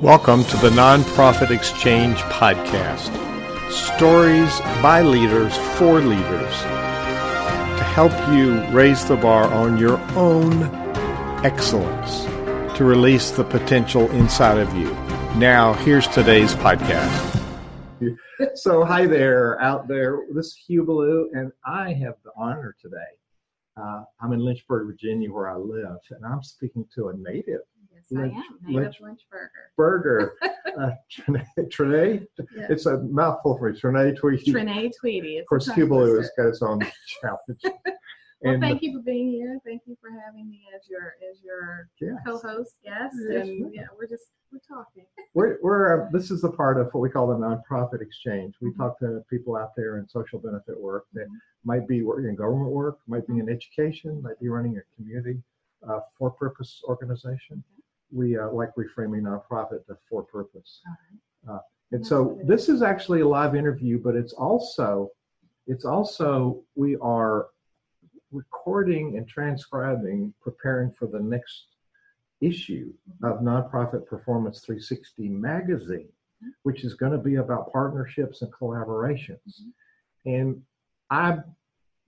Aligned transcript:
Welcome 0.00 0.42
to 0.46 0.56
the 0.56 0.70
Nonprofit 0.70 1.52
Exchange 1.52 2.18
Podcast. 2.22 3.12
Stories 3.70 4.58
by 4.82 5.02
leaders 5.02 5.56
for 5.78 6.00
leaders 6.00 6.52
to 6.62 7.84
help 7.94 8.12
you 8.34 8.60
raise 8.76 9.04
the 9.04 9.14
bar 9.14 9.44
on 9.44 9.78
your 9.78 9.98
own 10.16 10.64
excellence, 11.44 12.24
to 12.76 12.84
release 12.84 13.30
the 13.30 13.44
potential 13.44 14.10
inside 14.10 14.58
of 14.58 14.74
you. 14.76 14.90
Now, 15.38 15.74
here's 15.74 16.08
today's 16.08 16.54
podcast. 16.56 17.40
So, 18.56 18.84
hi 18.84 19.06
there, 19.06 19.60
out 19.62 19.86
there. 19.86 20.26
This 20.32 20.46
is 20.46 20.56
Hugh 20.56 20.82
Ballou, 20.82 21.30
and 21.34 21.52
I 21.64 21.92
have 21.92 22.16
the 22.24 22.32
honor 22.36 22.74
today. 22.82 22.96
Uh, 23.76 24.02
I'm 24.20 24.32
in 24.32 24.40
Lynchburg, 24.40 24.88
Virginia, 24.88 25.32
where 25.32 25.48
I 25.48 25.56
live, 25.56 25.98
and 26.10 26.26
I'm 26.26 26.42
speaking 26.42 26.84
to 26.96 27.10
a 27.10 27.16
native 27.16 27.60
Yes, 28.10 28.20
I 28.20 28.24
am. 28.68 28.74
Lynch- 28.74 29.00
Lynchburger. 29.00 29.48
burger. 29.76 30.34
uh, 30.78 30.90
Treney? 31.70 32.26
Yeah. 32.56 32.66
It's 32.70 32.86
a 32.86 32.98
mouthful 32.98 33.56
for 33.58 33.70
me. 33.72 33.78
Treney 33.78 34.16
Tweedy. 34.16 34.52
Treney 34.52 34.90
Tweedy. 34.98 35.38
Of 35.38 35.46
course, 35.46 35.68
Ballou 35.68 36.16
has 36.16 36.30
got 36.36 36.46
its 36.48 36.62
own 36.62 36.80
challenge. 37.20 37.62
Well, 38.40 38.52
And, 38.52 38.62
thank 38.62 38.82
you 38.82 38.92
for 38.92 39.02
being 39.02 39.30
here. 39.30 39.58
Thank 39.64 39.82
you 39.86 39.96
for 40.02 40.10
having 40.22 40.50
me 40.50 40.64
as 40.76 40.86
your 40.86 41.14
as 41.30 41.40
your 41.42 41.88
yes. 41.98 42.12
co-host 42.26 42.74
guest. 42.84 43.16
Yes, 43.30 43.46
and 43.46 43.72
yeah, 43.74 43.84
we're 43.96 44.06
just 44.06 44.24
we're 44.52 44.58
talking. 44.68 45.06
We're, 45.32 45.56
we're 45.62 46.02
uh, 46.08 46.10
this 46.12 46.30
is 46.30 46.42
the 46.42 46.50
part 46.50 46.78
of 46.78 46.88
what 46.92 47.00
we 47.00 47.08
call 47.08 47.26
the 47.28 47.36
nonprofit 47.36 48.02
exchange. 48.02 48.54
We 48.60 48.68
Mhm. 48.72 48.76
talk 48.76 48.98
to 48.98 49.24
people 49.30 49.56
out 49.56 49.70
there 49.78 49.96
in 49.96 50.06
social 50.06 50.38
benefit 50.40 50.78
work 50.78 51.06
that 51.14 51.26
Mhm. 51.26 51.36
might 51.64 51.88
be 51.88 52.02
working 52.02 52.28
in 52.28 52.34
government 52.34 52.70
work, 52.72 52.98
might 53.06 53.26
be 53.26 53.38
in 53.38 53.48
education, 53.48 54.20
might 54.20 54.38
be 54.40 54.50
running 54.50 54.76
a 54.76 54.82
community 54.94 55.40
uh, 55.88 56.00
for-purpose 56.18 56.82
organization. 56.86 57.64
We 58.14 58.38
uh, 58.38 58.50
like 58.50 58.70
reframing 58.76 59.22
nonprofit 59.22 59.86
to 59.86 59.96
for-purpose. 60.08 60.80
Uh, 61.50 61.58
and 61.92 62.06
so 62.06 62.40
this 62.44 62.68
is 62.68 62.82
actually 62.82 63.20
a 63.20 63.28
live 63.28 63.54
interview, 63.54 63.98
but 63.98 64.14
it's 64.14 64.32
also 64.32 65.10
it's 65.66 65.84
also 65.84 66.62
we 66.74 66.96
are 66.96 67.46
recording 68.32 69.16
and 69.16 69.28
transcribing, 69.28 70.34
preparing 70.40 70.90
for 70.92 71.06
the 71.06 71.20
next 71.20 71.66
issue 72.40 72.92
of 73.22 73.40
Nonprofit 73.40 74.06
Performance 74.06 74.60
360 74.60 75.28
magazine, 75.28 76.08
which 76.64 76.84
is 76.84 76.94
going 76.94 77.12
to 77.12 77.18
be 77.18 77.36
about 77.36 77.72
partnerships 77.72 78.42
and 78.42 78.52
collaborations. 78.52 79.62
And 80.26 80.60
I 81.10 81.38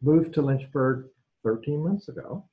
moved 0.03 0.35
to 0.35 0.43
Lynchburg 0.43 1.07
13 1.45 1.83
months 1.83 2.09
ago, 2.09 2.45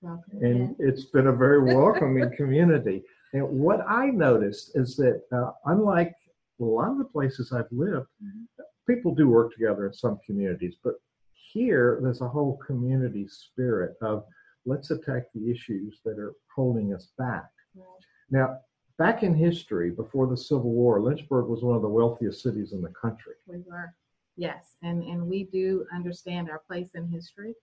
Welcome 0.00 0.38
and 0.44 0.76
it's 0.78 1.06
been 1.06 1.26
a 1.26 1.32
very 1.32 1.62
welcoming 1.74 2.30
community. 2.36 3.02
And 3.32 3.46
what 3.48 3.80
I 3.88 4.06
noticed 4.06 4.72
is 4.76 4.96
that, 4.96 5.22
uh, 5.32 5.50
unlike 5.66 6.14
a 6.60 6.64
lot 6.64 6.92
of 6.92 6.98
the 6.98 7.04
places 7.04 7.52
I've 7.52 7.70
lived, 7.72 8.06
Mhm. 8.22 8.46
people 8.86 9.14
do 9.14 9.28
work 9.28 9.52
together 9.52 9.86
in 9.86 9.92
some 9.92 10.18
communities, 10.24 10.76
but 10.82 10.94
here 11.32 11.98
there's 12.02 12.20
a 12.20 12.28
whole 12.28 12.56
community 12.58 13.26
spirit 13.28 13.96
of 14.00 14.24
let's 14.64 14.90
attack 14.90 15.24
the 15.34 15.50
issues 15.50 16.00
that 16.04 16.18
are 16.18 16.34
holding 16.54 16.94
us 16.94 17.12
back. 17.18 17.50
Right. 17.74 17.86
Now, 18.30 18.60
back 18.98 19.22
in 19.22 19.34
history, 19.34 19.90
before 19.90 20.26
the 20.26 20.36
Civil 20.36 20.72
War, 20.72 21.00
Lynchburg 21.00 21.46
was 21.46 21.62
one 21.62 21.76
of 21.76 21.82
the 21.82 21.88
wealthiest 21.88 22.42
cities 22.42 22.72
in 22.72 22.82
the 22.82 22.90
country. 22.92 23.34
We 23.46 23.58
were. 23.60 23.94
Yes, 24.36 24.76
and 24.82 25.02
and 25.02 25.28
we 25.28 25.44
do 25.44 25.86
understand 25.92 26.48
our 26.50 26.60
place 26.60 26.94
in 26.94 27.08
history. 27.08 27.54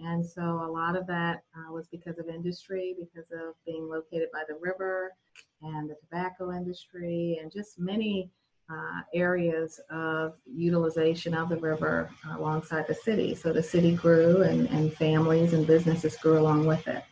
And 0.00 0.24
so 0.24 0.42
a 0.42 0.70
lot 0.70 0.96
of 0.96 1.06
that 1.08 1.42
uh, 1.56 1.72
was 1.72 1.88
because 1.88 2.18
of 2.18 2.28
industry, 2.28 2.94
because 2.98 3.30
of 3.32 3.54
being 3.66 3.88
located 3.88 4.28
by 4.32 4.42
the 4.48 4.54
river 4.60 5.12
and 5.62 5.90
the 5.90 5.96
tobacco 5.96 6.52
industry, 6.52 7.38
and 7.42 7.50
just 7.52 7.78
many 7.78 8.30
uh, 8.70 9.00
areas 9.14 9.80
of 9.90 10.34
utilization 10.46 11.34
of 11.34 11.48
the 11.48 11.56
river 11.56 12.10
alongside 12.34 12.86
the 12.86 12.94
city. 12.94 13.34
So 13.34 13.52
the 13.52 13.62
city 13.62 13.94
grew, 13.94 14.42
and, 14.42 14.68
and 14.68 14.92
families 14.92 15.52
and 15.52 15.66
businesses 15.66 16.16
grew 16.16 16.38
along 16.38 16.66
with 16.66 16.86
it. 16.86 17.02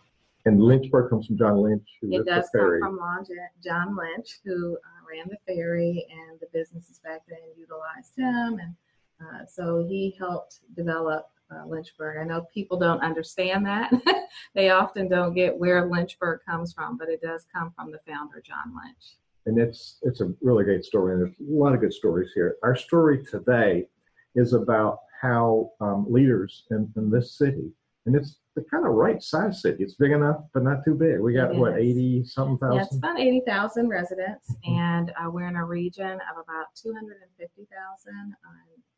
And 0.44 0.62
Lynchburg 0.62 1.10
comes 1.10 1.26
from 1.26 1.38
John 1.38 1.56
Lynch, 1.56 1.88
who 2.00 2.12
It 2.12 2.24
does 2.24 2.48
the 2.52 2.78
come 2.80 2.98
from 2.98 3.26
John 3.64 3.96
Lynch, 3.96 4.38
who 4.44 4.76
uh, 4.76 5.00
ran 5.10 5.26
the 5.28 5.38
ferry, 5.44 6.06
and 6.08 6.38
the 6.38 6.46
businesses 6.52 7.00
back 7.02 7.22
then 7.26 7.38
utilized 7.58 8.16
him, 8.16 8.60
and 8.60 8.76
uh, 9.20 9.44
so 9.46 9.84
he 9.88 10.14
helped 10.18 10.60
develop 10.76 11.26
uh, 11.50 11.66
Lynchburg. 11.66 12.18
I 12.18 12.24
know 12.24 12.46
people 12.52 12.78
don't 12.78 13.02
understand 13.02 13.64
that; 13.66 13.92
they 14.54 14.70
often 14.70 15.08
don't 15.08 15.34
get 15.34 15.56
where 15.56 15.86
Lynchburg 15.86 16.40
comes 16.48 16.72
from, 16.72 16.96
but 16.96 17.08
it 17.08 17.20
does 17.22 17.46
come 17.54 17.72
from 17.76 17.90
the 17.92 17.98
founder, 18.06 18.42
John 18.44 18.72
Lynch. 18.74 19.16
and 19.46 19.58
it's 19.58 19.98
it's 20.02 20.20
a 20.20 20.32
really 20.42 20.64
great 20.64 20.84
story 20.84 21.12
and 21.14 21.22
there's 21.22 21.38
a 21.38 21.52
lot 21.62 21.72
of 21.74 21.80
good 21.80 21.92
stories 21.92 22.30
here 22.34 22.56
our 22.64 22.74
story 22.74 23.24
today 23.30 23.86
is 24.34 24.52
about 24.54 24.98
how 25.22 25.70
um, 25.80 26.04
leaders 26.10 26.64
in, 26.72 26.92
in 26.96 27.10
this 27.10 27.38
city 27.38 27.70
and 28.06 28.16
it's 28.16 28.38
the 28.56 28.62
kind 28.70 28.84
of 28.84 28.92
right 28.92 29.22
size 29.22 29.62
city 29.62 29.82
it's 29.84 29.94
big 29.94 30.10
enough 30.10 30.40
but 30.52 30.62
not 30.64 30.84
too 30.84 30.94
big 30.94 31.20
we 31.20 31.32
got 31.32 31.54
what 31.54 31.78
80 31.78 32.24
something 32.24 32.58
thousand. 32.58 32.76
Yeah, 32.76 32.82
it's 32.84 32.96
about 32.96 33.20
80,000 33.20 33.88
residents, 33.88 34.46
Mhm. 34.66 34.78
and 34.78 35.10
uh, 35.10 35.30
we're 35.30 35.46
in 35.48 35.56
a 35.56 35.64
region 35.64 36.14
of 36.30 36.36
about 36.44 36.66
250,000. 36.74 38.34
Uh, 38.44 38.48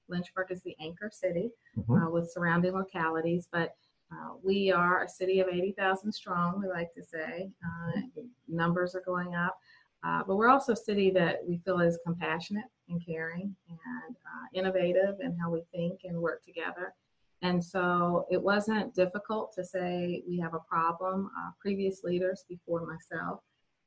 Lynchburg 0.08 0.50
is 0.50 0.62
the 0.62 0.76
anchor 0.80 1.10
city 1.12 1.50
Mhm. 1.76 2.06
uh, 2.06 2.10
with 2.10 2.30
surrounding 2.30 2.72
localities, 2.74 3.48
but 3.50 3.74
uh, 4.10 4.34
we 4.42 4.72
are 4.72 5.04
a 5.04 5.08
city 5.08 5.41
of 5.41 5.48
80,000 5.48 6.10
strong, 6.12 6.60
we 6.60 6.69
like 6.69 6.92
to 6.94 7.02
say. 7.02 7.50
Uh, 7.64 8.00
numbers 8.48 8.94
are 8.94 9.02
going 9.02 9.34
up, 9.34 9.58
uh, 10.02 10.22
but 10.24 10.36
we're 10.36 10.48
also 10.48 10.72
a 10.72 10.76
city 10.76 11.10
that 11.10 11.47
we 11.47 11.58
feel 11.58 11.80
is 11.80 11.98
compassionate 12.04 12.64
and 12.88 13.04
caring 13.04 13.54
and 13.68 14.16
uh, 14.16 14.47
innovative 14.54 15.20
in 15.20 15.36
how 15.36 15.50
we 15.50 15.62
think 15.72 16.00
and 16.04 16.18
work 16.18 16.42
together. 16.44 16.94
And 17.42 17.62
so 17.62 18.26
it 18.30 18.42
wasn't 18.42 18.94
difficult 18.94 19.52
to 19.52 19.64
say 19.64 20.22
we 20.26 20.38
have 20.38 20.54
a 20.54 20.60
problem. 20.60 21.30
Uh, 21.38 21.50
previous 21.60 22.02
leaders 22.02 22.44
before 22.48 22.84
myself 22.86 23.41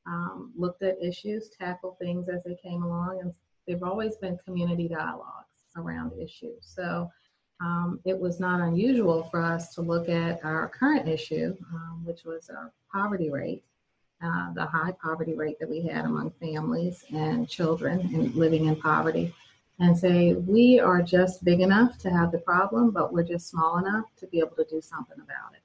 um, 0.06 0.54
looked 0.56 0.84
at 0.84 1.02
issues, 1.02 1.50
tackled 1.50 1.98
things 1.98 2.30
as 2.30 2.44
they 2.44 2.56
came 2.56 2.84
along, 2.84 3.20
and 3.22 3.34
they've 3.68 3.84
always 3.84 4.18
been 4.18 4.38
community 4.46 4.88
dialogues 4.88 5.51
around 5.76 6.12
issues. 6.20 6.60
So 6.62 7.10
um, 7.60 8.00
it 8.06 8.20
was 8.20 8.40
not 8.40 8.60
unusual 8.60 9.24
for 9.30 9.42
us 9.42 9.74
to 9.76 9.82
look 9.82 10.10
at 10.10 10.44
our 10.44 10.68
current 10.70 11.08
issue, 11.08 11.56
um, 11.74 12.04
which 12.06 12.24
was 12.24 12.50
our 12.50 12.72
poverty 12.92 13.30
rate, 13.30 13.64
uh, 14.24 14.54
the 14.54 14.66
high 14.66 14.94
poverty 15.02 15.34
rate 15.36 15.60
that 15.60 15.70
we 15.70 15.82
had 15.82 16.06
among 16.06 16.32
families 16.32 17.06
and 17.14 17.48
children 17.48 18.00
and 18.14 18.34
living 18.36 18.66
in 18.66 18.76
poverty, 18.76 19.34
and 19.80 19.98
say 19.98 20.34
we 20.34 20.80
are 20.80 21.02
just 21.02 21.44
big 21.44 21.60
enough 21.62 21.98
to 22.00 22.10
have 22.10 22.32
the 22.32 22.40
problem, 22.40 22.92
but 22.92 23.14
we're 23.14 23.24
just 23.24 23.50
small 23.50 23.78
enough 23.78 24.06
to 24.18 24.28
be 24.28 24.40
able 24.40 24.56
to 24.56 24.66
do 24.70 24.82
something 24.82 25.18
about 25.18 25.54
it. 25.54 25.62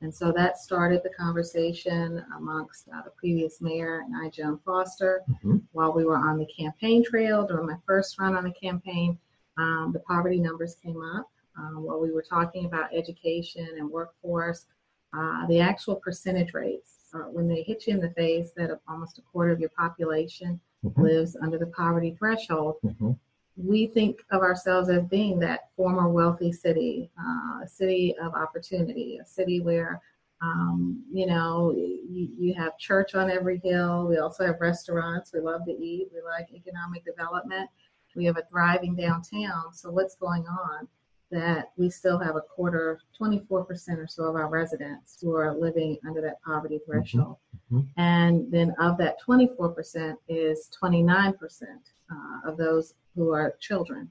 And 0.00 0.12
so 0.12 0.32
that 0.32 0.58
started 0.58 1.02
the 1.04 1.10
conversation 1.10 2.24
amongst 2.36 2.88
uh, 2.88 3.02
the 3.02 3.10
previous 3.10 3.60
mayor 3.60 4.00
and 4.00 4.16
I, 4.16 4.30
Joan 4.30 4.58
Foster, 4.64 5.22
Mhm. 5.44 5.62
while 5.72 5.92
we 5.92 6.04
were 6.04 6.16
on 6.16 6.38
the 6.38 6.46
campaign 6.46 7.04
trail 7.04 7.46
during 7.46 7.66
my 7.66 7.78
first 7.86 8.18
run 8.18 8.34
on 8.34 8.42
the 8.42 8.52
campaign. 8.52 9.16
Um, 9.58 9.90
the 9.92 10.00
poverty 10.00 10.40
numbers 10.40 10.74
came 10.74 11.02
up 11.16 11.30
um, 11.58 11.82
while 11.82 12.00
we 12.00 12.10
were 12.12 12.22
talking 12.22 12.64
about 12.64 12.94
education 12.94 13.66
and 13.78 13.90
workforce. 13.90 14.66
Uh, 15.14 15.46
the 15.46 15.60
actual 15.60 15.96
percentage 15.96 16.54
rates, 16.54 17.10
uh, 17.14 17.24
when 17.30 17.46
they 17.46 17.62
hit 17.62 17.86
you 17.86 17.94
in 17.94 18.00
the 18.00 18.10
face 18.10 18.52
that 18.56 18.70
almost 18.88 19.18
a 19.18 19.22
quarter 19.22 19.52
of 19.52 19.60
your 19.60 19.68
population 19.70 20.58
Mhm. 20.84 21.02
lives 21.02 21.36
under 21.36 21.58
the 21.58 21.66
poverty 21.66 22.16
threshold, 22.18 22.76
Mhm. 22.82 23.18
we 23.56 23.86
think 23.86 24.24
of 24.30 24.40
ourselves 24.40 24.88
as 24.88 25.04
being 25.04 25.38
that 25.40 25.70
former 25.76 26.08
wealthy 26.08 26.50
city, 26.50 27.10
uh, 27.18 27.60
a 27.62 27.68
city 27.68 28.16
of 28.16 28.34
opportunity, 28.34 29.18
a 29.18 29.24
city 29.26 29.60
where, 29.60 30.00
um, 30.40 31.04
you 31.12 31.26
know, 31.26 31.72
you, 31.72 32.30
you 32.38 32.54
have 32.54 32.78
church 32.78 33.14
on 33.14 33.30
every 33.30 33.58
hill. 33.58 34.06
We 34.08 34.16
also 34.16 34.46
have 34.46 34.60
restaurants. 34.60 35.32
We 35.34 35.40
love 35.40 35.66
to 35.66 35.72
eat. 35.72 36.08
We 36.12 36.22
like 36.22 36.50
economic 36.52 37.04
development. 37.04 37.68
We 38.14 38.24
have 38.26 38.36
a 38.36 38.42
thriving 38.50 38.96
downtown. 38.96 39.72
So 39.72 39.90
what's 39.90 40.16
going 40.16 40.46
on? 40.46 40.88
That 41.30 41.72
we 41.78 41.88
still 41.88 42.18
have 42.18 42.36
a 42.36 42.42
quarter, 42.42 43.00
24% 43.18 43.98
or 43.98 44.06
so 44.06 44.24
of 44.24 44.36
our 44.36 44.48
residents 44.48 45.18
who 45.20 45.34
are 45.34 45.54
living 45.54 45.96
under 46.06 46.20
that 46.20 46.42
poverty 46.42 46.80
threshold. 46.84 47.36
Mhm. 47.72 47.88
And 47.96 48.52
then 48.52 48.74
of 48.78 48.98
that 48.98 49.18
24% 49.20 50.18
is 50.28 50.68
29% 50.78 51.94
uh, 52.10 52.48
of 52.50 52.58
those 52.58 52.94
who 53.14 53.30
are 53.30 53.56
children 53.60 54.10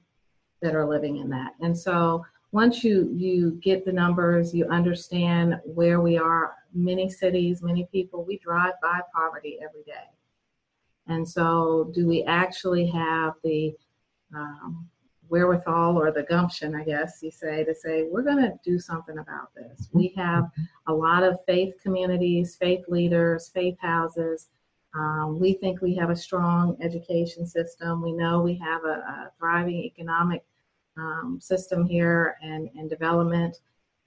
that 0.62 0.74
are 0.74 0.86
living 0.86 1.18
in 1.18 1.28
that. 1.30 1.54
And 1.60 1.76
so 1.78 2.24
once 2.52 2.84
you 2.84 3.10
you 3.14 3.52
get 3.62 3.84
the 3.84 3.92
numbers, 3.92 4.54
you 4.54 4.66
understand 4.66 5.60
where 5.64 6.00
we 6.00 6.18
are. 6.18 6.54
Many 6.74 7.08
cities, 7.08 7.62
many 7.62 7.86
people, 7.90 8.24
we 8.24 8.38
drive 8.38 8.74
by 8.82 9.00
poverty 9.14 9.58
every 9.62 9.82
day. 9.84 10.08
And 11.06 11.28
so, 11.28 11.90
do 11.94 12.06
we 12.06 12.22
actually 12.24 12.86
have 12.86 13.34
the 13.42 13.74
um, 14.34 14.88
wherewithal 15.28 15.96
or 15.96 16.10
the 16.12 16.24
gumption, 16.24 16.74
I 16.74 16.84
guess 16.84 17.20
you 17.22 17.30
say, 17.30 17.64
to 17.64 17.74
say, 17.74 18.04
we're 18.10 18.22
going 18.22 18.42
to 18.42 18.52
do 18.64 18.78
something 18.78 19.18
about 19.18 19.54
this? 19.54 19.88
We 19.92 20.12
have 20.16 20.50
a 20.86 20.92
lot 20.92 21.22
of 21.22 21.38
faith 21.46 21.74
communities, 21.82 22.56
faith 22.56 22.84
leaders, 22.88 23.50
faith 23.54 23.78
houses 23.80 24.48
Um, 24.94 25.38
we 25.40 25.54
think 25.54 25.80
we 25.80 25.94
have 25.96 26.10
a 26.10 26.16
strong 26.16 26.76
education 26.82 27.46
system. 27.46 28.02
We 28.02 28.12
know 28.12 28.42
we 28.42 28.54
have 28.56 28.84
a, 28.84 28.96
a 29.14 29.32
thriving 29.38 29.76
economic 29.84 30.44
um, 30.98 31.38
system 31.40 31.86
here 31.86 32.36
and, 32.42 32.68
and 32.74 32.90
development, 32.90 33.56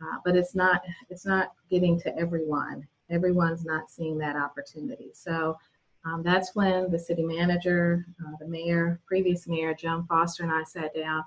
uh, 0.02 0.18
but 0.24 0.36
it's 0.36 0.54
not 0.54 0.84
it's 1.10 1.26
not 1.26 1.54
getting 1.72 2.00
to 2.02 2.16
everyone. 2.18 2.88
Everyone's 3.10 3.66
not 3.66 3.90
seeing 3.90 4.18
that 4.20 4.36
opportunity. 4.36 5.10
So 5.14 5.58
um, 6.06 6.22
that's 6.24 6.56
when 6.56 6.92
the 6.92 7.00
city 7.00 7.24
manager, 7.24 8.06
uh, 8.22 8.36
the 8.40 8.48
mayor, 8.48 9.02
previous 9.08 9.48
mayor 9.48 9.74
Joan 9.74 10.06
Foster, 10.08 10.44
and 10.44 10.52
I 10.52 10.64
sat 10.64 10.94
down 10.94 11.24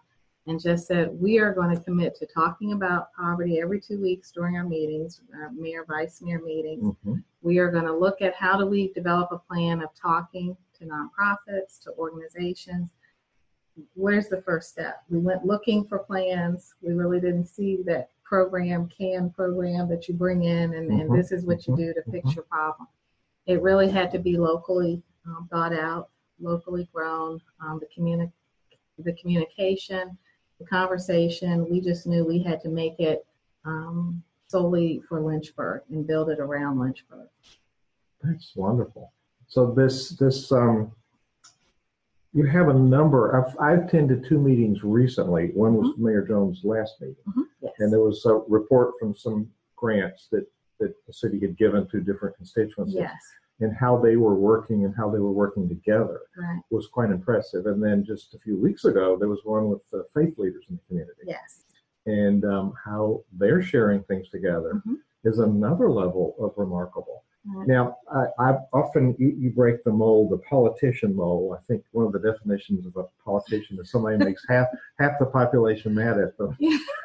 and 0.47 0.61
just 0.61 0.87
said 0.87 1.11
we 1.21 1.39
are 1.39 1.53
going 1.53 1.77
to 1.77 1.83
commit 1.83 2.17
to 2.17 2.27
talking 2.27 2.73
about 2.73 3.13
poverty 3.13 3.61
every 3.61 3.81
two 3.81 4.01
weeks 4.01 4.31
during 4.31 4.57
our 4.57 4.65
meetings, 4.65 5.21
our 5.35 5.51
mayor 5.51 5.85
vice 5.87 6.23
mayor 6.23 6.41
meetings. 6.41 6.83
Mm-hmm. 6.83 7.17
We 7.43 7.59
are 7.59 7.71
going 7.71 7.85
to 7.85 7.97
look 7.97 8.23
at 8.23 8.35
how 8.35 8.57
do 8.57 8.67
we 8.67 8.93
develop 8.93 9.31
a 9.33 9.39
plan 9.39 9.83
of 9.83 9.91
talking 10.01 10.57
to 10.79 10.85
nonprofits, 10.85 11.83
to 11.83 11.93
organizations. 11.99 12.89
Where's 13.95 14.29
the 14.29 14.43
first 14.43 14.71
step? 14.71 15.03
We 15.11 15.19
went 15.19 15.45
looking 15.45 15.85
for 15.85 15.99
plans. 15.99 16.75
We 16.83 16.95
really 16.95 17.21
didn't 17.21 17.47
see 17.47 17.83
that 17.87 18.11
program, 18.25 18.89
can 18.89 19.31
program 19.31 19.89
that 19.89 20.09
you 20.09 20.15
bring 20.15 20.45
in, 20.45 20.75
and, 20.75 20.91
and 20.91 21.11
Mhm, 21.11 21.17
this 21.17 21.33
is 21.33 21.45
what 21.45 21.67
you 21.67 21.77
do 21.77 21.95
to 21.95 22.03
fix 22.11 22.31
mhm. 22.31 22.37
your 22.37 22.45
problem. 22.45 22.89
It 23.49 23.63
really 23.63 23.89
had 23.91 24.13
to 24.13 24.19
be 24.19 24.37
locally 24.37 25.03
um, 25.27 25.49
thought 25.51 25.73
out, 25.73 26.11
locally 26.39 26.87
grown. 26.93 27.41
Um, 27.65 27.81
the 27.81 27.87
communi- 27.87 28.31
the 28.99 29.15
communication, 29.15 30.17
the 30.61 30.67
conversation. 30.67 31.67
We 31.69 31.81
just 31.81 32.07
knew 32.07 32.27
we 32.27 32.43
had 32.43 32.61
to 32.61 32.69
make 32.69 33.01
it 33.01 33.27
um, 33.65 34.23
solely 34.49 35.01
for 35.09 35.21
Lynchburg 35.23 35.81
and 35.91 36.07
build 36.07 36.29
it 36.29 36.41
around 36.41 36.79
Lynchburg. 36.79 37.29
That's 38.23 38.53
wonderful. 38.55 39.13
So 39.47 39.73
this 39.73 40.11
this 40.11 40.53
um, 40.53 40.93
you 42.35 42.45
have 42.45 42.69
a 42.69 42.75
number. 42.75 43.47
I've, 43.47 43.57
I've 43.59 43.87
attended 43.87 44.27
two 44.29 44.39
meetings 44.39 44.85
recently. 44.85 45.53
One 45.55 45.75
was 45.75 45.95
Mayor 45.97 46.21
Joan's 46.23 46.61
last 46.65 47.01
meeting, 47.01 47.17
Yes. 47.63 47.73
and 47.79 47.91
there 47.91 48.01
was 48.01 48.27
a 48.27 48.35
report 48.47 48.93
from 49.01 49.15
some 49.17 49.49
grants 49.75 50.29
that 50.33 50.47
that 50.81 50.95
the 51.07 51.13
city 51.13 51.39
had 51.41 51.57
given 51.57 51.87
to 51.89 52.01
different 52.01 52.37
constituencies, 52.37 52.95
yes. 52.97 53.13
and 53.61 53.75
how 53.77 53.97
they 53.99 54.17
were 54.17 54.35
working 54.35 54.85
and 54.85 54.95
how 54.97 55.11
they 55.11 55.19
were 55.19 55.33
working 55.33 55.69
together 55.69 56.21
Right. 56.37 56.61
was 56.71 56.87
quite 56.89 57.11
impressive. 57.11 57.67
And 57.67 57.83
then 57.83 58.05
just 58.05 58.35
a 58.35 58.39
few 58.39 58.57
weeks 58.59 58.85
ago, 58.85 59.17
there 59.19 59.29
was 59.29 59.41
one 59.45 59.69
with 59.69 59.89
the 59.91 60.07
faith 60.15 60.39
leaders 60.39 60.65
in 60.69 60.77
the 60.77 60.83
community, 60.89 61.23
Yes. 61.27 61.65
and 62.07 62.45
um, 62.45 62.73
how 62.85 63.23
they're 63.33 63.63
sharing 63.63 64.03
things 64.05 64.29
together 64.31 64.83
Mhm. 64.87 64.97
is 65.25 65.39
another 65.39 65.91
level 65.91 66.35
of 66.39 66.53
remarkable. 66.57 67.25
Right. 67.47 67.67
Now, 67.69 67.97
I, 68.13 68.27
I 68.39 68.59
often 68.75 69.15
you, 69.19 69.29
you 69.29 69.51
break 69.51 69.83
the 69.83 69.93
mold, 69.93 70.31
the 70.31 70.39
politician 70.39 71.15
mold. 71.17 71.57
I 71.57 71.63
think 71.63 71.83
one 71.93 72.05
of 72.05 72.13
the 72.13 72.19
definitions 72.19 72.85
of 72.85 72.95
a 72.97 73.05
politician 73.25 73.79
is 73.81 73.91
somebody 73.91 74.19
makes 74.19 74.45
half 74.49 74.67
half 74.99 75.19
the 75.19 75.25
population 75.27 75.95
mad 75.95 76.19
at 76.19 76.37
them. 76.37 76.57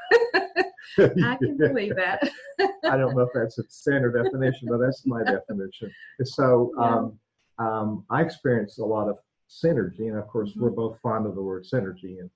I 1.23 1.37
can 1.37 1.57
believe 1.57 1.95
that. 1.95 2.29
I 2.59 2.97
don't 2.97 3.15
know 3.15 3.21
if 3.23 3.29
that's 3.33 3.57
a 3.57 3.63
standard 3.69 4.23
definition, 4.23 4.67
but 4.69 4.77
that's 4.77 5.05
my 5.05 5.23
definition. 5.23 5.91
So 6.23 6.71
um, 6.79 7.19
um, 7.59 8.05
I 8.09 8.21
experience 8.21 8.77
a 8.79 8.85
lot 8.85 9.09
of 9.09 9.17
synergy, 9.49 10.07
and 10.07 10.17
of 10.17 10.27
course, 10.27 10.51
we're 10.55 10.69
both 10.69 10.99
fond 11.01 11.25
of 11.25 11.35
the 11.35 11.41
word 11.41 11.65
synergy. 11.71 12.19
And 12.19 12.29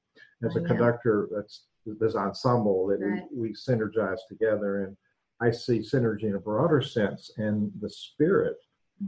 as 0.44 0.56
a 0.56 0.62
conductor, 0.62 1.30
that's 1.34 1.66
this 1.86 2.16
ensemble 2.16 2.88
that 2.88 3.00
Right. 3.00 3.24
we, 3.32 3.50
we 3.50 3.54
synergize 3.54 4.20
together, 4.30 4.86
and 4.86 4.98
I 5.40 5.52
see 5.52 5.80
synergy 5.80 6.24
in 6.24 6.36
a 6.36 6.40
broader 6.40 6.82
sense 6.82 7.32
and 7.38 7.72
the 7.80 7.90
spirit 7.90 8.58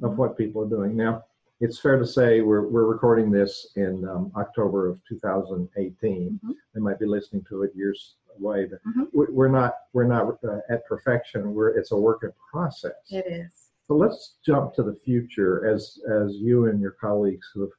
of 0.04 0.18
what 0.18 0.38
people 0.38 0.64
are 0.64 0.70
doing. 0.70 0.96
Now, 0.96 1.24
it's 1.60 1.80
fair 1.80 1.98
to 2.00 2.06
say 2.06 2.42
we're, 2.42 2.68
we're 2.68 2.86
recording 2.86 3.32
this 3.32 3.72
in 3.76 4.08
um, 4.08 4.32
October 4.38 4.88
of 4.88 5.00
2018. 5.10 6.40
Mhm. 6.44 6.54
They 6.74 6.80
might 6.80 7.00
be 7.00 7.06
listening 7.06 7.44
to 7.50 7.64
it 7.64 7.72
years 7.76 8.16
but 8.42 8.70
Mhm. 8.86 9.10
we- 9.14 9.28
we're 9.28 9.48
not 9.50 9.74
we're 9.94 10.06
not 10.08 10.44
uh, 10.44 10.60
at 10.70 10.86
perfection. 10.86 11.54
We're 11.54 11.70
it's 11.70 11.92
a 11.92 11.98
work 11.98 12.24
in 12.24 12.32
process. 12.52 12.94
It 13.12 13.26
is. 13.28 13.72
So 13.88 13.96
let's 13.96 14.38
jump 14.46 14.74
to 14.76 14.84
the 14.84 14.96
future 14.96 15.68
as 15.68 16.00
as 16.10 16.36
you 16.36 16.66
and 16.68 16.80
your 16.80 16.92
colleagues 16.92 17.50
who 17.54 17.62
have 17.62 17.72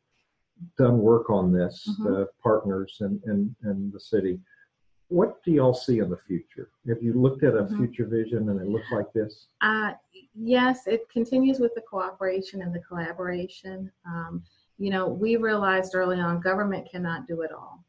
done 0.76 0.98
work 0.98 1.30
on 1.30 1.52
this, 1.52 1.88
Mhm. 2.00 2.22
uh, 2.22 2.26
partners 2.42 2.96
and, 3.00 3.22
and 3.24 3.54
and 3.62 3.92
the 3.92 4.00
city. 4.00 4.40
What 5.08 5.42
do 5.42 5.50
y'all 5.50 5.74
see 5.74 5.98
in 5.98 6.08
the 6.08 6.16
future? 6.18 6.70
Have 6.86 7.02
you 7.02 7.12
looked 7.14 7.42
at 7.42 7.54
a 7.56 7.64
Mhm. 7.64 7.76
future 7.78 8.06
vision 8.06 8.48
and 8.48 8.60
it 8.60 8.68
looks 8.68 8.90
like 8.92 9.12
this? 9.12 9.48
Uh, 9.60 9.94
yes, 10.34 10.86
it 10.86 11.08
continues 11.08 11.58
with 11.58 11.74
the 11.74 11.80
cooperation 11.80 12.62
and 12.62 12.72
the 12.72 12.80
collaboration. 12.80 13.90
Um, 14.06 14.44
you 14.78 14.90
know, 14.90 15.08
we 15.08 15.36
realized 15.36 15.94
early 15.96 16.20
on 16.20 16.40
government 16.40 16.88
cannot 16.88 17.26
do 17.26 17.40
it 17.42 17.50
all. 17.52 17.84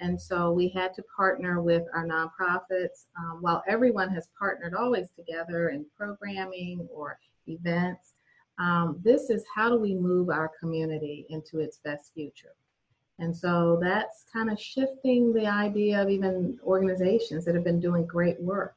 And 0.00 0.20
so 0.20 0.52
we 0.52 0.68
had 0.68 0.94
to 0.94 1.02
partner 1.16 1.62
with 1.62 1.82
our 1.94 2.06
nonprofits. 2.06 3.06
Um, 3.18 3.38
while 3.40 3.62
everyone 3.68 4.10
has 4.10 4.28
partnered 4.38 4.74
always 4.74 5.08
together 5.10 5.70
in 5.70 5.86
programming 5.96 6.88
or 6.92 7.18
events, 7.46 8.14
um, 8.58 9.00
this 9.02 9.30
is 9.30 9.44
how 9.54 9.68
do 9.68 9.78
we 9.78 9.94
move 9.94 10.28
our 10.28 10.50
community 10.60 11.26
into 11.30 11.58
its 11.58 11.78
best 11.78 12.12
future? 12.14 12.54
And 13.18 13.36
so 13.36 13.78
that's 13.80 14.24
kind 14.32 14.50
of 14.50 14.58
shifting 14.58 15.32
the 15.32 15.46
idea 15.46 16.02
of 16.02 16.08
even 16.08 16.58
organizations 16.64 17.44
that 17.44 17.54
have 17.54 17.64
been 17.64 17.80
doing 17.80 18.06
great 18.06 18.40
work. 18.40 18.74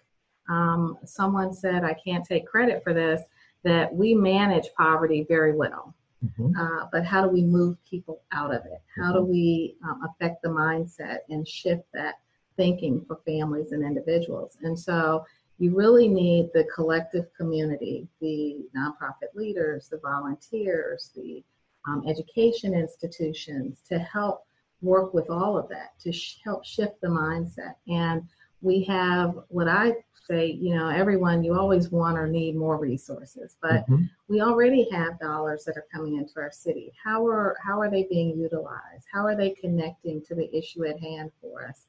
Um, 0.50 0.98
someone 1.06 1.54
said, 1.54 1.84
I 1.84 1.94
can't 1.94 2.26
take 2.26 2.46
credit 2.46 2.84
for 2.84 2.94
this, 2.94 3.22
that 3.64 3.94
we 3.94 4.14
manage 4.14 4.68
poverty 4.78 5.26
very 5.28 5.56
well. 5.56 5.96
Mhm. 6.24 6.56
Uh, 6.58 6.88
but 6.92 7.04
how 7.06 7.22
do 7.22 7.30
we 7.30 7.42
move 7.44 7.78
people 7.84 8.22
out 8.32 8.54
of 8.54 8.66
it? 8.66 8.82
How 8.96 9.14
do 9.14 9.22
we 9.24 9.76
um, 9.84 10.02
affect 10.04 10.42
the 10.42 10.50
mindset 10.50 11.20
and 11.30 11.48
shift 11.48 11.84
that 11.94 12.16
thinking 12.56 13.04
for 13.06 13.18
families 13.26 13.72
and 13.72 13.84
individuals? 13.84 14.58
And 14.62 14.78
so 14.78 15.26
you 15.58 15.76
really 15.76 16.08
need 16.08 16.50
the 16.54 16.66
collective 16.66 17.26
community, 17.34 18.08
the 18.20 18.66
nonprofit 18.76 19.34
leaders, 19.36 19.88
the 19.90 19.98
volunteers, 19.98 21.12
the 21.16 21.44
um, 21.88 22.04
education 22.08 22.74
institutions 22.74 23.82
to 23.90 24.00
help 24.00 24.46
work 24.82 25.14
with 25.14 25.30
all 25.30 25.58
of 25.58 25.70
that 25.70 25.98
to 26.00 26.12
sh- 26.12 26.40
help 26.44 26.66
shift 26.66 27.00
the 27.02 27.08
mindset. 27.08 27.76
And 27.88 28.24
we 28.62 28.84
have 28.84 29.40
what 29.50 29.68
I 29.68 29.96
say, 30.26 30.48
you 30.48 30.76
know, 30.76 30.90
everyone, 30.90 31.44
you 31.44 31.58
always 31.58 31.92
want 31.92 32.18
or 32.18 32.28
need 32.28 32.56
more 32.56 32.78
resources, 32.78 33.58
but 33.62 33.88
Mhm. 33.88 34.10
we 34.28 34.42
already 34.42 34.90
have 34.90 35.20
dollars 35.20 35.64
that 35.66 35.78
are 35.78 35.86
coming 35.92 36.16
into 36.16 36.40
our 36.40 36.52
city. 36.52 36.92
How 37.04 37.26
are 37.28 37.56
how 37.62 37.80
are 37.80 37.90
they 37.90 38.04
being 38.04 38.38
utilized? 38.38 39.08
How 39.12 39.26
are 39.26 39.36
they 39.36 39.52
connecting 39.52 40.22
to 40.24 40.36
the 40.36 40.54
issue 40.56 40.86
at 40.86 41.00
hand 41.00 41.32
for 41.42 41.66
us? 41.68 41.88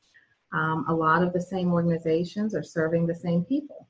Um, 0.52 0.84
a 0.88 0.94
lot 0.94 1.22
of 1.22 1.32
the 1.32 1.40
same 1.40 1.72
organizations 1.72 2.54
are 2.54 2.62
serving 2.62 3.06
the 3.06 3.14
same 3.14 3.44
people. 3.44 3.86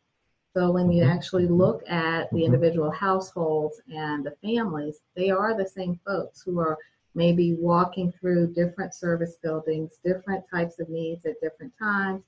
So 0.54 0.70
when 0.70 0.90
you 0.90 1.02
Mhm. 1.04 1.10
actually 1.14 1.48
look 1.48 1.82
at 1.88 2.30
the 2.30 2.38
Mhm. 2.38 2.44
individual 2.46 2.90
households 2.90 3.80
and 3.92 4.24
the 4.24 4.36
families, 4.42 5.00
they 5.14 5.30
are 5.30 5.54
the 5.54 5.66
same 5.66 5.96
folks 5.96 6.40
who 6.42 6.58
are 6.60 6.78
maybe 7.14 7.54
walking 7.54 8.12
through 8.12 8.52
different 8.52 8.94
service 8.94 9.36
buildings, 9.36 9.98
different 10.04 10.44
types 10.48 10.78
of 10.78 10.88
needs 10.88 11.24
at 11.26 11.40
different 11.40 11.76
times, 11.78 12.22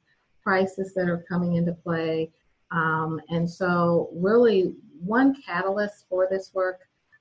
crises 0.49 0.95
that 0.95 1.09
are 1.11 1.26
coming 1.28 1.57
into 1.57 1.75
play. 1.75 2.31
Um, 2.71 3.21
and 3.28 3.49
so, 3.49 4.09
really, 4.14 4.73
one 5.05 5.35
catalyst 5.43 6.07
for 6.09 6.26
this 6.31 6.52
work 6.55 6.81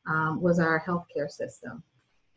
um, 0.09 0.41
was 0.41 0.59
our 0.59 0.81
healthcare 0.87 1.29
system 1.29 1.83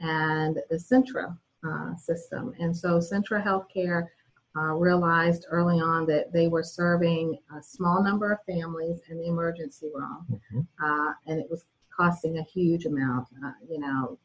and 0.00 0.58
the 0.68 0.76
Centra 0.76 1.36
uh, 1.64 1.94
system. 1.94 2.54
And 2.58 2.76
so, 2.76 2.98
Centra 2.98 3.40
Healthcare 3.40 4.08
uh, 4.56 4.74
realized 4.74 5.46
early 5.48 5.78
on 5.78 6.06
that 6.06 6.32
they 6.32 6.48
were 6.48 6.64
serving 6.64 7.38
a 7.56 7.62
small 7.62 8.02
number 8.02 8.32
of 8.32 8.38
families 8.44 8.98
in 9.08 9.18
the 9.18 9.28
emergency 9.28 9.90
room, 9.94 10.26
Mhm. 10.52 10.66
uh, 10.82 11.12
and 11.28 11.38
it 11.38 11.48
was 11.48 11.66
costing 11.96 12.38
a 12.38 12.42
huge 12.42 12.84
amount. 12.86 13.28
Uh, 13.44 13.52
you 13.68 13.78
know, 13.78 14.18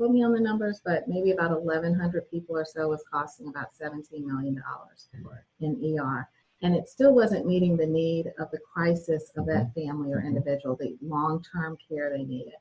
quote 0.00 0.12
me 0.12 0.24
on 0.24 0.32
the 0.32 0.40
numbers, 0.40 0.80
but 0.82 1.06
maybe 1.08 1.32
about 1.32 1.50
1,100 1.62 2.30
people 2.30 2.56
or 2.56 2.64
so 2.64 2.88
was 2.88 3.04
costing 3.12 3.48
about 3.48 3.76
17 3.76 4.26
million 4.26 4.54
dollars 4.54 5.10
Right. 5.22 5.42
in 5.60 5.76
ER. 5.98 6.26
And 6.62 6.74
it 6.74 6.88
still 6.88 7.14
wasn't 7.14 7.44
meeting 7.46 7.76
the 7.76 7.86
need 7.86 8.32
of 8.38 8.50
the 8.50 8.60
crisis 8.60 9.30
of 9.36 9.44
that 9.44 9.74
family 9.74 10.14
or 10.14 10.22
Mhm. 10.22 10.28
individual, 10.28 10.74
the 10.74 10.96
long-term 11.02 11.76
care 11.86 12.08
they 12.08 12.24
needed. 12.24 12.56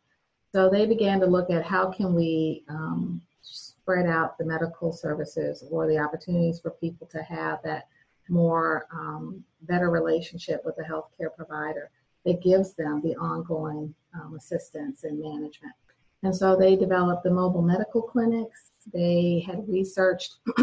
So 0.51 0.69
they 0.69 0.85
began 0.85 1.21
to 1.21 1.27
look 1.27 1.49
at 1.49 1.63
how 1.63 1.89
can 1.89 2.13
we 2.13 2.65
um, 2.67 3.21
spread 3.41 4.05
out 4.05 4.37
the 4.37 4.43
medical 4.43 4.91
services 4.91 5.63
or 5.71 5.87
the 5.87 5.97
opportunities 5.97 6.59
for 6.59 6.71
people 6.71 7.07
to 7.07 7.23
have 7.23 7.61
that 7.63 7.87
more 8.27 8.85
um, 8.91 9.45
better 9.61 9.89
relationship 9.89 10.65
with 10.65 10.75
the 10.75 10.83
healthcare 10.83 11.33
provider 11.33 11.89
that 12.25 12.41
gives 12.41 12.73
them 12.73 12.99
the 12.99 13.15
ongoing 13.15 13.95
um, 14.13 14.35
assistance 14.35 15.05
and 15.05 15.21
management. 15.21 15.73
And 16.23 16.35
so 16.35 16.55
they 16.55 16.75
developed 16.75 17.23
the 17.23 17.31
mobile 17.31 17.61
medical 17.61 18.01
clinics. 18.01 18.71
They 18.93 19.43
had 19.47 19.67
researched 19.67 20.37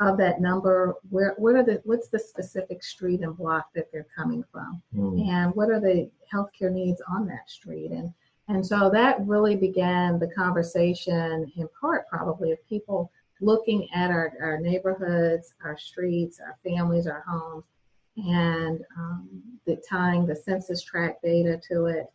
of 0.00 0.18
that 0.18 0.40
number, 0.40 0.94
where 1.10 1.34
what 1.38 1.54
are 1.54 1.62
the 1.62 1.80
what's 1.84 2.08
the 2.08 2.18
specific 2.18 2.82
street 2.82 3.20
and 3.22 3.36
block 3.36 3.68
that 3.74 3.90
they're 3.92 4.06
coming 4.16 4.44
from, 4.52 4.82
Mm. 4.94 5.26
and 5.28 5.54
what 5.54 5.70
are 5.70 5.80
the 5.80 6.10
healthcare 6.32 6.70
needs 6.72 7.00
on 7.08 7.26
that 7.26 7.48
street, 7.48 7.90
and 7.92 8.12
And 8.48 8.64
so 8.64 8.90
that 8.90 9.26
really 9.26 9.56
began 9.56 10.18
the 10.20 10.28
conversation, 10.28 11.50
in 11.56 11.68
part 11.80 12.06
probably, 12.08 12.52
of 12.52 12.58
people 12.68 13.10
looking 13.40 13.88
at 13.92 14.10
our, 14.10 14.32
our 14.40 14.58
neighborhoods, 14.60 15.52
our 15.64 15.76
streets, 15.76 16.40
our 16.40 16.56
families, 16.64 17.06
our 17.06 17.24
homes, 17.26 17.64
and 18.16 18.80
um, 18.96 19.28
the, 19.66 19.76
tying 19.88 20.26
the 20.26 20.36
census 20.36 20.80
tract 20.82 21.22
data 21.22 21.60
to 21.68 21.86
it. 21.86 22.06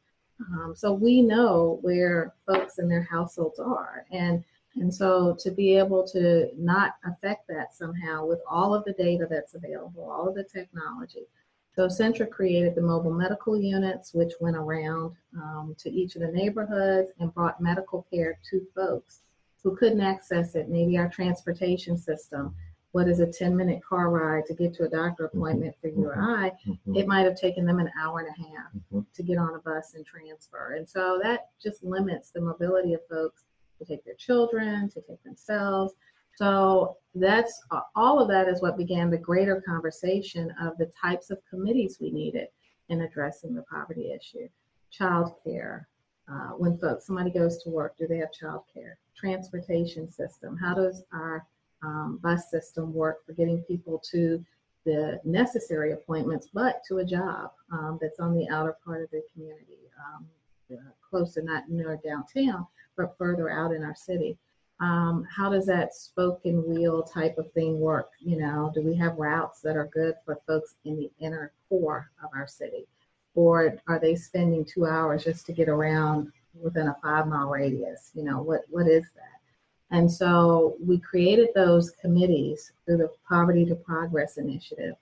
Um, 0.53 0.73
so 0.75 0.93
we 0.93 1.21
know 1.21 1.79
where 1.81 2.33
folks 2.45 2.77
and 2.77 2.89
their 2.89 3.03
households 3.03 3.59
are. 3.59 4.05
And 4.11 4.43
and 4.75 4.93
so 4.93 5.35
to 5.39 5.51
be 5.51 5.77
able 5.77 6.07
to 6.07 6.49
not 6.57 6.95
affect 7.05 7.47
that 7.49 7.75
somehow 7.75 8.25
with 8.25 8.39
all 8.49 8.73
of 8.73 8.85
the 8.85 8.93
data 8.93 9.27
that's 9.29 9.53
available, 9.53 10.09
all 10.09 10.29
of 10.29 10.35
the 10.35 10.45
technology. 10.45 11.27
So 11.75 11.87
Centra 11.87 12.29
created 12.29 12.75
the 12.75 12.81
mobile 12.81 13.13
medical 13.13 13.57
units, 13.57 14.13
which 14.13 14.33
went 14.39 14.57
around 14.57 15.15
um, 15.35 15.75
to 15.79 15.89
each 15.89 16.15
of 16.15 16.21
the 16.21 16.31
neighborhoods 16.31 17.11
and 17.19 17.33
brought 17.33 17.61
medical 17.61 18.05
care 18.11 18.39
to 18.49 18.65
folks 18.75 19.21
who 19.63 19.75
couldn't 19.75 20.01
access 20.01 20.55
it. 20.55 20.69
Maybe 20.69 20.97
our 20.97 21.09
transportation 21.09 21.97
system. 21.97 22.55
What 22.91 23.07
is 23.07 23.19
a 23.19 23.27
10 23.27 23.55
minute 23.55 23.81
car 23.87 24.09
ride 24.09 24.45
to 24.47 24.53
get 24.53 24.73
to 24.75 24.83
a 24.83 24.89
doctor 24.89 25.27
mm-hmm. 25.27 25.37
appointment 25.37 25.75
for 25.81 25.87
you 25.87 26.05
or 26.05 26.19
I? 26.19 26.51
Mm-hmm. 26.67 26.95
It 26.95 27.07
might 27.07 27.25
have 27.25 27.35
taken 27.35 27.65
them 27.65 27.79
an 27.79 27.89
hour 28.01 28.19
and 28.19 28.27
a 28.27 28.49
half 28.49 28.71
mm-hmm. 28.73 28.99
to 29.13 29.23
get 29.23 29.37
on 29.37 29.55
a 29.55 29.59
bus 29.59 29.93
and 29.95 30.05
transfer. 30.05 30.73
And 30.73 30.87
so 30.87 31.19
that 31.23 31.49
just 31.61 31.83
limits 31.83 32.31
the 32.31 32.41
mobility 32.41 32.93
of 32.93 33.01
folks 33.09 33.43
to 33.79 33.85
take 33.85 34.03
their 34.05 34.15
children, 34.15 34.89
to 34.89 35.01
take 35.01 35.23
themselves. 35.23 35.93
So 36.35 36.97
that's 37.15 37.61
all 37.95 38.19
of 38.19 38.27
that 38.29 38.47
is 38.47 38.61
what 38.61 38.77
began 38.77 39.09
the 39.09 39.17
greater 39.17 39.61
conversation 39.61 40.53
of 40.61 40.77
the 40.77 40.91
types 40.99 41.29
of 41.29 41.39
committees 41.49 41.97
we 41.99 42.11
needed 42.11 42.47
in 42.89 43.01
addressing 43.01 43.53
the 43.53 43.63
poverty 43.63 44.11
issue. 44.13 44.47
Child 44.91 45.33
care. 45.43 45.87
Uh, 46.31 46.51
when 46.51 46.77
folks, 46.77 47.05
somebody 47.05 47.29
goes 47.29 47.61
to 47.63 47.69
work, 47.69 47.97
do 47.97 48.07
they 48.07 48.17
have 48.17 48.31
child 48.31 48.61
care? 48.73 48.97
Transportation 49.15 50.09
system. 50.09 50.57
How 50.57 50.73
does 50.73 51.03
our 51.13 51.45
um, 51.83 52.19
bus 52.21 52.49
system 52.49 52.93
work 52.93 53.25
for 53.25 53.33
getting 53.33 53.61
people 53.63 54.01
to 54.11 54.43
the 54.85 55.19
necessary 55.23 55.91
appointments, 55.91 56.47
but 56.53 56.81
to 56.87 56.97
a 56.97 57.05
job 57.05 57.51
um, 57.71 57.99
that's 58.01 58.19
on 58.19 58.35
the 58.35 58.47
outer 58.49 58.75
part 58.83 59.03
of 59.03 59.09
the 59.11 59.21
community, 59.33 59.77
um, 59.99 60.25
uh, 60.73 60.91
close 61.07 61.33
to 61.33 61.43
not 61.43 61.69
near 61.69 61.99
downtown, 62.03 62.65
but 62.97 63.15
further 63.17 63.49
out 63.49 63.73
in 63.73 63.83
our 63.83 63.95
city. 63.95 64.37
Um, 64.79 65.27
how 65.29 65.51
does 65.51 65.67
that 65.67 65.93
spoken 65.93 66.67
wheel 66.67 67.03
type 67.03 67.37
of 67.37 67.51
thing 67.51 67.79
work? 67.79 68.09
You 68.19 68.37
know, 68.37 68.71
do 68.73 68.81
we 68.81 68.95
have 68.95 69.15
routes 69.17 69.61
that 69.61 69.77
are 69.77 69.89
good 69.93 70.15
for 70.25 70.39
folks 70.47 70.75
in 70.85 70.97
the 70.97 71.11
inner 71.19 71.53
core 71.69 72.09
of 72.23 72.31
our 72.35 72.47
city? 72.47 72.87
Or 73.35 73.75
are 73.87 73.99
they 73.99 74.15
spending 74.15 74.65
two 74.65 74.87
hours 74.87 75.23
just 75.23 75.45
to 75.45 75.53
get 75.53 75.69
around 75.69 76.31
within 76.59 76.87
a 76.87 76.97
five 77.03 77.27
mile 77.27 77.49
radius? 77.49 78.09
You 78.15 78.23
know, 78.23 78.41
what, 78.41 78.61
what 78.69 78.87
is 78.87 79.03
that? 79.15 79.40
And 79.91 80.09
so 80.11 80.75
we 80.79 80.99
created 80.99 81.49
those 81.53 81.91
committees 81.91 82.71
through 82.85 82.97
the 82.97 83.11
Poverty 83.27 83.65
to 83.65 83.75
Progress 83.75 84.37
Initiative 84.37 84.95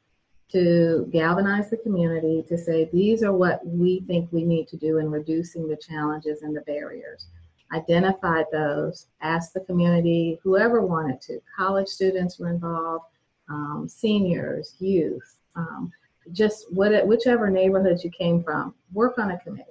to 0.52 1.08
galvanize 1.12 1.70
the 1.70 1.78
community 1.78 2.44
to 2.48 2.58
say 2.58 2.90
these 2.92 3.22
are 3.22 3.32
what 3.32 3.66
we 3.66 4.02
think 4.02 4.28
we 4.32 4.44
need 4.44 4.68
to 4.68 4.78
do 4.78 4.98
in 4.98 5.12
reducing 5.12 5.68
the 5.68 5.78
challenges 5.78 6.42
and 6.42 6.58
the 6.58 6.62
barriers 6.62 7.28
identified 7.72 8.46
those, 8.52 9.08
asked 9.22 9.54
the 9.54 9.60
community, 9.62 10.40
whoever 10.44 10.82
wanted 10.82 11.22
to, 11.22 11.40
college 11.56 11.88
students 11.88 12.40
were 12.40 12.50
involved, 12.50 13.06
um, 13.50 13.88
seniors, 13.88 14.76
youth, 14.80 15.36
um, 15.56 15.92
just 16.32 16.72
what, 16.72 17.06
whichever 17.08 17.50
neighborhoods 17.50 18.04
you 18.04 18.12
came 18.12 18.44
from, 18.44 18.74
work 18.94 19.18
on 19.18 19.32
a 19.32 19.40
committee. 19.40 19.66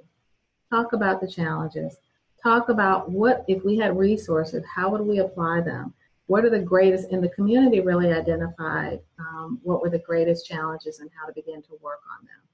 Talk 0.70 0.92
about 0.92 1.20
the 1.20 1.28
challenges. 1.28 1.96
Talk 2.42 2.68
about 2.68 3.11
what, 3.11 3.45
if 3.49 3.64
we 3.64 3.76
had 3.76 3.99
resources, 3.99 4.64
how 4.73 4.90
would 4.90 5.00
we 5.00 5.18
apply 5.18 5.61
them? 5.61 5.95
What 6.26 6.45
are 6.45 6.50
the 6.50 6.59
greatest, 6.59 7.11
and 7.11 7.23
the 7.23 7.30
community 7.30 7.80
really 7.80 8.12
identified 8.12 9.00
um, 9.18 9.61
what 9.62 9.80
were 9.80 9.90
the 9.90 9.99
greatest 9.99 10.47
challenges 10.47 11.00
and 11.00 11.11
how 11.18 11.26
to 11.26 11.33
begin 11.33 11.62
to 11.62 11.78
work 11.80 12.00
on 12.18 12.26
them. 12.26 12.49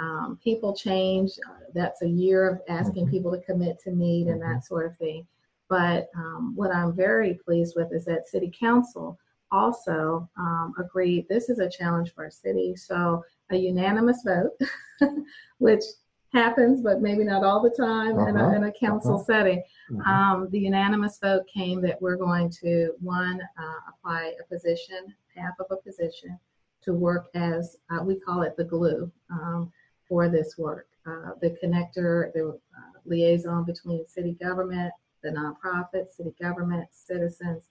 Um, 0.00 0.38
people 0.42 0.74
change. 0.74 1.32
Uh, 1.48 1.64
that's 1.74 2.02
a 2.02 2.08
year 2.08 2.48
of 2.48 2.60
asking 2.68 3.04
mm-hmm. 3.04 3.12
people 3.12 3.30
to 3.32 3.40
commit 3.40 3.78
to 3.80 3.90
need 3.90 4.28
and 4.28 4.40
that 4.42 4.46
mm-hmm. 4.46 4.60
sort 4.60 4.86
of 4.86 4.96
thing. 4.96 5.26
But 5.68 6.08
um, 6.16 6.52
what 6.56 6.74
I'm 6.74 6.94
very 6.94 7.34
pleased 7.34 7.74
with 7.76 7.92
is 7.92 8.04
that 8.06 8.28
City 8.28 8.52
Council 8.58 9.18
also 9.50 10.28
um, 10.38 10.74
agreed 10.78 11.26
this 11.28 11.48
is 11.48 11.58
a 11.58 11.68
challenge 11.68 12.14
for 12.14 12.24
our 12.24 12.30
city. 12.30 12.74
So 12.76 13.24
a 13.50 13.56
unanimous 13.56 14.22
vote, 14.24 14.58
which 15.58 15.82
happens, 16.32 16.82
but 16.82 17.00
maybe 17.00 17.24
not 17.24 17.44
all 17.44 17.62
the 17.62 17.70
time 17.70 18.18
uh-huh. 18.18 18.28
in, 18.28 18.36
a, 18.36 18.46
uh-huh. 18.46 18.56
in, 18.56 18.64
a, 18.64 18.72
council 18.72 19.14
uh-huh. 19.14 19.24
setting. 19.24 19.62
Mm-hmm. 19.90 20.00
Um, 20.02 20.48
the 20.50 20.58
unanimous 20.58 21.18
vote 21.18 21.46
came 21.52 21.80
that 21.82 22.00
we're 22.00 22.16
going 22.16 22.50
to, 22.62 22.92
one, 23.00 23.40
uh, 23.58 23.90
apply 23.90 24.34
a 24.40 24.44
position, 24.52 25.14
half 25.34 25.54
of 25.58 25.66
a 25.70 25.76
position, 25.76 26.38
to 26.82 26.92
work 26.92 27.28
as, 27.34 27.76
uh, 27.90 28.02
we 28.02 28.20
call 28.20 28.42
it 28.42 28.56
the 28.56 28.64
glue. 28.64 29.10
Um, 29.30 29.72
for 30.08 30.28
this 30.28 30.56
work. 30.58 30.88
Uh, 31.06 31.32
the 31.40 31.56
connector, 31.62 32.32
the 32.32 32.48
uh, 32.48 32.98
liaison 33.04 33.64
between 33.64 34.06
city 34.06 34.36
government, 34.42 34.92
the 35.22 35.30
nonprofit, 35.30 36.12
city 36.12 36.34
government, 36.40 36.86
citizens 36.90 37.64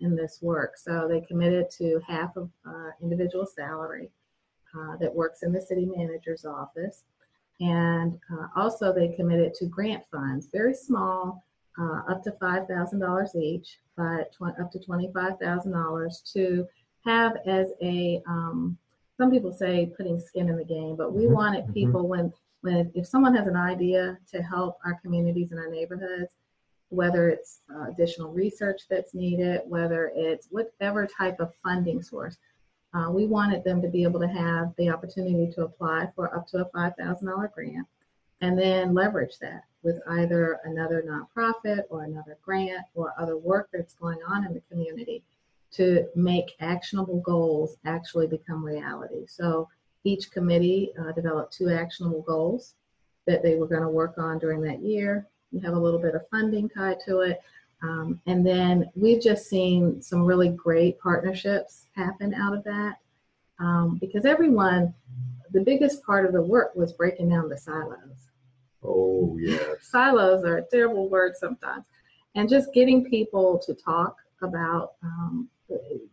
in 0.00 0.16
this 0.16 0.40
work. 0.42 0.76
So 0.76 1.06
they 1.08 1.20
committed 1.20 1.70
to 1.78 2.00
half 2.06 2.36
of 2.36 2.50
uh, 2.66 2.90
individual 3.02 3.46
salary 3.46 4.10
uh, 4.76 4.96
that 4.96 5.14
works 5.14 5.42
in 5.42 5.52
the 5.52 5.62
city 5.62 5.86
manager's 5.86 6.44
office. 6.44 7.04
And 7.60 8.18
uh, 8.32 8.48
also 8.56 8.92
they 8.92 9.08
committed 9.08 9.54
to 9.54 9.66
grant 9.66 10.04
funds, 10.10 10.48
very 10.52 10.74
small, 10.74 11.44
uh, 11.78 12.02
up 12.08 12.22
to 12.24 12.32
$5,000 12.32 13.36
each, 13.36 13.78
but 13.96 14.32
tw- 14.32 14.60
up 14.60 14.70
to 14.72 14.78
$25,000 14.78 16.32
to 16.32 16.66
have 17.04 17.36
as 17.46 17.72
a 17.82 18.22
um, 18.26 18.78
some 19.16 19.30
people 19.30 19.52
say 19.52 19.92
putting 19.96 20.18
skin 20.18 20.48
in 20.48 20.56
the 20.56 20.64
game, 20.64 20.96
but 20.96 21.12
we 21.12 21.24
mm-hmm. 21.24 21.34
wanted 21.34 21.64
mm-hmm. 21.64 21.72
people 21.72 22.00
mm-hmm. 22.02 22.10
when 22.10 22.32
when 22.62 22.90
if 22.94 23.06
someone 23.06 23.34
has 23.34 23.46
an 23.46 23.56
idea 23.56 24.18
to 24.32 24.42
help 24.42 24.78
our 24.84 24.98
communities 25.02 25.50
and 25.50 25.60
our 25.60 25.70
neighborhoods, 25.70 26.32
whether 26.88 27.28
it's 27.28 27.60
uh, 27.74 27.90
additional 27.90 28.32
research 28.32 28.82
that's 28.88 29.14
needed, 29.14 29.60
whether 29.66 30.10
it's 30.14 30.48
whatever 30.50 31.06
type 31.06 31.38
of 31.40 31.52
funding 31.62 32.02
source, 32.02 32.38
uh, 32.94 33.10
we 33.10 33.26
wanted 33.26 33.64
them 33.64 33.82
to 33.82 33.88
be 33.88 34.04
able 34.04 34.20
to 34.20 34.28
have 34.28 34.72
the 34.78 34.88
opportunity 34.88 35.50
to 35.52 35.64
apply 35.64 36.08
for 36.14 36.34
up 36.34 36.46
to 36.46 36.58
a 36.58 36.70
$5,000 36.70 37.52
grant 37.52 37.86
and 38.40 38.58
then 38.58 38.94
leverage 38.94 39.38
that 39.40 39.64
with 39.82 40.00
either 40.10 40.60
another 40.64 41.04
nonprofit 41.06 41.82
or 41.90 42.04
another 42.04 42.38
grant 42.42 42.84
or 42.94 43.12
other 43.18 43.36
work 43.36 43.68
that's 43.72 43.94
going 43.94 44.18
on 44.26 44.46
in 44.46 44.54
the 44.54 44.62
community 44.70 45.22
to 45.72 46.06
make 46.14 46.54
actionable 46.60 47.20
goals 47.20 47.76
actually 47.84 48.28
become 48.28 48.64
reality. 48.64 49.26
So 49.26 49.68
each 50.04 50.30
committee 50.30 50.92
uh, 50.98 51.12
developed 51.12 51.52
two 51.52 51.70
actionable 51.70 52.22
goals 52.22 52.74
that 53.26 53.42
they 53.42 53.56
were 53.56 53.66
going 53.66 53.82
to 53.82 53.88
work 53.88 54.18
on 54.18 54.38
during 54.38 54.60
that 54.62 54.80
year. 54.80 55.26
You 55.50 55.60
have 55.60 55.74
a 55.74 55.78
little 55.78 55.98
bit 55.98 56.14
of 56.14 56.28
funding 56.30 56.68
tied 56.68 56.98
to 57.06 57.20
it. 57.20 57.40
Um, 57.82 58.20
and 58.26 58.46
then 58.46 58.90
we've 58.94 59.20
just 59.20 59.48
seen 59.48 60.00
some 60.00 60.24
really 60.24 60.48
great 60.48 60.98
partnerships 61.00 61.86
happen 61.94 62.32
out 62.34 62.54
of 62.54 62.64
that 62.64 62.96
um, 63.58 63.98
because 64.00 64.24
everyone, 64.24 64.94
the 65.52 65.60
biggest 65.60 66.02
part 66.04 66.26
of 66.26 66.32
the 66.32 66.42
work 66.42 66.74
was 66.74 66.92
breaking 66.92 67.28
down 67.28 67.48
the 67.48 67.58
silos. 67.58 68.30
Oh, 68.82 69.36
yes. 69.40 69.62
silos 69.82 70.44
are 70.44 70.58
a 70.58 70.66
terrible 70.70 71.08
word 71.08 71.34
sometimes. 71.36 71.84
And 72.34 72.48
just 72.48 72.74
getting 72.74 73.04
people 73.04 73.60
to 73.64 73.74
talk 73.74 74.16
about 74.42 74.94
um, 75.02 75.48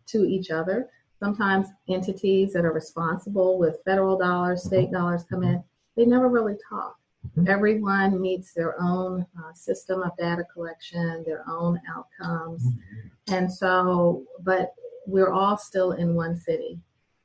to 0.06 0.24
each 0.24 0.50
other. 0.50 0.88
Sometimes 1.18 1.68
entities 1.88 2.52
that 2.52 2.64
are 2.64 2.72
responsible 2.72 3.58
with 3.58 3.82
federal 3.84 4.18
dollars, 4.18 4.64
state 4.64 4.90
dollars 4.90 5.24
come 5.28 5.42
in, 5.42 5.62
they 5.96 6.04
never 6.04 6.28
really 6.28 6.56
talk. 6.68 6.96
Mm-hmm. 7.36 7.50
Everyone 7.50 8.20
meets 8.20 8.52
their 8.52 8.80
own 8.80 9.26
uh, 9.38 9.52
system 9.54 10.02
of 10.02 10.16
data 10.18 10.44
collection, 10.52 11.22
their 11.24 11.44
own 11.48 11.80
outcomes. 11.88 12.66
Mm-hmm. 12.66 13.34
And 13.34 13.52
so, 13.52 14.24
but 14.40 14.74
we're 15.06 15.32
all 15.32 15.56
still 15.56 15.92
in 15.92 16.14
one 16.14 16.36
city. 16.36 16.78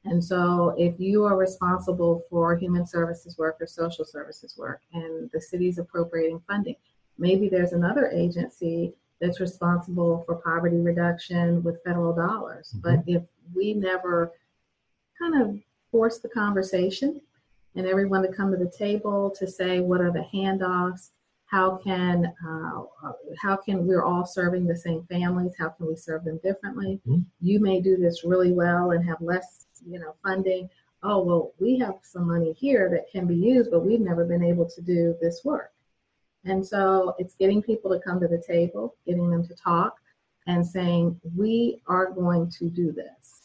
And 0.05 0.23
so, 0.23 0.73
if 0.77 0.97
you 0.99 1.25
are 1.25 1.35
responsible 1.35 2.23
for 2.29 2.55
human 2.55 2.85
services 2.85 3.37
work 3.37 3.57
or 3.59 3.67
social 3.67 4.05
services 4.05 4.55
work 4.57 4.81
and 4.93 5.29
the 5.33 5.41
city's 5.41 5.79
appropriating 5.79 6.41
funding, 6.47 6.75
maybe 7.17 7.49
there's 7.49 7.73
another 7.73 8.09
agency 8.09 8.93
that's 9.19 9.41
responsible 9.41 10.23
for 10.25 10.35
poverty 10.35 10.77
reduction 10.77 11.61
with 11.63 11.83
federal 11.83 12.13
dollars. 12.13 12.73
Mm-hmm. 12.77 12.89
But 12.89 13.03
if 13.05 13.23
we 13.53 13.73
never 13.73 14.31
kind 15.19 15.41
of 15.41 15.59
force 15.91 16.19
the 16.19 16.29
conversation 16.29 17.21
and 17.77 17.85
everyone 17.87 18.23
to 18.23 18.33
come 18.33 18.51
to 18.51 18.57
the 18.57 18.71
table 18.77 19.33
to 19.37 19.47
say 19.47 19.79
what 19.79 20.01
are 20.01 20.11
the 20.11 20.25
handoffs, 20.33 21.11
how 21.45 21.77
can 21.77 22.33
uh, 22.45 22.81
how 23.41 23.55
can 23.55 23.87
we're 23.87 24.03
all 24.03 24.25
serving 24.25 24.65
the 24.65 24.75
same 24.75 25.03
families? 25.09 25.53
How 25.57 25.69
can 25.69 25.87
we 25.87 25.95
serve 25.95 26.25
them 26.25 26.39
differently? 26.43 26.99
Mm-hmm. 27.07 27.21
You 27.39 27.59
may 27.59 27.79
do 27.79 27.95
this 27.95 28.23
really 28.25 28.51
well 28.51 28.91
and 28.91 29.07
have 29.07 29.21
less, 29.21 29.67
you 29.87 29.99
know, 29.99 30.15
funding. 30.23 30.69
Oh 31.03 31.23
well, 31.23 31.53
we 31.59 31.77
have 31.77 31.95
some 32.01 32.27
money 32.27 32.53
here 32.53 32.89
that 32.89 33.11
can 33.11 33.27
be 33.27 33.35
used, 33.35 33.71
but 33.71 33.85
we've 33.85 34.01
never 34.01 34.25
been 34.25 34.43
able 34.43 34.67
to 34.69 34.81
do 34.81 35.15
this 35.21 35.41
work. 35.45 35.71
And 36.45 36.65
so 36.65 37.13
it's 37.19 37.35
getting 37.35 37.61
people 37.61 37.91
to 37.91 37.99
come 37.99 38.19
to 38.19 38.27
the 38.27 38.43
table, 38.45 38.95
getting 39.05 39.29
them 39.29 39.45
to 39.47 39.55
talk, 39.55 39.95
and 40.47 40.65
saying, 40.65 41.19
we 41.35 41.81
are 41.87 42.09
going 42.09 42.49
to 42.57 42.69
do 42.69 42.91
this. 42.91 43.36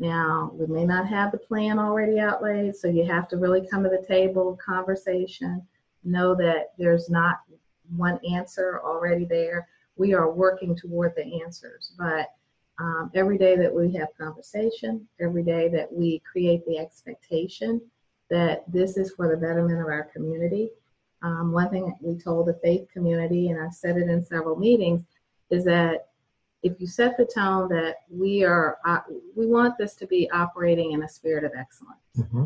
Now, 0.00 0.52
we 0.54 0.66
may 0.66 0.84
not 0.84 1.08
have 1.08 1.32
the 1.32 1.38
plan 1.38 1.78
already 1.78 2.20
outlaid, 2.20 2.76
so 2.76 2.88
you 2.88 3.04
have 3.04 3.28
to 3.28 3.36
really 3.36 3.66
come 3.66 3.82
to 3.82 3.88
the 3.88 4.04
table, 4.06 4.58
conversation, 4.64 5.66
know 6.04 6.34
that 6.36 6.72
there's 6.78 7.10
not 7.10 7.40
one 7.96 8.20
answer 8.30 8.80
already 8.84 9.24
there. 9.24 9.68
We 9.96 10.14
are 10.14 10.30
working 10.30 10.76
toward 10.76 11.14
the 11.16 11.42
answers, 11.42 11.92
but 11.98 12.28
um, 12.78 13.10
every 13.14 13.38
day 13.38 13.56
that 13.56 13.74
we 13.74 13.92
have 13.94 14.08
conversation, 14.16 15.06
every 15.20 15.42
day 15.42 15.68
that 15.68 15.92
we 15.92 16.22
create 16.30 16.64
the 16.66 16.78
expectation 16.78 17.80
that 18.30 18.62
this 18.70 18.96
is 18.96 19.12
for 19.12 19.28
the 19.28 19.36
betterment 19.36 19.80
of 19.80 19.86
our 19.86 20.04
community. 20.04 20.70
Um, 21.22 21.50
one 21.50 21.70
thing 21.70 21.96
we 22.00 22.16
told 22.16 22.46
the 22.46 22.60
faith 22.62 22.86
community, 22.92 23.48
and 23.48 23.60
I've 23.60 23.74
said 23.74 23.96
it 23.96 24.08
in 24.08 24.24
several 24.24 24.56
meetings, 24.56 25.02
is 25.50 25.64
that 25.64 26.07
if 26.62 26.80
you 26.80 26.86
set 26.86 27.16
the 27.16 27.24
tone 27.24 27.68
that 27.68 27.96
we 28.10 28.44
are, 28.44 28.78
uh, 28.84 29.00
we 29.36 29.46
want 29.46 29.78
this 29.78 29.94
to 29.96 30.06
be 30.06 30.30
operating 30.30 30.92
in 30.92 31.02
a 31.02 31.08
spirit 31.08 31.44
of 31.44 31.52
excellence. 31.56 31.98
Mm-hmm. 32.16 32.44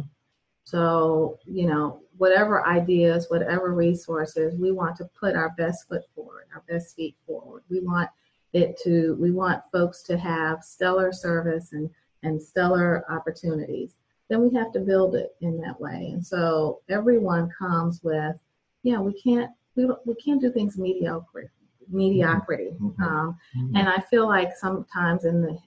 So, 0.64 1.38
you 1.46 1.66
know, 1.66 2.00
whatever 2.18 2.66
ideas, 2.66 3.26
whatever 3.28 3.74
resources, 3.74 4.56
we 4.58 4.70
want 4.70 4.96
to 4.96 5.10
put 5.18 5.34
our 5.34 5.50
best 5.56 5.88
foot 5.88 6.02
forward, 6.14 6.46
our 6.54 6.62
best 6.68 6.94
feet 6.94 7.16
forward. 7.26 7.62
We 7.68 7.80
want 7.80 8.08
it 8.52 8.78
to, 8.84 9.16
we 9.18 9.30
want 9.30 9.62
folks 9.72 10.02
to 10.04 10.16
have 10.18 10.62
stellar 10.62 11.12
service 11.12 11.72
and, 11.72 11.90
and 12.22 12.40
stellar 12.40 13.04
opportunities. 13.10 13.96
Then 14.28 14.42
we 14.42 14.56
have 14.56 14.72
to 14.72 14.80
build 14.80 15.14
it 15.14 15.34
in 15.40 15.58
that 15.62 15.80
way. 15.80 16.10
And 16.12 16.24
so 16.24 16.80
everyone 16.88 17.50
comes 17.58 18.02
with, 18.02 18.36
yeah, 18.82 19.00
we 19.00 19.14
can't, 19.14 19.50
we, 19.74 19.86
we 20.04 20.14
can't 20.14 20.40
do 20.40 20.52
things 20.52 20.78
mediocre, 20.78 21.50
mediocrity. 21.88 22.70
Mm-hmm. 22.80 23.02
Um, 23.02 23.38
mm-hmm. 23.56 23.76
And 23.76 23.88
I 23.88 24.00
feel 24.00 24.26
like 24.26 24.56
sometimes 24.56 25.24
in 25.24 25.42
the 25.42 25.58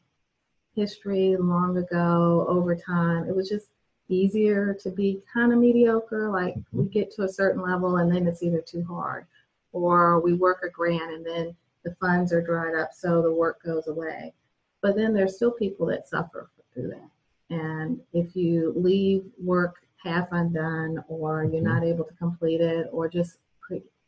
history 0.75 1.35
long 1.37 1.77
ago, 1.77 2.45
over 2.49 2.75
time, 2.75 3.27
it 3.27 3.35
was 3.35 3.49
just 3.49 3.67
easier 4.07 4.75
to 4.81 4.89
be 4.89 5.21
kind 5.33 5.51
of 5.51 5.59
mediocre. 5.59 6.29
Like 6.29 6.55
we 6.71 6.83
mm-hmm. 6.83 6.91
get 6.91 7.11
to 7.15 7.23
a 7.23 7.29
certain 7.29 7.61
level 7.61 7.97
and 7.97 8.13
then 8.13 8.27
it's 8.27 8.43
either 8.43 8.61
too 8.61 8.85
hard, 8.85 9.25
or 9.71 10.19
we 10.19 10.33
work 10.33 10.63
a 10.63 10.69
grant 10.69 11.11
and 11.11 11.25
then 11.25 11.55
the 11.83 11.95
funds 11.95 12.33
are 12.33 12.41
dried 12.41 12.75
up, 12.75 12.89
so 12.93 13.21
the 13.21 13.31
work 13.31 13.61
goes 13.63 13.87
away. 13.87 14.33
But 14.81 14.95
then 14.95 15.13
there's 15.13 15.35
still 15.35 15.51
people 15.51 15.85
that 15.87 16.07
suffer 16.07 16.49
through 16.73 16.89
that. 16.89 17.09
And 17.55 17.99
if 18.13 18.35
you 18.35 18.73
leave 18.75 19.23
work 19.41 19.75
half 20.03 20.27
undone, 20.31 21.03
or 21.07 21.43
you're 21.43 21.61
mm-hmm. 21.61 21.73
not 21.73 21.83
able 21.83 22.05
to 22.05 22.13
complete 22.15 22.61
it, 22.61 22.87
or 22.91 23.07
just 23.07 23.37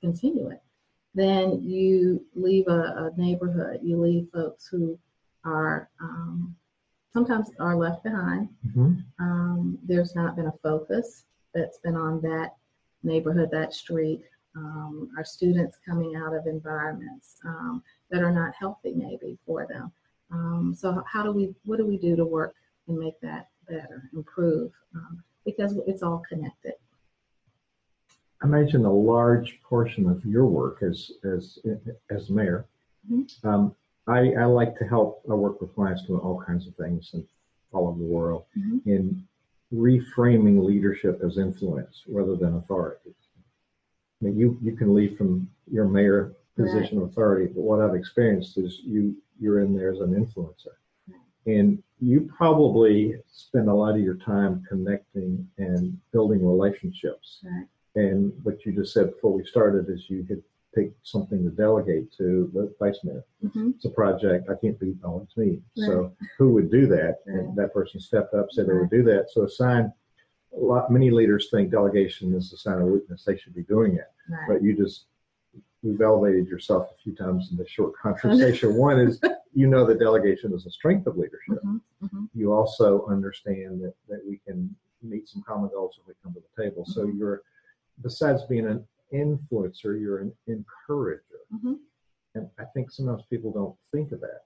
continue 0.01 0.49
it, 0.49 0.61
then 1.17 1.61
you 1.63 2.23
leave 2.35 2.67
a, 2.67 3.11
a 3.11 3.11
neighborhood. 3.17 3.79
You 3.81 3.99
leave 3.99 4.27
folks 4.31 4.67
who 4.67 4.97
are 5.43 5.89
um, 5.99 6.55
sometimes 7.11 7.49
are 7.59 7.75
left 7.75 8.03
behind. 8.03 8.49
Mm-hmm. 8.67 8.93
Um, 9.19 9.79
there's 9.83 10.15
not 10.15 10.35
been 10.35 10.47
a 10.47 10.53
focus 10.61 11.25
that's 11.55 11.79
been 11.79 11.95
on 11.95 12.21
that 12.21 12.55
neighborhood, 13.03 13.49
that 13.51 13.73
street. 13.73 14.21
Um, 14.55 15.09
our 15.17 15.25
students 15.25 15.77
coming 15.87 16.15
out 16.15 16.35
of 16.35 16.45
environments 16.45 17.37
um, 17.45 17.83
that 18.11 18.21
are 18.21 18.31
not 18.31 18.53
healthy, 18.59 18.93
maybe 18.95 19.37
for 19.45 19.67
them. 19.67 19.91
Um, 20.31 20.75
so, 20.77 21.03
how 21.11 21.23
do 21.23 21.31
we? 21.31 21.53
What 21.65 21.77
do 21.77 21.85
we 21.85 21.97
do 21.97 22.15
to 22.15 22.25
work 22.25 22.55
and 22.87 22.97
make 22.97 23.19
that 23.21 23.47
better, 23.67 24.09
improve? 24.13 24.71
Um, 24.95 25.23
because 25.45 25.77
it's 25.87 26.03
all 26.03 26.21
connected. 26.27 26.73
I 28.41 28.45
imagine 28.45 28.85
a 28.85 28.93
large 28.93 29.59
portion 29.63 30.09
of 30.09 30.23
your 30.25 30.45
work 30.45 30.83
as 30.83 31.11
as 31.23 31.59
as 32.09 32.29
mayor 32.29 32.67
mm-hmm. 33.09 33.47
um, 33.47 33.75
I, 34.07 34.33
I 34.39 34.45
like 34.45 34.77
to 34.77 34.85
help. 34.85 35.23
I 35.29 35.33
work 35.33 35.59
with 35.59 35.75
clients 35.75 36.03
doing 36.03 36.21
all 36.21 36.41
kinds 36.41 36.65
of 36.67 36.75
things 36.75 37.09
and 37.13 37.25
all 37.73 37.89
over 37.89 37.99
the 37.99 38.05
world 38.05 38.45
mm-hmm. 38.57 38.89
in 38.89 39.27
reframing 39.73 40.63
leadership 40.63 41.19
as 41.25 41.37
influence 41.37 42.03
rather 42.07 42.35
than 42.35 42.55
authority. 42.55 43.13
I 44.21 44.25
mean, 44.25 44.37
you 44.37 44.57
you 44.61 44.75
can 44.75 44.93
lead 44.93 45.17
from 45.17 45.49
your 45.69 45.87
mayor 45.87 46.33
position 46.55 46.97
right. 46.97 47.03
of 47.03 47.11
authority, 47.11 47.51
but 47.53 47.61
what 47.61 47.81
I've 47.81 47.95
experienced 47.95 48.57
is 48.57 48.79
you 48.83 49.15
you're 49.39 49.59
in 49.59 49.75
there 49.75 49.91
as 49.91 49.99
an 49.99 50.15
influencer, 50.15 50.77
right. 51.07 51.19
and 51.45 51.83
you 51.99 52.31
probably 52.35 53.15
spend 53.31 53.67
a 53.67 53.73
lot 53.73 53.95
of 53.95 54.01
your 54.01 54.15
time 54.15 54.63
connecting 54.67 55.47
and 55.57 55.99
building 56.11 56.47
relationships. 56.47 57.39
Right. 57.43 57.67
And 57.97 58.31
what 58.43 58.63
you 58.63 58.73
just 58.73 58.93
said 58.93 59.11
before 59.11 59.33
we 59.33 59.43
started 59.45 59.89
is 59.89 60.07
you 60.07 60.23
could 60.23 60.43
take 60.75 60.91
something 61.01 61.43
to 61.43 61.49
delegate 61.49 62.11
to 62.17 62.51
the 62.53 62.71
vice 62.79 62.99
mayor. 63.03 63.25
Mm-hmm. 63.43 63.71
It's 63.75 63.85
a 63.85 63.89
project. 63.89 64.49
I 64.49 64.55
can't 64.55 64.79
be, 64.79 64.95
oh, 65.03 65.21
it's 65.23 65.35
me. 65.35 65.61
Right. 65.77 65.87
So 65.87 66.13
who 66.37 66.53
would 66.53 66.69
do 66.69 66.85
that? 66.87 67.19
Right. 67.25 67.39
And 67.39 67.57
that 67.57 67.73
person 67.73 67.99
stepped 67.99 68.35
up, 68.35 68.47
said 68.51 68.67
right. 68.67 68.73
they 68.73 68.79
would 68.79 68.89
do 68.91 69.03
that. 69.03 69.27
So 69.31 69.45
a 69.45 69.49
sign, 69.49 69.91
a 70.55 70.59
lot, 70.59 70.91
many 70.91 71.09
leaders 71.09 71.49
think 71.49 71.71
delegation 71.71 72.35
is 72.35 72.53
a 72.53 72.57
sign 72.57 72.81
of 72.81 72.87
weakness. 72.87 73.23
They 73.25 73.37
should 73.37 73.55
be 73.55 73.63
doing 73.63 73.95
it. 73.95 74.11
But 74.47 74.61
you 74.61 74.77
just, 74.77 75.05
you've 75.81 76.01
elevated 76.01 76.47
yourself 76.47 76.89
a 76.91 77.01
few 77.01 77.15
times 77.15 77.49
in 77.49 77.57
this 77.57 77.69
short 77.69 77.93
conversation. 78.01 78.75
One 78.75 78.99
is 78.99 79.19
you 79.55 79.65
know 79.65 79.85
that 79.87 79.99
delegation 79.99 80.53
is 80.53 80.67
a 80.67 80.71
strength 80.71 81.07
of 81.07 81.17
leadership. 81.17 81.63
Mm-hmm. 81.65 82.05
Mm-hmm. 82.05 82.25
You 82.35 82.53
also 82.53 83.07
understand 83.07 83.81
that, 83.83 83.95
that 84.07 84.21
we 84.27 84.39
can 84.45 84.75
meet 85.01 85.27
some 85.27 85.43
common 85.47 85.71
goals 85.73 85.95
if 85.99 86.07
we 86.07 86.13
come 86.23 86.33
to 86.33 86.39
the 86.39 86.63
table. 86.63 86.85
So 86.85 87.01
mm-hmm. 87.01 87.17
you're, 87.17 87.41
besides 88.01 88.43
being 88.43 88.67
an 88.67 88.85
influencer, 89.13 89.99
you're 89.99 90.19
an 90.19 90.33
encourager. 90.47 91.21
Mm-hmm. 91.53 91.73
And 92.35 92.49
I 92.59 92.65
think 92.73 92.91
sometimes 92.91 93.23
people 93.29 93.51
don't 93.51 93.75
think 93.91 94.11
of 94.11 94.21
that. 94.21 94.41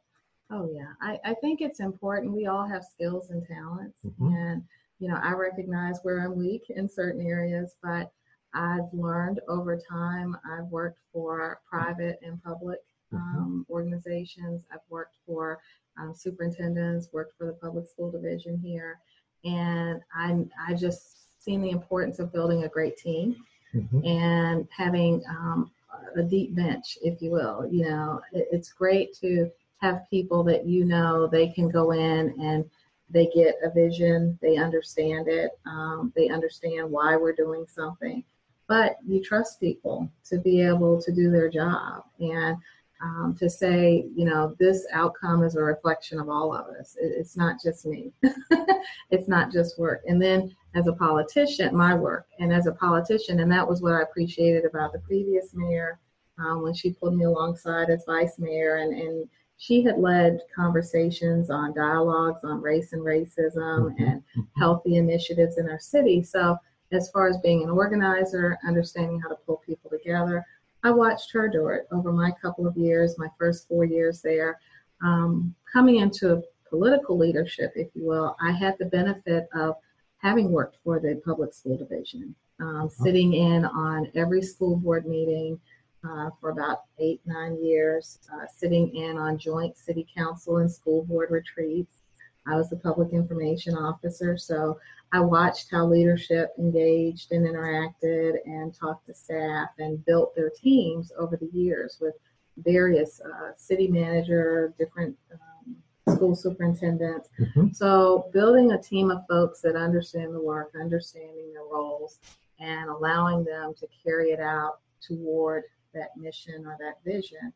Oh, 0.49 0.69
yeah. 0.73 0.91
I, 1.01 1.17
I 1.23 1.33
think 1.35 1.61
it's 1.61 1.79
important. 1.79 2.33
We 2.33 2.47
all 2.47 2.67
have 2.67 2.83
skills 2.83 3.29
and 3.29 3.45
talents. 3.45 3.97
Mm-hmm. 4.05 4.35
And, 4.35 4.63
you 4.99 5.07
know, 5.09 5.19
I 5.21 5.31
recognize 5.31 5.99
where 6.03 6.23
I'm 6.25 6.37
weak 6.37 6.63
in 6.69 6.87
certain 6.89 7.25
areas, 7.25 7.75
but 7.81 8.11
I've 8.53 8.91
learned 8.91 9.39
over 9.47 9.79
time. 9.89 10.35
I've 10.45 10.65
worked 10.65 10.99
for 11.13 11.61
private 11.69 12.19
and 12.21 12.41
public 12.43 12.79
mm-hmm. 13.13 13.37
um, 13.37 13.65
organizations. 13.69 14.63
I've 14.71 14.79
worked 14.89 15.15
for 15.25 15.59
um, 15.99 16.13
superintendents, 16.13 17.09
worked 17.13 17.37
for 17.37 17.47
the 17.47 17.53
public 17.53 17.87
school 17.87 18.11
division 18.11 18.59
here. 18.61 18.99
And 19.43 20.01
I, 20.13 20.43
I 20.67 20.73
just 20.73 21.20
seen 21.41 21.61
the 21.61 21.71
importance 21.71 22.19
of 22.19 22.31
building 22.31 22.63
a 22.63 22.69
great 22.69 22.97
team 22.97 23.35
mm-hmm. 23.73 24.05
and 24.05 24.67
having 24.75 25.23
um, 25.29 25.71
a 26.15 26.23
deep 26.23 26.55
bench, 26.55 26.97
if 27.01 27.21
you 27.21 27.31
will. 27.31 27.67
You 27.69 27.89
know, 27.89 28.21
it, 28.31 28.47
it's 28.51 28.71
great 28.71 29.13
to 29.21 29.49
have 29.77 30.09
people 30.09 30.43
that 30.43 30.65
you 30.65 30.85
know 30.85 31.27
they 31.27 31.47
can 31.47 31.69
go 31.69 31.91
in 31.91 32.35
and 32.39 32.69
they 33.09 33.27
get 33.33 33.55
a 33.63 33.69
vision, 33.69 34.37
they 34.41 34.57
understand 34.57 35.27
it, 35.27 35.51
um, 35.65 36.13
they 36.15 36.29
understand 36.29 36.89
why 36.89 37.15
we're 37.15 37.33
doing 37.33 37.65
something. 37.67 38.23
But 38.67 38.97
you 39.05 39.21
trust 39.21 39.59
people 39.59 40.09
to 40.29 40.37
be 40.37 40.61
able 40.61 41.01
to 41.01 41.11
do 41.11 41.29
their 41.29 41.49
job. 41.49 42.03
And 42.19 42.55
um, 43.01 43.35
to 43.39 43.49
say, 43.49 44.05
you 44.15 44.25
know, 44.25 44.55
this 44.59 44.85
outcome 44.93 45.43
is 45.43 45.55
a 45.55 45.61
reflection 45.61 46.19
of 46.19 46.29
all 46.29 46.53
of 46.53 46.67
us. 46.79 46.95
It, 47.01 47.13
it's 47.17 47.35
not 47.35 47.61
just 47.61 47.85
me. 47.85 48.11
it's 49.09 49.27
not 49.27 49.51
just 49.51 49.79
work. 49.79 50.01
And 50.07 50.21
then 50.21 50.55
as 50.75 50.87
a 50.87 50.93
politician, 50.93 51.75
my 51.75 51.95
work, 51.95 52.27
and 52.39 52.53
as 52.53 52.67
a 52.67 52.73
politician, 52.73 53.39
and 53.39 53.51
that 53.51 53.67
was 53.67 53.81
what 53.81 53.93
I 53.93 54.01
appreciated 54.01 54.65
about 54.65 54.93
the 54.93 54.99
previous 54.99 55.53
mayor 55.53 55.99
um, 56.37 56.61
when 56.61 56.73
she 56.73 56.93
pulled 56.93 57.15
me 57.15 57.25
alongside 57.25 57.89
as 57.89 58.05
vice 58.05 58.37
mayor, 58.39 58.77
and, 58.77 58.93
and 58.93 59.27
she 59.57 59.83
had 59.83 59.99
led 59.99 60.39
conversations 60.55 61.49
on 61.49 61.73
dialogues 61.73 62.39
on 62.43 62.61
race 62.61 62.93
and 62.93 63.03
racism 63.03 63.91
mm-hmm. 63.91 64.03
and 64.03 64.23
healthy 64.57 64.95
initiatives 64.95 65.57
in 65.57 65.69
our 65.69 65.79
city. 65.79 66.23
So, 66.23 66.57
as 66.91 67.09
far 67.11 67.27
as 67.27 67.37
being 67.37 67.63
an 67.63 67.69
organizer, 67.69 68.57
understanding 68.67 69.19
how 69.21 69.29
to 69.29 69.37
pull 69.45 69.61
people 69.65 69.89
together, 69.89 70.45
I 70.83 70.91
watched 70.91 71.31
her 71.31 71.47
do 71.47 71.67
it 71.67 71.87
over 71.91 72.11
my 72.11 72.31
couple 72.41 72.65
of 72.65 72.75
years, 72.75 73.17
my 73.17 73.29
first 73.37 73.67
four 73.67 73.85
years 73.85 74.21
there. 74.21 74.59
Um, 75.03 75.55
coming 75.71 75.97
into 75.97 76.43
political 76.69 77.17
leadership, 77.17 77.71
if 77.75 77.89
you 77.93 78.05
will, 78.05 78.35
I 78.41 78.51
had 78.51 78.77
the 78.79 78.85
benefit 78.85 79.47
of 79.53 79.75
having 80.17 80.51
worked 80.51 80.77
for 80.83 80.99
the 80.99 81.21
public 81.25 81.53
school 81.53 81.77
division, 81.77 82.35
um, 82.59 82.89
sitting 82.89 83.33
in 83.33 83.65
on 83.65 84.11
every 84.15 84.41
school 84.41 84.75
board 84.75 85.05
meeting 85.05 85.59
uh, 86.07 86.29
for 86.39 86.49
about 86.49 86.83
eight, 86.99 87.21
nine 87.25 87.63
years, 87.63 88.19
uh, 88.33 88.45
sitting 88.47 88.95
in 88.95 89.17
on 89.17 89.37
joint 89.37 89.77
city 89.77 90.07
council 90.15 90.57
and 90.57 90.71
school 90.71 91.03
board 91.03 91.29
retreats. 91.29 92.00
I 92.47 92.55
was 92.55 92.69
the 92.69 92.77
public 92.77 93.13
information 93.13 93.75
officer, 93.75 94.37
so 94.37 94.79
I 95.13 95.19
watched 95.19 95.69
how 95.71 95.85
leadership 95.85 96.53
engaged 96.57 97.31
and 97.31 97.45
interacted 97.45 98.35
and 98.45 98.73
talked 98.73 99.05
to 99.07 99.13
staff 99.13 99.69
and 99.77 100.03
built 100.05 100.35
their 100.35 100.49
teams 100.49 101.11
over 101.19 101.37
the 101.37 101.49
years 101.53 101.97
with 102.01 102.15
various 102.57 103.21
uh, 103.21 103.51
city 103.57 103.87
manager, 103.87 104.73
different 104.77 105.15
um, 105.33 106.15
school 106.15 106.35
superintendents. 106.35 107.29
Mm-hmm. 107.39 107.67
So 107.73 108.29
building 108.33 108.71
a 108.71 108.81
team 108.81 109.11
of 109.11 109.25
folks 109.27 109.61
that 109.61 109.75
understand 109.75 110.33
the 110.33 110.41
work, 110.41 110.73
understanding 110.79 111.51
their 111.53 111.63
roles, 111.63 112.19
and 112.59 112.89
allowing 112.89 113.43
them 113.43 113.73
to 113.79 113.87
carry 114.03 114.31
it 114.31 114.39
out 114.39 114.79
toward 115.05 115.63
that 115.93 116.15
mission 116.17 116.65
or 116.65 116.77
that 116.79 117.03
vision, 117.03 117.51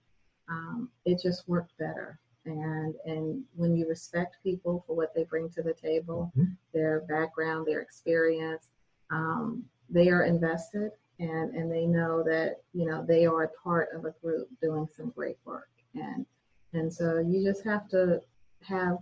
um, 0.50 0.89
it 1.06 1.19
just 1.21 1.48
worked 1.48 1.78
better. 1.78 2.19
And 2.45 2.95
and 3.05 3.43
when 3.55 3.75
you 3.75 3.88
respect 3.88 4.38
people 4.43 4.84
for 4.86 4.95
what 4.95 5.13
they 5.15 5.23
bring 5.23 5.49
to 5.51 5.63
the 5.63 5.73
table, 5.73 6.31
Mhm. 6.38 6.55
their 6.73 7.01
background, 7.01 7.65
their 7.65 7.81
experience, 7.81 8.69
um, 9.10 9.67
they 9.89 10.10
are 10.10 10.23
invested 10.23 10.91
and 11.19 11.55
and 11.55 11.71
they 11.71 11.86
know 11.88 12.23
that 12.23 12.62
you 12.73 12.86
know 12.86 13.03
they 13.05 13.25
are 13.25 13.43
a 13.43 13.49
part 13.63 13.89
of 13.93 14.05
a 14.05 14.12
group 14.21 14.49
doing 14.62 14.88
some 14.88 15.10
great 15.12 15.38
work. 15.45 15.69
And 15.93 16.25
and 16.73 16.93
so 16.93 17.19
you 17.19 17.43
just 17.43 17.63
have 17.63 17.88
to 17.89 18.21
have 18.62 18.99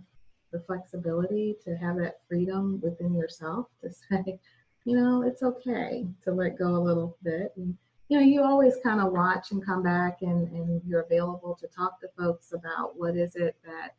the 0.52 0.60
flexibility 0.60 1.56
to 1.64 1.76
have 1.76 1.96
that 1.96 2.20
freedom 2.28 2.80
within 2.80 3.12
yourself 3.14 3.68
to 3.82 3.90
say, 4.08 4.38
you 4.84 4.96
know, 4.96 5.22
it's 5.22 5.42
okay 5.42 6.06
to 6.22 6.32
let 6.32 6.56
go 6.56 6.76
a 6.76 6.78
little 6.78 7.16
bit. 7.22 7.52
And, 7.56 7.76
you 8.08 8.18
know, 8.18 8.24
you 8.24 8.42
always 8.42 8.76
kind 8.82 9.00
of 9.00 9.12
watch 9.12 9.50
and 9.50 9.64
come 9.64 9.82
back 9.82 10.18
and, 10.22 10.48
and 10.48 10.82
you're 10.86 11.02
available 11.02 11.56
to 11.60 11.66
talk 11.68 12.00
to 12.00 12.08
folks 12.18 12.52
about 12.52 12.98
what 12.98 13.16
is 13.16 13.34
it 13.36 13.56
that 13.64 13.94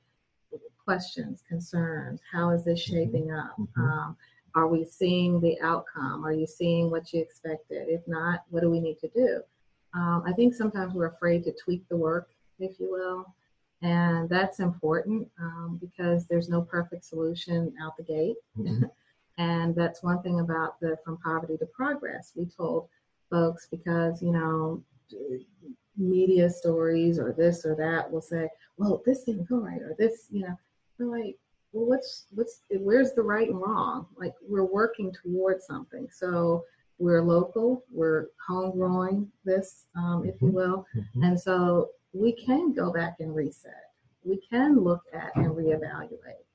questions, 0.86 1.44
concerns, 1.48 2.22
how 2.32 2.52
is 2.52 2.64
this 2.64 2.80
shaping 2.80 3.32
up? 3.32 3.58
Mhm. 3.58 3.78
Um, 3.78 4.18
are 4.54 4.68
we 4.68 4.86
seeing 4.86 5.42
the 5.42 5.60
outcome? 5.62 6.24
Are 6.24 6.32
you 6.32 6.46
seeing 6.46 6.92
what 6.92 7.12
you 7.12 7.22
expected? 7.22 7.90
If 7.90 8.08
not, 8.08 8.46
what 8.50 8.62
do 8.62 8.70
we 8.70 8.80
need 8.80 9.00
to 9.00 9.08
do? 9.10 9.42
Um, 9.96 10.22
I 10.26 10.34
think 10.34 10.54
sometimes 10.54 10.94
we're 10.94 11.08
afraid 11.08 11.44
to 11.46 11.52
tweak 11.54 11.88
the 11.90 11.98
work, 11.98 12.30
if 12.60 12.80
you 12.80 12.92
will. 12.92 13.34
And 13.82 14.30
that's 14.30 14.60
important 14.60 15.30
um, 15.40 15.78
because 15.82 16.28
there's 16.28 16.50
no 16.50 16.62
perfect 16.62 17.04
solution 17.04 17.76
out 17.82 17.98
the 17.98 18.04
gate. 18.04 18.38
Mhm. 18.58 18.90
And 19.38 19.76
that's 19.76 20.02
one 20.02 20.22
thing 20.22 20.40
about 20.40 20.80
the 20.80 20.98
From 21.04 21.18
Poverty 21.18 21.58
to 21.58 21.66
Progress. 21.66 22.32
We 22.38 22.46
told 22.46 22.88
folks 23.30 23.68
because, 23.70 24.22
you 24.22 24.32
know, 24.32 24.82
media 25.98 26.50
stories 26.50 27.20
or 27.20 27.34
this 27.34 27.66
or 27.66 27.76
that 27.76 28.12
will 28.12 28.22
say, 28.22 28.50
well, 28.78 29.02
this 29.06 29.24
didn't 29.24 29.48
go 29.48 29.58
right, 29.58 29.82
or 29.82 29.96
this, 29.98 30.28
you 30.30 30.42
know, 30.42 30.58
we're 31.00 31.06
like, 31.06 31.38
well, 31.72 31.86
what's, 31.86 32.26
what's, 32.32 32.62
where's 32.80 33.14
the 33.14 33.22
right 33.22 33.50
and 33.50 33.60
wrong? 33.60 34.08
Like, 34.18 34.34
we're 34.48 34.66
working 34.66 35.14
towards 35.24 35.66
something. 35.66 36.08
So 36.12 36.64
we're 36.98 37.22
local, 37.22 37.84
we're 37.92 38.28
home 38.46 38.78
growing 38.78 39.30
this, 39.44 39.86
um, 39.98 40.24
if 40.26 40.42
you 40.42 40.48
will. 40.48 40.86
Mhm. 40.96 41.28
And 41.28 41.40
so 41.40 41.90
we 42.14 42.32
can 42.32 42.74
go 42.74 42.92
back 42.92 43.18
and 43.20 43.36
reset. 43.36 43.92
We 44.24 44.38
can 44.50 44.80
look 44.80 45.02
at 45.14 45.36
and 45.36 45.48
reevaluate. 45.48 46.46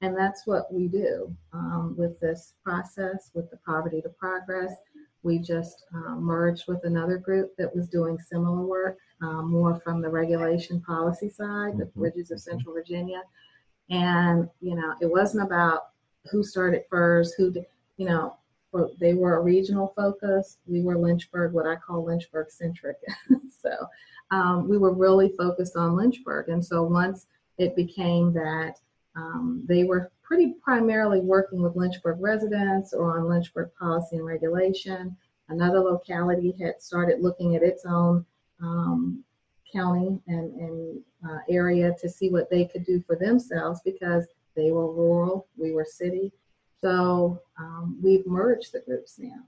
And 0.00 0.16
that's 0.16 0.46
what 0.46 0.72
we 0.72 0.88
do 0.88 1.34
um, 1.52 1.94
with 1.96 2.18
this 2.18 2.54
process, 2.64 3.30
with 3.34 3.50
the 3.50 3.58
Poverty 3.58 4.00
to 4.02 4.08
Progress. 4.08 4.74
We 5.22 5.38
just 5.38 5.84
uh, 5.94 6.16
merged 6.16 6.64
with 6.68 6.84
another 6.84 7.16
group 7.16 7.54
that 7.56 7.74
was 7.74 7.88
doing 7.88 8.18
similar 8.18 8.62
work, 8.66 8.98
um, 9.20 9.50
more 9.50 9.78
from 9.80 10.00
the 10.00 10.08
regulation 10.08 10.80
policy 10.80 11.28
side, 11.28 11.78
the 11.78 11.84
Mhm. 11.86 11.94
Bridges 11.94 12.30
of 12.30 12.40
Central 12.40 12.74
Virginia. 12.74 13.22
And, 13.90 14.48
you 14.60 14.74
know, 14.74 14.94
it 15.00 15.10
wasn't 15.10 15.44
about 15.44 15.90
who 16.30 16.42
started 16.42 16.84
first, 16.88 17.34
who, 17.36 17.50
did, 17.50 17.66
you 17.96 18.06
know, 18.06 18.36
they 18.98 19.14
were 19.14 19.36
a 19.36 19.42
regional 19.42 19.92
focus. 19.94 20.58
We 20.66 20.82
were 20.82 20.96
Lynchburg, 20.96 21.52
what 21.52 21.66
I 21.66 21.76
call 21.76 22.04
Lynchburg 22.04 22.50
centric. 22.50 22.96
so 23.50 23.70
um, 24.30 24.68
we 24.68 24.78
were 24.78 24.94
really 24.94 25.28
focused 25.30 25.76
on 25.76 25.94
Lynchburg. 25.94 26.48
And 26.48 26.64
so 26.64 26.82
once 26.82 27.26
it 27.58 27.76
became 27.76 28.32
that 28.32 28.80
um, 29.16 29.62
they 29.66 29.84
were 29.84 30.10
pretty 30.22 30.54
primarily 30.62 31.20
working 31.20 31.62
with 31.62 31.76
Lynchburg 31.76 32.18
residents 32.20 32.94
or 32.94 33.18
on 33.18 33.28
Lynchburg 33.28 33.70
policy 33.78 34.16
and 34.16 34.24
regulation, 34.24 35.16
another 35.48 35.80
locality 35.80 36.54
had 36.60 36.80
started 36.80 37.20
looking 37.20 37.54
at 37.54 37.62
its 37.62 37.84
own 37.84 38.24
um, 38.62 39.22
county 39.70 40.18
and, 40.26 40.54
and 40.54 41.00
uh, 41.28 41.38
area 41.48 41.94
to 42.00 42.08
see 42.08 42.30
what 42.30 42.50
they 42.50 42.64
could 42.64 42.84
do 42.84 43.02
for 43.06 43.16
themselves 43.16 43.80
because 43.84 44.26
they 44.54 44.70
were 44.70 44.92
rural, 44.92 45.46
we 45.56 45.72
were 45.72 45.84
city. 45.84 46.32
So 46.80 47.40
um, 47.58 47.98
we've 48.02 48.26
merged 48.26 48.72
the 48.72 48.80
groups 48.80 49.18
now, 49.18 49.40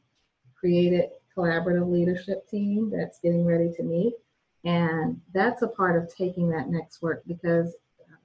created 0.54 1.10
collaborative 1.36 1.90
leadership 1.90 2.48
team 2.48 2.90
that's 2.94 3.18
getting 3.18 3.44
ready 3.44 3.72
to 3.76 3.82
meet. 3.82 4.14
And 4.64 5.20
that's 5.34 5.62
a 5.62 5.68
part 5.68 6.00
of 6.00 6.14
taking 6.14 6.48
that 6.50 6.68
next 6.68 7.02
work 7.02 7.22
because 7.26 7.74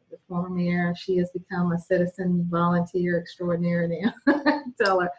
the 0.09 0.17
former 0.27 0.49
mayor, 0.49 0.93
she 0.95 1.17
has 1.17 1.29
become 1.31 1.71
a 1.71 1.79
citizen 1.79 2.47
volunteer 2.49 3.19
extraordinaire 3.19 3.87
now. 3.87 4.33
Tell 4.81 4.99
her, 5.01 5.11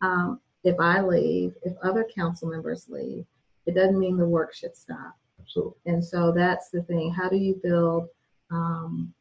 um, 0.00 0.40
if 0.64 0.78
I 0.80 1.00
leave, 1.00 1.54
if 1.62 1.74
other 1.82 2.06
council 2.14 2.48
members 2.48 2.86
leave, 2.88 3.24
it 3.66 3.74
doesn't 3.74 3.98
mean 3.98 4.16
the 4.16 4.26
work 4.26 4.54
should 4.54 4.76
stop. 4.76 5.16
Absolutely. 5.40 5.74
And 5.86 6.04
so 6.04 6.32
that's 6.32 6.70
the 6.70 6.82
thing. 6.82 7.12
How 7.12 7.28
do 7.28 7.36
you 7.36 7.60
build 7.62 8.08
um, 8.50 9.12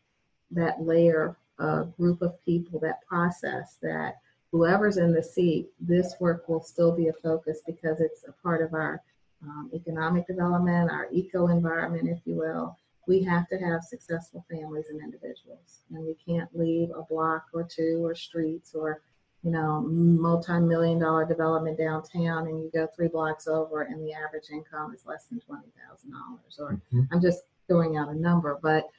that 0.51 0.81
layer, 0.81 1.37
uh, 1.59 1.83
group 1.83 2.21
of 2.21 2.43
people, 2.45 2.79
that 2.79 3.05
process 3.07 3.77
that 3.81 4.15
whoever's 4.51 4.97
in 4.97 5.13
the 5.13 5.23
seat, 5.23 5.69
this 5.79 6.15
work 6.19 6.47
will 6.47 6.61
still 6.61 6.95
be 6.95 7.07
a 7.07 7.13
focus 7.13 7.61
because 7.65 7.99
it's 7.99 8.23
a 8.27 8.31
part 8.43 8.61
of 8.61 8.73
our 8.73 9.01
um, 9.43 9.69
economic 9.73 10.25
development, 10.27 10.89
our 10.89 11.07
eco 11.11 11.47
environment, 11.47 12.09
if 12.09 12.19
you 12.25 12.35
will. 12.35 12.77
We 13.07 13.21
have 13.23 13.47
to 13.49 13.57
have 13.57 13.83
successful 13.83 14.45
families 14.49 14.85
and 14.89 15.01
individuals, 15.01 15.81
and 15.91 16.05
we 16.05 16.15
can't 16.15 16.49
leave 16.57 16.89
a 16.91 17.03
block 17.03 17.45
or 17.53 17.63
two 17.63 18.03
or 18.03 18.15
streets 18.15 18.73
or 18.73 19.01
you 19.43 19.51
know, 19.51 19.81
multi-million 19.81 20.97
dollar 20.97 21.23
development 21.23 21.77
downtown 21.77 22.47
and 22.47 22.57
you 22.63 22.71
go 22.73 22.87
three 22.95 23.07
blocks 23.07 23.47
over 23.47 23.83
and 23.83 24.03
the 24.03 24.11
average 24.11 24.49
income 24.51 24.91
is 24.91 25.05
less 25.05 25.25
than 25.25 25.39
$20,000 25.39 26.59
or 26.59 26.81
Mhm. 26.91 27.07
I'm 27.11 27.21
just 27.21 27.43
throwing 27.67 27.95
out 27.95 28.09
a 28.09 28.15
number, 28.15 28.57
but 28.59 28.89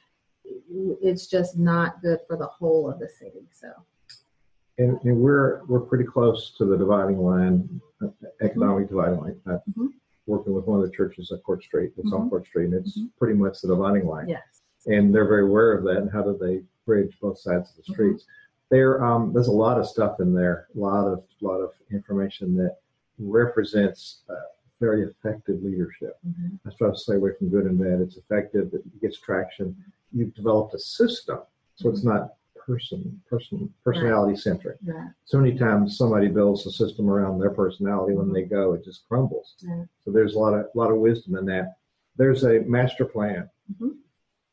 it's 0.45 1.27
just 1.27 1.57
not 1.57 2.01
good 2.01 2.21
for 2.27 2.37
the 2.37 2.45
whole 2.45 2.89
of 2.89 2.97
the 2.97 3.09
city. 3.09 3.45
So, 3.51 3.73
And, 4.77 4.97
and 5.03 5.19
we're 5.21 5.65
we're 5.65 5.81
pretty 5.81 6.05
close 6.05 6.51
to 6.59 6.63
the 6.63 6.77
dividing 6.77 7.19
line, 7.19 7.81
uh, 8.01 8.07
economic 8.39 8.87
dividing 8.87 9.19
line. 9.19 9.41
Uh, 9.45 9.57
Mhm. 9.71 9.89
Working 10.27 10.53
with 10.53 10.65
one 10.65 10.79
of 10.81 10.85
the 10.85 10.91
churches 10.95 11.31
at 11.31 11.41
Court 11.43 11.63
Street, 11.63 11.93
it's 11.97 12.11
on 12.11 12.25
Mhm. 12.25 12.29
Court 12.29 12.45
Street, 12.45 12.65
and 12.65 12.73
it's 12.75 12.99
Mhm. 12.99 13.09
pretty 13.17 13.33
much 13.33 13.61
the 13.61 13.69
dividing 13.69 14.05
line. 14.05 14.27
yes. 14.27 14.43
And 14.85 15.13
they're 15.15 15.27
very 15.27 15.43
aware 15.43 15.71
of 15.73 15.83
that. 15.85 15.97
And 15.97 16.09
how 16.11 16.21
do 16.21 16.37
they 16.37 16.63
bridge 16.85 17.17
both 17.21 17.39
sides 17.39 17.69
of 17.71 17.77
the 17.77 17.83
Mhm. 17.83 17.93
streets? 17.93 18.25
There, 18.69 19.03
um, 19.03 19.31
there's 19.33 19.47
a 19.47 19.51
lot 19.53 19.79
of 19.79 19.85
stuff 19.87 20.19
in 20.19 20.33
there, 20.33 20.67
a 20.75 20.79
lot 20.79 21.07
of 21.07 21.23
lot 21.41 21.61
of 21.61 21.71
information 21.91 22.55
that 22.55 22.77
represents 23.19 24.23
uh, 24.29 24.35
very 24.81 25.03
effective 25.03 25.63
leadership. 25.63 26.17
Mhm. 26.27 26.59
I 26.65 26.69
try 26.71 26.89
to 26.89 26.95
stay 26.97 27.15
away 27.15 27.31
from 27.33 27.49
good 27.49 27.65
and 27.65 27.79
bad. 27.79 28.01
It's 28.01 28.17
effective. 28.17 28.73
It 28.73 28.99
gets 29.01 29.17
traction. 29.19 29.75
You've 30.11 30.33
developed 30.33 30.73
a 30.73 30.79
system, 30.79 31.39
so 31.75 31.89
it's 31.89 32.03
not 32.03 32.35
person 32.67 33.19
person 33.29 33.73
personality 33.83 34.35
centric. 34.35 34.77
Right. 34.85 35.09
So 35.25 35.39
many 35.39 35.57
times 35.57 35.97
somebody 35.97 36.27
builds 36.27 36.65
a 36.67 36.71
system 36.71 37.09
around 37.09 37.39
their 37.39 37.49
personality. 37.51 38.13
When 38.13 38.33
they 38.33 38.43
go, 38.43 38.73
it 38.73 38.83
just 38.83 39.07
crumbles. 39.07 39.55
Right. 39.63 39.87
So 40.03 40.11
there's 40.11 40.35
a 40.35 40.39
lot 40.39 40.53
of 40.53 40.65
lot 40.75 40.91
of 40.91 40.97
wisdom 40.97 41.37
in 41.37 41.45
that. 41.45 41.77
There's 42.17 42.43
a 42.43 42.59
master 42.61 43.05
plan 43.05 43.49
Mhm. 43.71 43.95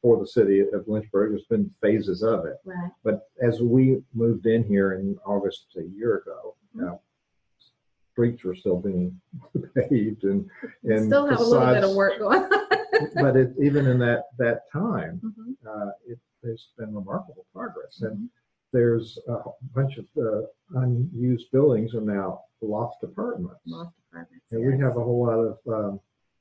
for 0.01 0.19
the 0.19 0.27
city 0.27 0.61
of 0.61 0.87
Lynchburg. 0.87 1.31
There's 1.31 1.47
been 1.47 1.71
phases 1.83 2.23
of 2.23 2.47
it, 2.47 2.59
Right. 2.65 2.91
but 3.03 3.29
as 3.43 3.61
we 3.61 4.03
moved 4.15 4.47
in 4.47 4.63
here 4.63 4.93
in 4.95 5.19
August 5.27 5.67
a 5.77 5.83
year 5.83 6.19
ago, 6.19 6.55
Mhm. 6.77 6.93
uh, 6.95 6.97
streets 8.13 8.45
were 8.45 8.55
still 8.55 8.79
being 8.81 9.21
paved 9.75 10.23
and 10.25 10.49
and 10.85 11.07
Still 11.07 11.27
have 11.27 11.41
a 11.41 11.45
little 11.45 11.75
bit 11.75 11.85
of 11.85 11.97
work 11.97 12.19
going 12.19 12.43
on. 12.45 12.51
but 13.17 13.37
it, 13.37 13.53
even 13.61 13.87
in 13.87 13.99
that 13.99 14.27
that 14.39 14.71
time, 14.71 15.21
Mhm. 15.25 15.57
uh, 15.67 15.91
it, 16.07 16.19
there's 16.45 16.69
been 16.79 16.95
remarkable 16.95 17.47
progress, 17.53 18.03
and 18.03 18.19
Mhm. 18.19 18.29
there's 18.73 19.19
a 19.29 19.39
bunch 19.75 19.99
of 19.99 20.07
uh, 20.19 20.43
unused 20.81 21.51
buildings 21.53 21.95
are 21.95 22.01
now 22.03 22.45
loft 22.63 23.03
apartments, 23.05 23.61
Lost 23.67 23.97
apartments, 24.09 24.53
and 24.53 24.65
we 24.65 24.79
have 24.79 24.97
a 24.97 25.05
whole 25.05 25.27
lot 25.27 25.39
of 25.39 25.59
um, 25.69 26.01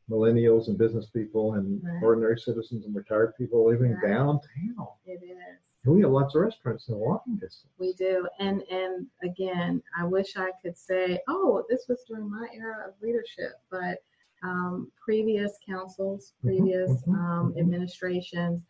millennials 0.10 0.68
and 0.68 0.78
business 0.78 1.08
people 1.10 1.54
and 1.56 1.82
Right. 1.84 2.04
ordinary 2.04 2.40
citizens 2.40 2.86
and 2.86 2.96
retired 2.96 3.34
people 3.38 3.66
living 3.66 3.94
Right. 3.94 4.04
downtown. 4.04 4.88
It 5.06 5.24
is. 5.24 5.60
And 5.86 5.96
we 5.96 6.02
have 6.02 6.12
lots 6.12 6.36
of 6.36 6.42
restaurants 6.42 6.90
in 6.90 6.98
walking 6.98 7.36
distance. 7.38 7.74
We 7.78 7.94
do. 7.94 8.28
And 8.40 8.64
and 8.70 9.08
again, 9.24 9.82
I 9.98 10.06
wish 10.06 10.38
I 10.38 10.52
could 10.62 10.78
say, 10.78 11.20
oh, 11.28 11.64
this 11.70 11.88
was 11.88 12.04
during 12.08 12.30
my 12.30 12.48
era 12.54 12.88
of 12.88 13.02
leadership, 13.02 13.54
but 13.70 14.00
um, 14.44 14.92
previous 15.04 15.58
councils, 15.66 16.34
Mhm, 16.44 16.48
previous 16.48 17.04
mhm, 17.08 17.16
um, 17.16 17.54
mhm. 17.54 17.60
administrations 17.60 18.62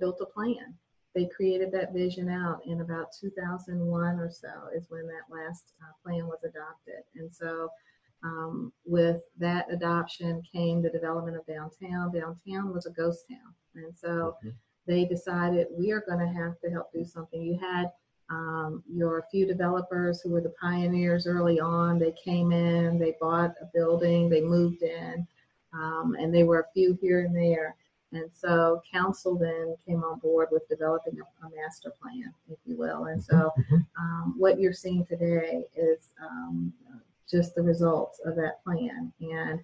built 0.00 0.20
a 0.20 0.26
plan. 0.26 0.74
They 1.14 1.26
created 1.26 1.72
that 1.72 1.92
vision 1.92 2.28
out 2.28 2.60
in 2.66 2.80
about 2.80 3.08
2001 3.18 4.18
or 4.20 4.30
so 4.30 4.48
is 4.74 4.86
when 4.88 5.06
that 5.06 5.26
last 5.30 5.72
uh, 5.82 5.92
plan 6.04 6.26
was 6.26 6.44
adopted. 6.44 7.02
And 7.16 7.32
so 7.32 7.70
um, 8.22 8.72
with 8.84 9.20
that 9.38 9.66
adoption 9.72 10.42
came 10.52 10.82
the 10.82 10.90
development 10.90 11.36
of 11.36 11.46
downtown. 11.46 12.12
Downtown 12.12 12.72
was 12.72 12.86
a 12.86 12.90
ghost 12.90 13.24
town. 13.28 13.54
And 13.74 13.96
so 13.96 14.36
Mhm. 14.44 14.54
they 14.86 15.04
decided 15.04 15.68
we 15.76 15.92
are 15.92 16.00
going 16.00 16.18
to 16.20 16.26
have 16.40 16.58
to 16.60 16.70
help 16.70 16.92
do 16.92 17.04
something. 17.04 17.42
You 17.42 17.58
had 17.58 17.92
Um, 18.30 18.84
your 18.86 19.24
few 19.30 19.46
developers 19.46 20.20
who 20.20 20.28
were 20.32 20.42
the 20.42 20.52
pioneers 20.60 21.26
early 21.26 21.58
on, 21.60 21.98
they 21.98 22.12
came 22.12 22.52
in, 22.52 22.98
they 22.98 23.16
bought 23.18 23.54
a 23.62 23.64
building, 23.72 24.28
they 24.28 24.42
moved 24.42 24.82
in, 24.82 25.26
um, 25.72 26.14
and 26.20 26.34
they 26.34 26.44
were 26.44 26.60
a 26.60 26.70
few 26.74 26.92
here 27.00 27.20
and 27.24 27.34
there. 27.34 27.74
And 28.12 28.30
so 28.32 28.82
council 28.90 29.36
then 29.36 29.76
came 29.86 30.02
on 30.02 30.18
board 30.18 30.48
with 30.50 30.68
developing 30.68 31.18
a, 31.20 31.46
a 31.46 31.50
master 31.54 31.92
plan, 32.00 32.32
if 32.50 32.58
you 32.64 32.76
will. 32.76 33.06
And 33.06 33.22
so 33.22 33.52
um, 33.98 34.34
what 34.38 34.58
you're 34.58 34.72
seeing 34.72 35.04
today 35.04 35.64
is 35.76 36.12
um, 36.22 36.72
just 37.30 37.54
the 37.54 37.62
results 37.62 38.20
of 38.24 38.34
that 38.36 38.62
plan 38.64 39.12
and 39.20 39.60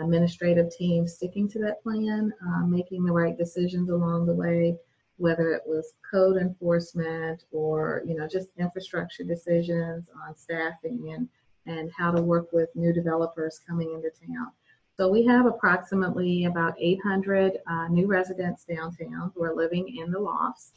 administrative 0.00 0.70
team 0.74 1.06
sticking 1.06 1.48
to 1.48 1.58
that 1.58 1.82
plan, 1.82 2.32
uh, 2.46 2.66
making 2.66 3.04
the 3.04 3.12
right 3.12 3.36
decisions 3.36 3.90
along 3.90 4.26
the 4.26 4.32
way, 4.32 4.76
whether 5.18 5.52
it 5.52 5.62
was 5.66 5.92
code 6.10 6.36
enforcement 6.36 7.44
or 7.52 8.02
you 8.06 8.14
know 8.14 8.26
just 8.26 8.48
infrastructure 8.58 9.24
decisions 9.24 10.06
on 10.26 10.34
staffing 10.36 11.12
and 11.14 11.28
and 11.66 11.92
how 11.96 12.10
to 12.10 12.22
work 12.22 12.48
with 12.52 12.68
new 12.74 12.92
developers 12.92 13.60
coming 13.68 13.92
into 13.92 14.10
town. 14.26 14.50
So 14.98 15.08
we 15.08 15.24
have 15.24 15.46
approximately 15.46 16.44
about 16.44 16.74
800 16.78 17.58
uh, 17.66 17.88
new 17.88 18.06
residents 18.06 18.64
downtown 18.64 19.32
who 19.34 19.42
are 19.42 19.54
living 19.54 19.96
in 19.96 20.10
the 20.10 20.18
lofts. 20.18 20.72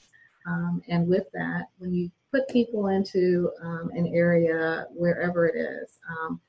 Um, 0.48 0.82
and 0.88 1.08
with 1.08 1.26
that, 1.34 1.66
when 1.80 1.94
you 1.94 2.10
put 2.32 2.48
people 2.48 2.88
into 2.88 3.52
um, 3.62 3.92
an 3.94 4.08
area, 4.08 4.86
wherever 4.94 5.48
it 5.48 5.56
is, 5.58 6.00
um, 6.10 6.40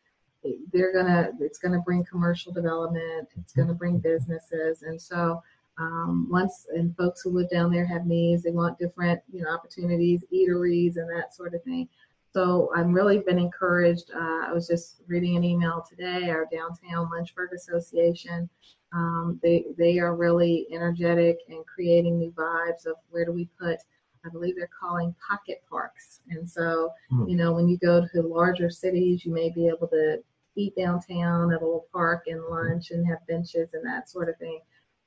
they're 0.73 0.93
gonna, 0.93 1.31
it's 1.41 1.59
gonna 1.59 1.81
bring 1.81 2.05
commercial 2.05 2.53
development, 2.53 3.29
it's 3.37 3.53
gonna 3.53 3.75
bring 3.75 3.99
businesses. 3.99 4.83
And 4.83 5.01
so 5.01 5.43
um, 5.79 6.29
once, 6.31 6.67
and 6.75 6.97
folks 6.97 7.23
who 7.23 7.31
live 7.31 7.51
down 7.51 7.73
there 7.73 7.87
have 7.87 8.07
needs, 8.07 8.45
they 8.45 8.51
want 8.51 8.79
different, 8.79 9.21
you 9.33 9.43
know, 9.43 9.51
opportunities, 9.51 10.25
eateries 10.33 10.97
and 10.97 11.11
that 11.11 11.35
sort 11.35 11.55
of 11.55 11.63
thing. 11.65 11.89
So 12.37 12.71
I'm 12.77 12.93
really 12.93 13.21
been 13.21 13.39
encouraged. 13.39 14.11
Uh, 14.15 14.49
I 14.49 14.53
was 14.53 14.69
just 14.69 15.01
reading 15.07 15.39
an 15.39 15.45
email 15.45 15.83
today. 15.89 16.29
Our 16.29 16.47
downtown 16.53 17.09
Lynchburg 17.11 17.55
Association, 17.55 18.47
um, 18.93 19.41
they 19.43 19.65
they 19.79 19.99
are 19.99 20.15
really 20.15 20.67
energetic 20.71 21.39
and 21.49 21.65
creating 21.65 22.19
new 22.19 22.31
vibes 22.33 22.85
of 22.85 22.97
where 23.09 23.25
do 23.25 23.33
we 23.33 23.49
put. 23.59 23.79
I 24.27 24.29
believe 24.29 24.55
they're 24.55 24.69
calling 24.79 25.15
pocket 25.27 25.63
parks. 25.71 26.21
And 26.29 26.47
so, 26.47 26.91
Hmm. 27.09 27.27
you 27.27 27.39
know, 27.39 27.55
when 27.55 27.69
you 27.69 27.79
go 27.79 28.07
to 28.07 28.21
larger 28.21 28.69
cities, 28.69 29.25
you 29.25 29.33
may 29.33 29.49
be 29.49 29.67
able 29.69 29.89
to 29.89 30.23
eat 30.57 30.77
downtown 30.77 31.55
at 31.55 31.63
a 31.63 31.65
little 31.65 31.87
park 31.91 32.25
and 32.27 32.45
lunch 32.51 32.91
and 32.91 33.07
have 33.07 33.27
benches 33.27 33.73
and 33.73 33.87
that 33.87 34.11
sort 34.11 34.29
of 34.29 34.37
thing. 34.37 34.61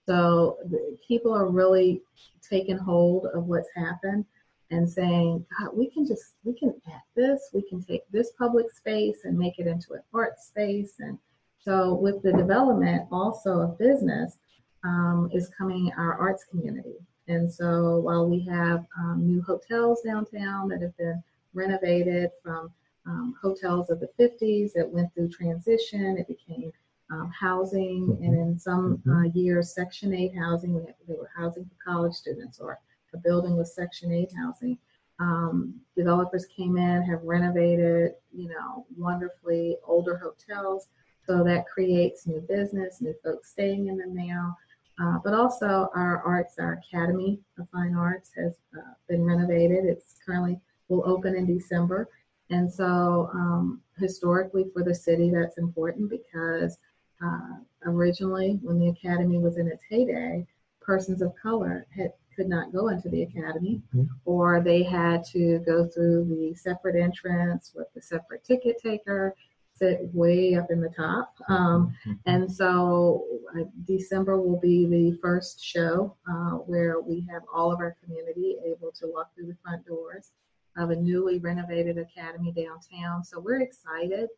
So 0.07 0.57
the, 0.65 0.97
people 1.07 1.31
are 1.31 1.47
really 1.47 2.01
taking 2.41 2.77
hold 2.77 3.27
of 3.35 3.45
what's 3.45 3.69
happened 3.75 4.25
and 4.71 4.89
saying, 4.89 5.45
God, 5.59 5.71
we 5.73 5.89
can 5.89 6.05
just 6.05 6.33
we 6.43 6.53
can 6.53 6.73
add 6.87 7.01
this, 7.15 7.49
we 7.53 7.61
can 7.67 7.83
take 7.83 8.09
this 8.11 8.31
public 8.37 8.71
space 8.71 9.19
and 9.23 9.37
make 9.37 9.59
it 9.59 9.67
into 9.67 9.93
an 9.93 10.01
art 10.13 10.39
space. 10.39 10.95
And 10.99 11.17
so 11.59 11.95
with 11.95 12.21
the 12.21 12.33
development 12.33 13.07
also 13.11 13.59
of 13.59 13.79
business 13.79 14.37
um, 14.83 15.29
is 15.33 15.51
coming 15.57 15.91
our 15.97 16.13
arts 16.17 16.45
community. 16.45 16.95
And 17.27 17.51
so 17.51 17.99
while 17.99 18.27
we 18.27 18.45
have 18.45 18.85
um, 18.97 19.25
new 19.25 19.41
hotels 19.41 20.01
downtown 20.01 20.69
that 20.69 20.81
have 20.81 20.97
been 20.97 21.21
renovated 21.53 22.31
from 22.43 22.71
um, 23.05 23.35
hotels 23.41 23.89
of 23.89 23.99
the 23.99 24.09
50s 24.19 24.71
that 24.73 24.89
went 24.89 25.13
through 25.13 25.29
transition, 25.29 26.17
it 26.17 26.27
became 26.27 26.71
um, 27.11 27.31
housing, 27.31 28.17
and 28.21 28.35
in 28.35 28.59
some 28.59 29.01
uh, 29.09 29.23
years, 29.33 29.73
Section 29.73 30.13
8 30.13 30.31
housing. 30.37 30.75
We 30.75 30.85
had, 30.85 30.95
they 31.07 31.15
were 31.15 31.31
housing 31.35 31.65
for 31.65 31.91
college 31.91 32.13
students, 32.13 32.59
or 32.59 32.79
a 33.13 33.17
building 33.17 33.57
with 33.57 33.67
Section 33.67 34.11
8 34.11 34.29
housing. 34.37 34.77
Um, 35.19 35.75
developers 35.95 36.45
came 36.45 36.77
in, 36.77 37.03
have 37.03 37.21
renovated, 37.23 38.13
you 38.31 38.49
know, 38.49 38.85
wonderfully 38.97 39.77
older 39.85 40.17
hotels. 40.17 40.87
So 41.25 41.43
that 41.43 41.67
creates 41.67 42.25
new 42.25 42.41
business, 42.41 43.01
new 43.01 43.13
folks 43.23 43.51
staying 43.51 43.87
in 43.87 43.97
them 43.97 44.15
now. 44.15 44.57
Uh, 45.01 45.17
but 45.23 45.33
also 45.33 45.89
our 45.95 46.21
arts, 46.23 46.55
our 46.59 46.73
Academy 46.73 47.39
of 47.57 47.69
Fine 47.69 47.95
Arts 47.95 48.31
has 48.35 48.53
uh, 48.77 48.93
been 49.07 49.23
renovated. 49.23 49.85
It's 49.85 50.15
currently 50.25 50.59
will 50.89 51.03
open 51.05 51.35
in 51.35 51.45
December. 51.45 52.09
And 52.49 52.71
so 52.71 53.29
um, 53.33 53.81
historically 53.97 54.65
for 54.73 54.83
the 54.83 54.93
city, 54.93 55.29
that's 55.29 55.57
important 55.57 56.09
because 56.09 56.77
uh, 57.23 57.57
originally 57.85 58.59
when 58.61 58.79
the 58.79 58.89
Academy 58.89 59.37
was 59.37 59.57
in 59.57 59.67
its 59.67 59.83
heyday, 59.89 60.45
persons 60.81 61.21
of 61.21 61.33
color 61.41 61.85
had 61.95 62.11
could 62.39 62.47
not 62.47 62.71
go 62.71 62.87
into 62.87 63.09
the 63.09 63.23
academy, 63.23 63.81
Mhm. 63.93 64.07
or 64.23 64.61
they 64.61 64.81
had 64.81 65.25
to 65.25 65.59
go 65.59 65.85
through 65.85 66.23
the 66.23 66.53
separate 66.53 66.95
entrance 66.95 67.73
with 67.75 67.91
the 67.93 68.01
separate 68.01 68.45
ticket 68.45 68.77
taker, 68.77 69.35
sit 69.73 70.13
way 70.15 70.55
up 70.55 70.71
in 70.71 70.79
the 70.79 70.89
top. 70.89 71.35
Um, 71.49 71.93
and 72.25 72.49
so 72.49 73.25
uh, 73.53 73.65
December 73.85 74.39
will 74.39 74.59
be 74.59 74.85
the 74.85 75.17
first 75.17 75.61
show 75.61 76.15
uh, 76.31 76.51
where 76.71 77.01
we 77.01 77.27
have 77.29 77.43
all 77.53 77.73
of 77.73 77.79
our 77.81 77.97
community 78.01 78.57
able 78.65 78.91
to 78.93 79.07
walk 79.07 79.35
through 79.35 79.47
the 79.47 79.57
front 79.61 79.85
doors 79.85 80.31
of 80.77 80.91
a 80.91 80.95
newly 80.95 81.39
renovated 81.39 81.97
academy 81.97 82.53
downtown. 82.53 83.21
So 83.21 83.41
we're 83.41 83.61
excited 83.61 84.29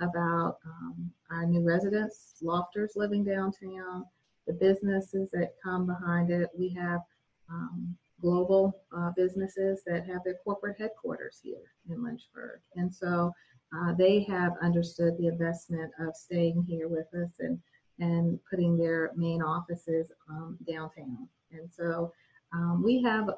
about 0.00 0.60
um, 0.64 1.12
our 1.30 1.44
new 1.44 1.62
residents, 1.62 2.36
lofters 2.40 2.92
living 2.96 3.22
downtown, 3.22 4.06
the 4.46 4.54
businesses 4.54 5.30
that 5.32 5.56
come 5.62 5.84
behind 5.84 6.30
it. 6.30 6.48
We 6.56 6.70
have 6.70 7.02
um, 7.50 7.96
global 8.20 8.82
uh, 8.96 9.10
businesses 9.16 9.82
that 9.86 10.06
have 10.06 10.22
their 10.24 10.38
corporate 10.44 10.76
headquarters 10.78 11.40
here 11.42 11.72
in 11.88 12.02
Lynchburg. 12.02 12.60
And 12.76 12.92
so 12.92 13.32
uh, 13.76 13.94
they 13.96 14.22
have 14.24 14.52
understood 14.62 15.16
the 15.18 15.28
investment 15.28 15.90
of 16.00 16.14
staying 16.14 16.64
here 16.68 16.88
with 16.88 17.06
us 17.14 17.30
and, 17.40 17.58
and 17.98 18.38
putting 18.48 18.76
their 18.76 19.12
main 19.16 19.42
offices 19.42 20.12
um, 20.28 20.58
downtown. 20.68 21.28
And 21.52 21.70
so 21.70 22.12
um, 22.52 22.82
we 22.84 23.02
have 23.02 23.30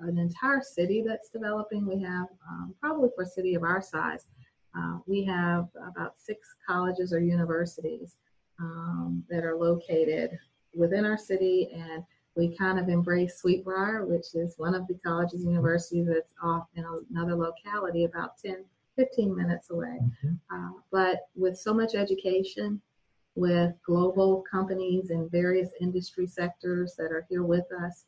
an 0.00 0.18
entire 0.18 0.60
city 0.60 1.02
that's 1.06 1.30
developing. 1.30 1.86
We 1.86 2.02
have 2.02 2.26
um, 2.48 2.74
probably 2.80 3.08
for 3.14 3.22
a 3.22 3.26
city 3.26 3.54
of 3.54 3.62
our 3.62 3.80
size, 3.80 4.26
uh, 4.76 4.98
we 5.06 5.24
have 5.24 5.68
about 5.88 6.14
six 6.18 6.54
colleges 6.66 7.12
or 7.12 7.20
universities 7.20 8.16
um, 8.60 9.24
that 9.30 9.44
are 9.44 9.56
located 9.56 10.38
within 10.74 11.04
our 11.04 11.16
city, 11.16 11.70
and 11.72 12.04
we 12.36 12.54
kind 12.54 12.78
of 12.78 12.88
embrace 12.88 13.38
Sweet 13.38 13.64
Briar, 13.64 14.04
which 14.04 14.34
is 14.34 14.54
one 14.58 14.74
of 14.74 14.86
the 14.86 14.94
colleges 14.94 15.42
and 15.42 15.52
universities 15.52 16.06
that's 16.06 16.34
off 16.42 16.66
in 16.74 16.84
another 17.10 17.34
locality 17.34 18.04
about 18.04 18.36
10, 18.38 18.64
15 18.94 19.34
minutes 19.34 19.70
away. 19.70 19.98
Mhm. 20.22 20.38
Uh, 20.50 20.80
but 20.90 21.28
with 21.34 21.56
so 21.56 21.72
much 21.72 21.94
education, 21.94 22.80
with 23.34 23.74
global 23.82 24.42
companies 24.42 25.10
and 25.10 25.30
various 25.30 25.70
industry 25.80 26.26
sectors 26.26 26.94
that 26.96 27.10
are 27.10 27.26
here 27.28 27.42
with 27.42 27.70
us, 27.72 28.04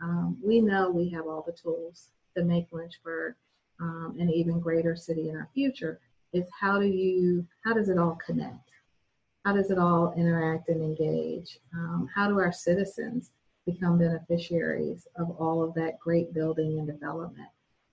um, 0.00 0.38
we 0.42 0.60
know 0.60 0.90
we 0.90 1.08
have 1.10 1.26
all 1.26 1.42
the 1.42 1.52
tools 1.52 2.10
to 2.36 2.44
make 2.44 2.72
Lynchburg 2.72 3.34
um, 3.80 4.16
an 4.18 4.30
even 4.30 4.60
greater 4.60 4.94
city 4.94 5.28
in 5.28 5.36
our 5.36 5.48
future. 5.54 6.00
It's 6.32 6.50
how 6.58 6.78
do 6.78 6.86
you, 6.86 7.46
how 7.64 7.72
does 7.74 7.88
it 7.88 7.98
all 7.98 8.16
connect? 8.24 8.70
How 9.44 9.54
does 9.54 9.70
it 9.70 9.78
all 9.78 10.12
interact 10.16 10.68
and 10.68 10.82
engage? 10.82 11.58
Um, 11.74 12.08
how 12.14 12.28
do 12.28 12.38
our 12.38 12.52
citizens 12.52 13.30
become 13.66 13.98
beneficiaries 13.98 15.06
of 15.16 15.30
all 15.38 15.62
of 15.62 15.74
that 15.74 15.98
great 16.00 16.32
building 16.32 16.78
and 16.78 16.86
development? 16.86 17.48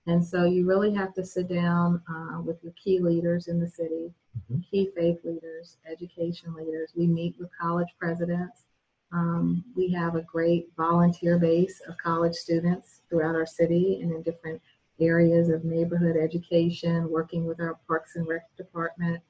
And 0.06 0.24
so 0.24 0.44
you 0.44 0.66
really 0.66 0.94
have 0.94 1.12
to 1.14 1.24
sit 1.24 1.48
down 1.48 2.02
uh, 2.08 2.40
with 2.40 2.62
your 2.62 2.72
key 2.82 2.98
leaders 2.98 3.48
in 3.48 3.60
the 3.60 3.68
city, 3.68 4.12
Mhm. 4.50 4.64
key 4.64 4.90
faith 4.94 5.22
leaders, 5.24 5.76
education 5.86 6.54
leaders. 6.54 6.92
We 6.96 7.06
meet 7.06 7.38
with 7.38 7.50
college 7.60 7.94
presidents. 7.98 8.64
Um, 9.12 9.64
we 9.74 9.90
have 9.90 10.14
a 10.14 10.22
great 10.22 10.70
volunteer 10.76 11.38
base 11.38 11.80
of 11.88 11.96
college 11.98 12.34
students 12.34 13.02
throughout 13.08 13.34
our 13.34 13.46
city 13.46 14.00
and 14.00 14.12
in 14.12 14.22
different 14.22 14.60
areas 15.00 15.48
of 15.48 15.64
neighborhood 15.64 16.16
education, 16.16 17.10
working 17.10 17.46
with 17.46 17.60
our 17.60 17.78
Parks 17.86 18.16
and 18.16 18.26
Rec 18.26 18.54
department. 18.56 19.22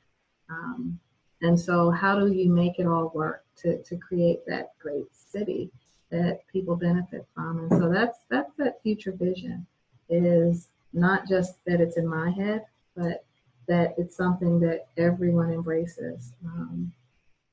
Um, 0.49 0.99
and 1.43 1.59
so, 1.59 1.91
how 1.91 2.19
do 2.19 2.33
you 2.33 2.49
make 2.51 2.79
it 2.79 2.87
all 2.87 3.11
work 3.15 3.45
to, 3.57 3.83
to 3.83 3.97
create 3.97 4.45
that 4.47 4.79
great 4.79 5.15
city 5.15 5.71
that 6.11 6.41
people 6.53 6.77
benefit 6.77 7.27
from? 7.35 7.59
And 7.59 7.71
so, 7.71 7.89
that's 7.91 8.19
that's 8.29 8.53
that 8.57 8.83
future 8.83 9.13
vision 9.13 9.67
is 10.09 10.69
not 10.93 11.29
just 11.29 11.63
that 11.67 11.81
it's 11.81 11.97
in 11.97 12.07
my 12.07 12.31
head, 12.31 12.65
but 12.97 13.25
that 13.67 13.95
it's 13.99 14.17
something 14.17 14.59
that 14.61 14.87
everyone 14.97 15.53
embraces 15.53 16.33
um, 16.45 16.91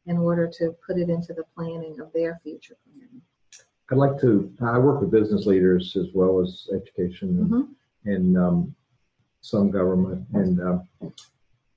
in 0.06 0.18
order 0.18 0.48
to 0.48 0.76
put 0.86 0.98
it 0.98 1.10
into 1.10 1.34
the 1.34 1.44
planning 1.56 2.00
of 2.00 2.12
their 2.14 2.40
future 2.44 2.78
planning. 2.86 3.22
I'd 3.92 3.98
like 3.98 4.20
to, 4.22 4.52
I 4.62 4.80
work 4.80 5.02
with 5.02 5.12
business 5.12 5.46
leaders 5.46 5.96
as 5.96 6.08
well 6.14 6.42
as 6.42 6.68
education 6.74 7.30
and 7.40 7.50
Mhm. 7.50 7.68
and 8.06 8.38
um, 8.38 8.76
some 9.42 9.70
government. 9.70 10.26
And 10.34 10.62
um, 10.62 10.88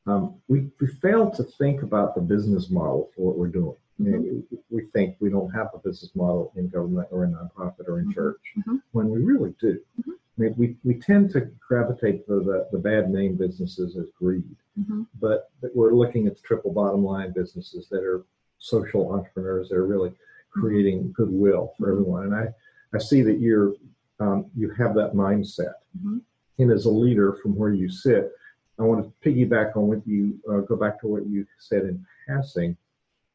um, 0.07 0.35
we, 0.49 0.71
we 0.81 0.87
fail 0.87 1.31
to 1.33 1.43
think 1.43 1.83
about 1.83 2.15
the 2.15 2.21
business 2.21 2.71
model 2.71 3.11
for 3.15 3.23
what 3.27 3.39
we're 3.39 3.49
doing. 3.49 3.77
Mhm. 4.01 4.45
We 4.71 4.83
think 4.93 5.17
we 5.21 5.31
don't 5.31 5.51
have 5.51 5.71
a 5.75 5.79
business 5.79 6.15
model 6.15 6.53
in 6.57 6.69
government 6.69 7.09
or 7.11 7.25
in 7.25 7.33
nonprofit 7.33 7.89
or 7.89 7.99
in 7.99 8.07
Mhm. 8.07 8.15
church 8.15 8.41
Mhm. 8.57 8.83
when 8.93 9.11
we 9.11 9.23
really 9.23 9.55
do. 9.61 9.81
Mhm. 10.01 10.13
I 10.13 10.41
mean, 10.41 10.55
we, 10.57 10.77
we 10.85 10.95
tend 11.01 11.31
to 11.31 11.41
gravitate 11.67 12.25
to 12.27 12.41
the, 12.45 12.69
the 12.71 12.79
bad 12.79 13.11
name 13.11 13.35
businesses 13.35 13.97
as 13.97 14.07
greed, 14.17 14.55
but, 15.21 15.51
but 15.61 15.75
we're 15.75 15.93
looking 15.95 16.29
at 16.29 16.37
the 16.37 16.43
triple 16.43 16.73
bottom 16.73 17.03
line 17.03 17.33
businesses 17.33 17.89
that 17.89 18.05
are 18.05 18.25
social 18.59 19.13
entrepreneurs 19.13 19.69
that 19.69 19.77
are 19.77 19.87
really 19.87 20.13
creating 20.51 21.13
goodwill 21.13 21.73
for 21.77 21.91
everyone. 21.91 22.25
And 22.25 22.35
I, 22.35 22.55
I 22.93 22.99
see 22.99 23.23
that 23.23 23.41
you're 23.41 23.75
um, 24.21 24.47
you 24.57 24.69
have 24.71 24.97
that 24.97 25.13
mindset. 25.13 25.75
Mhm. 25.97 26.21
And 26.59 26.73
as 26.73 26.87
a 26.87 26.91
leader 26.91 27.35
from 27.35 27.55
where 27.55 27.73
you 27.73 27.89
sit, 27.89 28.33
I 28.77 28.83
want 28.83 29.05
to 29.05 29.13
piggyback 29.29 29.77
on 29.77 29.87
what 29.87 30.05
you 30.09 30.41
uh, 30.51 30.59
go 30.61 30.75
back 30.75 31.01
to 31.03 31.07
what 31.09 31.25
you 31.27 31.47
said 31.59 31.85
in 31.85 32.05
passing 32.27 32.77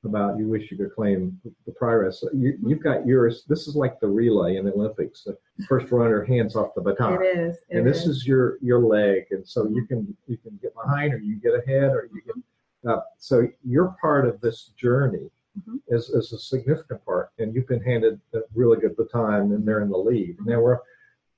about 0.06 0.38
you 0.38 0.48
wish 0.48 0.70
you 0.72 0.78
could 0.78 0.94
claim 0.94 1.40
the 1.66 1.72
progress. 1.72 2.24
You, 2.34 2.58
you've 2.66 2.82
got 2.84 3.06
yours. 3.06 3.44
This 3.48 3.68
is 3.68 3.76
like 3.76 4.00
the 4.00 4.08
relay 4.08 4.58
in 4.58 4.66
the 4.66 4.74
Olympics. 4.74 5.24
The 5.24 5.38
first 5.68 5.92
runner 5.92 6.24
hands 6.24 6.56
off 6.56 6.74
the 6.76 6.82
baton 6.82 7.22
It 7.22 7.38
is. 7.38 7.58
it 7.70 7.78
and 7.78 7.88
this 7.88 8.06
is 8.06 8.26
your 8.26 8.58
your 8.62 8.80
leg 8.80 9.26
and 9.32 9.48
so 9.48 9.68
you 9.68 9.86
can 9.86 10.16
you 10.28 10.38
can 10.38 10.58
get 10.62 10.74
behind 10.76 11.14
or 11.14 11.18
you 11.20 11.40
can 11.40 11.52
get 11.52 11.60
ahead 11.64 11.92
or 11.92 12.10
you 12.14 12.22
can 12.22 12.44
uh, 12.90 13.02
so 13.18 13.48
you're 13.64 13.96
part 14.02 14.28
of 14.28 14.40
this 14.42 14.72
journey 14.78 15.30
Mhm. 15.70 15.80
is, 15.90 16.10
is 16.10 16.34
a 16.34 16.40
significant 16.40 17.06
part 17.06 17.30
and 17.38 17.54
you've 17.54 17.68
been 17.68 17.84
handed 17.84 18.20
a 18.34 18.40
really 18.56 18.80
good 18.80 18.98
baton 18.98 19.52
and 19.52 19.64
they're 19.68 19.82
in 19.82 19.90
the 19.90 19.96
lead 19.96 20.36
now 20.44 20.60
we're 20.60 20.80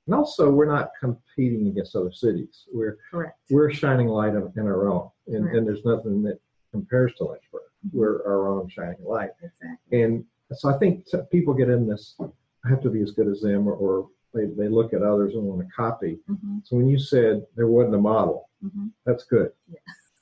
and 0.06 0.16
also 0.16 0.50
we're 0.50 0.66
not 0.78 0.92
competing 0.98 1.68
against 1.68 1.98
other 1.98 2.14
cities 2.14 2.64
we're 2.74 2.98
correct. 3.12 3.38
we're 3.50 3.70
shining 3.70 4.08
light 4.08 4.34
in, 4.34 4.50
in 4.56 4.66
our 4.66 4.88
own 4.88 5.10
and, 5.28 5.50
and 5.50 5.68
there's 5.68 5.84
nothing 5.84 6.24
that 6.24 6.40
compares 6.72 7.14
to 7.16 7.26
lynchburg 7.26 7.64
Mm-hmm. 7.64 7.65
We're 7.94 8.18
our 8.26 8.48
own 8.50 8.68
shining 8.70 9.04
light 9.04 9.32
Exactly. 9.44 10.02
and 10.04 10.26
so 10.54 10.70
I 10.70 10.78
think 10.78 11.06
people 11.32 11.54
get 11.54 11.70
in 11.70 11.88
this, 11.88 12.16
I 12.64 12.70
have 12.70 12.82
to 12.84 12.90
be 12.90 13.02
as 13.02 13.12
good 13.12 13.28
as 13.28 13.42
them, 13.42 13.68
or, 13.68 13.74
or 13.74 14.10
they, 14.34 14.46
they 14.46 14.68
look 14.70 14.94
at 14.94 15.02
others 15.02 15.34
and 15.34 15.44
want 15.44 15.62
to 15.68 15.68
copy. 15.76 16.20
hmm 16.28 16.60
So 16.64 16.76
when 16.78 16.88
you 16.88 17.00
said 17.00 17.44
there 17.56 17.68
wasn't 17.68 17.96
a 17.96 18.00
model, 18.00 18.50
hmm 18.62 18.88
that's 19.06 19.24
good. 19.26 19.52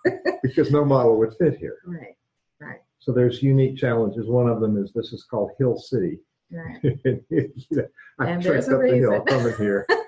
because 0.44 0.72
no 0.72 0.84
model 0.86 1.18
would 1.20 1.34
fit 1.38 1.58
here. 1.58 1.78
Right. 1.86 2.16
Right. 2.60 2.82
So 3.00 3.12
there's 3.12 3.44
unique 3.44 3.78
challenges. 3.78 4.28
One 4.28 4.48
of 4.50 4.62
them 4.62 4.78
is 4.82 4.92
this 4.94 5.12
is 5.14 5.24
called 5.24 5.52
Hill 5.60 5.78
City. 5.78 6.20
Right. 6.52 6.78
I 6.84 8.30
And 8.30 8.42
trekked 8.42 8.44
there's 8.44 8.68
a 8.70 8.76
up 8.78 8.82
the 8.82 8.96
hill 8.98 9.22
coming 9.22 9.56
here. 9.58 9.86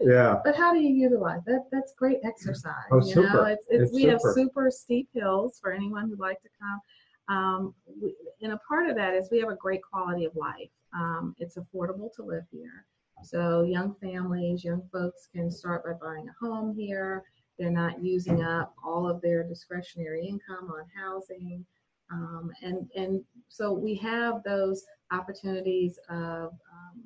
Yeah. 0.00 0.36
But 0.44 0.56
how 0.56 0.72
do 0.72 0.80
you 0.80 0.94
utilize 0.94 1.40
that? 1.46 1.64
That's 1.72 1.92
great 1.94 2.18
exercise. 2.24 2.74
Oh, 2.92 2.98
you 2.98 3.14
super. 3.14 3.32
know, 3.32 3.44
it's, 3.44 3.64
it's, 3.68 3.82
It's 3.84 3.92
we 3.92 4.04
have 4.04 4.20
super. 4.20 4.34
super 4.34 4.70
steep 4.70 5.08
hills 5.12 5.58
for 5.60 5.72
anyone 5.72 6.08
who'd 6.08 6.20
like 6.20 6.40
to 6.42 6.48
come. 6.60 7.36
Um, 7.36 7.74
we, 8.00 8.14
and 8.40 8.52
a 8.52 8.60
part 8.68 8.88
of 8.88 8.96
that 8.96 9.14
is 9.14 9.28
we 9.30 9.40
have 9.40 9.50
a 9.50 9.56
great 9.56 9.80
quality 9.82 10.24
of 10.24 10.34
life. 10.36 10.70
Um, 10.94 11.34
it's 11.38 11.56
affordable 11.58 12.14
to 12.16 12.22
live 12.22 12.44
here. 12.50 12.86
So 13.24 13.62
young 13.62 13.96
families, 14.00 14.64
young 14.64 14.82
folks 14.92 15.28
can 15.34 15.50
start 15.50 15.84
by 15.84 15.92
buying 15.92 16.28
a 16.28 16.46
home 16.46 16.74
here. 16.74 17.24
They're 17.58 17.70
not 17.70 18.02
using 18.02 18.44
up 18.44 18.72
all 18.84 19.08
of 19.10 19.20
their 19.20 19.42
discretionary 19.42 20.24
income 20.24 20.70
on 20.70 20.84
housing. 20.96 21.66
Um, 22.12 22.52
and, 22.62 22.88
and 22.94 23.24
so 23.48 23.72
we 23.72 23.96
have 23.96 24.42
those 24.44 24.84
opportunities 25.10 25.98
of 26.08 26.52
um, 26.52 27.02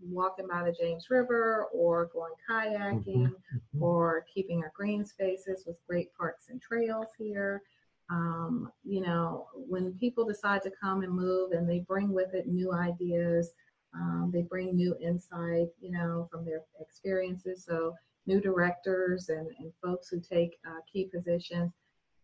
walking 0.00 0.46
by 0.46 0.62
the 0.64 0.72
James 0.72 1.10
River 1.10 1.66
or 1.72 2.06
going 2.06 2.32
kayaking 2.48 3.32
Mhm. 3.74 3.80
or 3.80 4.24
keeping 4.32 4.62
our 4.62 4.72
green 4.74 5.04
spaces 5.04 5.66
with 5.66 5.76
great 5.86 6.12
parks 6.14 6.48
and 6.48 6.60
trails 6.60 7.08
here. 7.18 7.62
Um, 8.08 8.72
you 8.84 9.00
know, 9.00 9.48
when 9.54 9.98
people 9.98 10.24
decide 10.24 10.62
to 10.62 10.70
come 10.70 11.02
and 11.02 11.12
move 11.12 11.52
and 11.52 11.68
they 11.68 11.80
bring 11.80 12.12
with 12.12 12.34
it 12.34 12.46
new 12.46 12.72
ideas, 12.72 13.52
um, 13.94 14.30
they 14.32 14.42
bring 14.42 14.76
new 14.76 14.96
insight, 15.00 15.68
you 15.80 15.90
know, 15.90 16.28
from 16.30 16.44
their 16.44 16.62
experiences. 16.80 17.64
So, 17.64 17.94
new 18.26 18.40
directors 18.40 19.28
and, 19.28 19.48
and 19.58 19.72
folks 19.82 20.08
who 20.08 20.20
take 20.20 20.58
uh, 20.66 20.80
key 20.92 21.04
positions, 21.04 21.72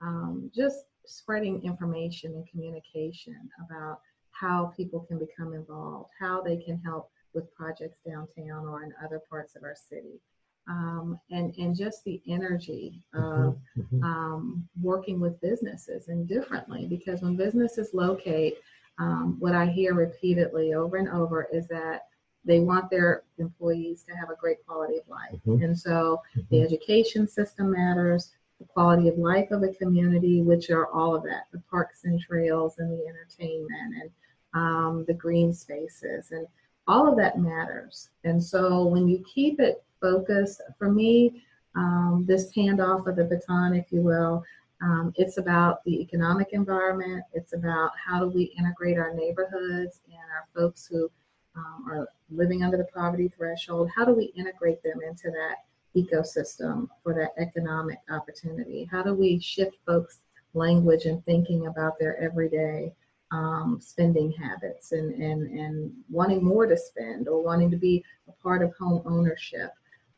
um, 0.00 0.50
just 0.54 0.86
spreading 1.06 1.62
information 1.62 2.32
and 2.34 2.48
communication 2.48 3.48
about 3.64 4.00
how 4.30 4.66
people 4.76 5.00
can 5.00 5.18
become 5.18 5.54
involved, 5.54 6.10
how 6.18 6.40
they 6.42 6.56
can 6.56 6.78
help 6.78 7.10
with 7.34 7.52
projects 7.54 7.98
downtown 8.06 8.66
or 8.66 8.82
in 8.84 8.92
other 9.04 9.20
parts 9.30 9.56
of 9.56 9.62
our 9.62 9.74
city. 9.74 10.20
Um, 10.68 11.18
and, 11.30 11.52
and 11.58 11.76
just 11.76 12.04
the 12.04 12.22
energy 12.28 13.02
of 13.14 13.58
Mhm. 13.76 14.02
um, 14.04 14.68
working 14.80 15.18
with 15.18 15.40
businesses 15.40 16.08
and 16.08 16.28
differently 16.28 16.86
because 16.86 17.20
when 17.20 17.34
businesses 17.36 17.92
locate, 17.92 18.58
um, 18.98 19.40
what 19.40 19.54
I 19.54 19.66
hear 19.66 19.94
repeatedly 19.94 20.74
over 20.74 20.98
and 20.98 21.08
over 21.08 21.48
is 21.52 21.66
that 21.68 22.06
they 22.44 22.60
want 22.60 22.90
their 22.90 23.24
employees 23.38 24.04
to 24.04 24.14
have 24.14 24.30
a 24.30 24.36
great 24.36 24.64
quality 24.64 24.98
of 24.98 25.08
life. 25.08 25.40
Mhm. 25.46 25.64
And 25.64 25.78
so 25.78 26.20
the 26.50 26.62
education 26.62 27.26
system 27.26 27.70
matters, 27.72 28.32
the 28.60 28.64
quality 28.66 29.08
of 29.08 29.18
life 29.18 29.50
of 29.50 29.62
the 29.62 29.74
community, 29.74 30.42
which 30.42 30.70
are 30.70 30.86
all 30.86 31.16
of 31.16 31.24
that 31.24 31.46
the 31.50 31.58
parks 31.70 32.04
and 32.04 32.20
trails 32.20 32.78
and 32.78 32.92
the 32.92 33.04
entertainment 33.08 33.94
and 34.00 34.10
um, 34.54 35.04
the 35.06 35.14
green 35.14 35.52
spaces 35.52 36.30
and 36.30 36.46
all 36.86 37.08
of 37.08 37.16
that 37.16 37.38
matters. 37.38 38.10
And 38.24 38.42
so 38.42 38.84
when 38.86 39.08
you 39.08 39.24
keep 39.32 39.60
it 39.60 39.82
focused, 40.00 40.60
for 40.78 40.90
me, 40.90 41.42
um, 41.74 42.24
this 42.26 42.52
handoff 42.54 43.06
of 43.06 43.16
the 43.16 43.24
baton, 43.24 43.74
if 43.74 43.90
you 43.92 44.02
will, 44.02 44.44
um, 44.82 45.12
it's 45.16 45.38
about 45.38 45.84
the 45.84 46.00
economic 46.00 46.48
environment. 46.52 47.24
It's 47.32 47.52
about 47.52 47.92
how 48.04 48.18
do 48.18 48.26
we 48.26 48.52
integrate 48.58 48.98
our 48.98 49.14
neighborhoods 49.14 50.00
and 50.06 50.18
our 50.34 50.48
folks 50.54 50.86
who 50.86 51.10
um, 51.54 51.84
are 51.88 52.08
living 52.30 52.64
under 52.64 52.76
the 52.76 52.88
poverty 52.94 53.30
threshold. 53.36 53.90
How 53.94 54.04
do 54.04 54.12
we 54.12 54.32
integrate 54.36 54.82
them 54.82 55.00
into 55.06 55.30
that 55.30 55.58
ecosystem 55.96 56.88
for 57.02 57.14
that 57.14 57.32
economic 57.40 57.98
opportunity? 58.10 58.88
How 58.90 59.02
do 59.02 59.14
we 59.14 59.38
shift 59.38 59.76
folks' 59.86 60.20
language 60.54 61.04
and 61.04 61.24
thinking 61.24 61.68
about 61.68 61.98
their 61.98 62.20
everyday 62.20 62.92
um, 63.32 63.78
spending 63.80 64.32
habits 64.32 64.92
and, 64.92 65.14
and, 65.14 65.58
and 65.58 65.92
wanting 66.10 66.44
more 66.44 66.66
to 66.66 66.76
spend 66.76 67.28
or 67.28 67.42
wanting 67.42 67.70
to 67.70 67.76
be 67.76 68.04
a 68.28 68.32
part 68.42 68.62
of 68.62 68.72
home 68.76 69.02
ownership? 69.06 69.70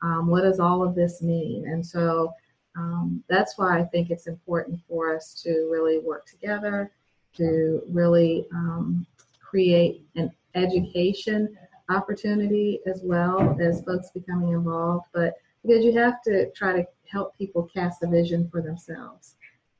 Um, 0.02 0.26
what 0.26 0.42
does 0.42 0.60
all 0.60 0.82
of 0.82 0.94
this 0.94 1.22
mean? 1.22 1.66
And 1.66 1.84
so 1.84 2.32
um, 2.76 3.22
that's 3.28 3.56
why 3.56 3.78
I 3.78 3.84
think 3.84 4.10
it's 4.10 4.26
important 4.26 4.80
for 4.88 5.14
us 5.14 5.40
to 5.44 5.68
really 5.70 5.98
work 5.98 6.26
together 6.26 6.90
to 7.36 7.82
really 7.88 8.46
um, 8.52 9.06
create 9.40 10.02
an 10.16 10.30
education 10.54 11.56
opportunity 11.88 12.80
as 12.86 13.00
well 13.02 13.56
as 13.60 13.82
folks 13.82 14.10
becoming 14.10 14.50
involved. 14.50 15.06
But 15.12 15.34
because 15.62 15.84
you 15.84 15.96
have 15.98 16.22
to 16.22 16.50
try 16.52 16.72
to 16.72 16.86
help 17.10 17.36
people 17.36 17.68
cast 17.74 18.02
a 18.02 18.06
vision 18.06 18.48
for 18.50 18.60
themselves. 18.60 19.36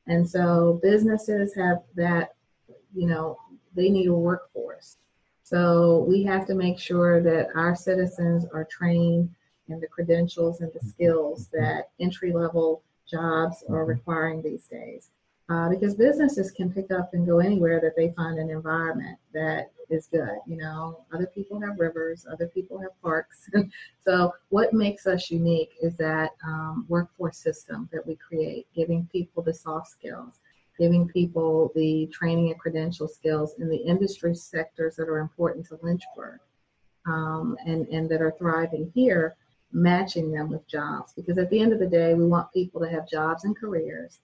And 0.07 0.29
so 0.29 0.81
businesses 0.83 1.55
have 1.55 1.83
that, 1.94 2.35
you 2.94 3.07
know, 3.07 3.38
they 3.74 3.90
need 3.90 4.09
a 4.09 4.14
workforce. 4.14 4.96
So 5.42 6.04
we 6.09 6.22
have 6.24 6.46
to 6.46 6.54
make 6.54 6.78
sure 6.78 7.22
that 7.22 7.48
our 7.54 7.76
citizens 7.76 8.46
are 8.52 8.64
trained 8.64 9.28
in 9.68 9.80
the 9.80 9.87
credentials 9.87 10.61
and 10.61 10.72
the 10.72 10.87
skills 10.87 11.48
that 11.52 11.90
entry 12.00 12.33
level 12.33 12.83
jobs 13.11 13.64
are 13.68 13.85
requiring 13.85 14.42
these 14.42 14.66
days. 14.66 15.11
Uh, 15.50 15.68
because 15.68 15.94
businesses 15.94 16.50
can 16.50 16.72
pick 16.72 16.90
up 16.90 17.12
and 17.12 17.26
go 17.26 17.38
anywhere 17.38 17.78
that 17.78 17.94
they 17.94 18.14
find 18.16 18.38
an 18.38 18.48
environment 18.48 19.18
that 19.35 19.70
is 19.90 20.07
good. 20.07 20.38
You 20.46 20.57
know, 20.57 21.04
other 21.12 21.26
people 21.26 21.61
have 21.61 21.78
rivers, 21.78 22.26
other 22.33 22.46
people 22.46 22.78
have 22.78 22.98
parks. 23.02 23.50
so, 24.07 24.33
what 24.48 24.72
makes 24.72 25.07
us 25.07 25.30
unique 25.30 25.72
is 25.83 25.96
that 25.96 26.30
um, 26.46 26.87
workforce 26.88 27.37
system 27.37 27.90
that 27.92 28.07
we 28.07 28.16
create, 28.16 28.66
giving 28.74 29.07
people 29.12 29.42
the 29.42 29.52
soft 29.52 29.88
skills, 29.90 30.40
giving 30.78 31.06
people 31.08 31.70
the 31.74 32.08
training 32.12 32.50
and 32.50 32.58
credential 32.58 33.08
skills 33.08 33.54
in 33.58 33.68
the 33.68 33.76
industry 33.76 34.34
sectors 34.34 34.96
that 34.96 35.08
are 35.08 35.18
important 35.18 35.66
to 35.66 35.78
Lynchburg 35.82 36.40
um, 37.06 37.56
and, 37.66 37.87
and 37.88 38.08
that 38.08 38.22
are 38.22 38.34
thriving 38.38 38.90
here, 38.94 39.37
matching 39.72 40.32
them 40.32 40.50
with 40.50 40.66
jobs. 40.66 41.12
Because 41.14 41.38
at 41.38 41.50
the 41.50 41.60
end 41.60 41.72
of 41.72 41.78
the 41.78 41.87
day, 41.87 42.14
we 42.14 42.26
want 42.26 42.52
people 42.52 42.80
to 42.80 42.88
have 42.88 43.08
jobs 43.08 43.44
and 43.44 43.56
careers 43.56 44.20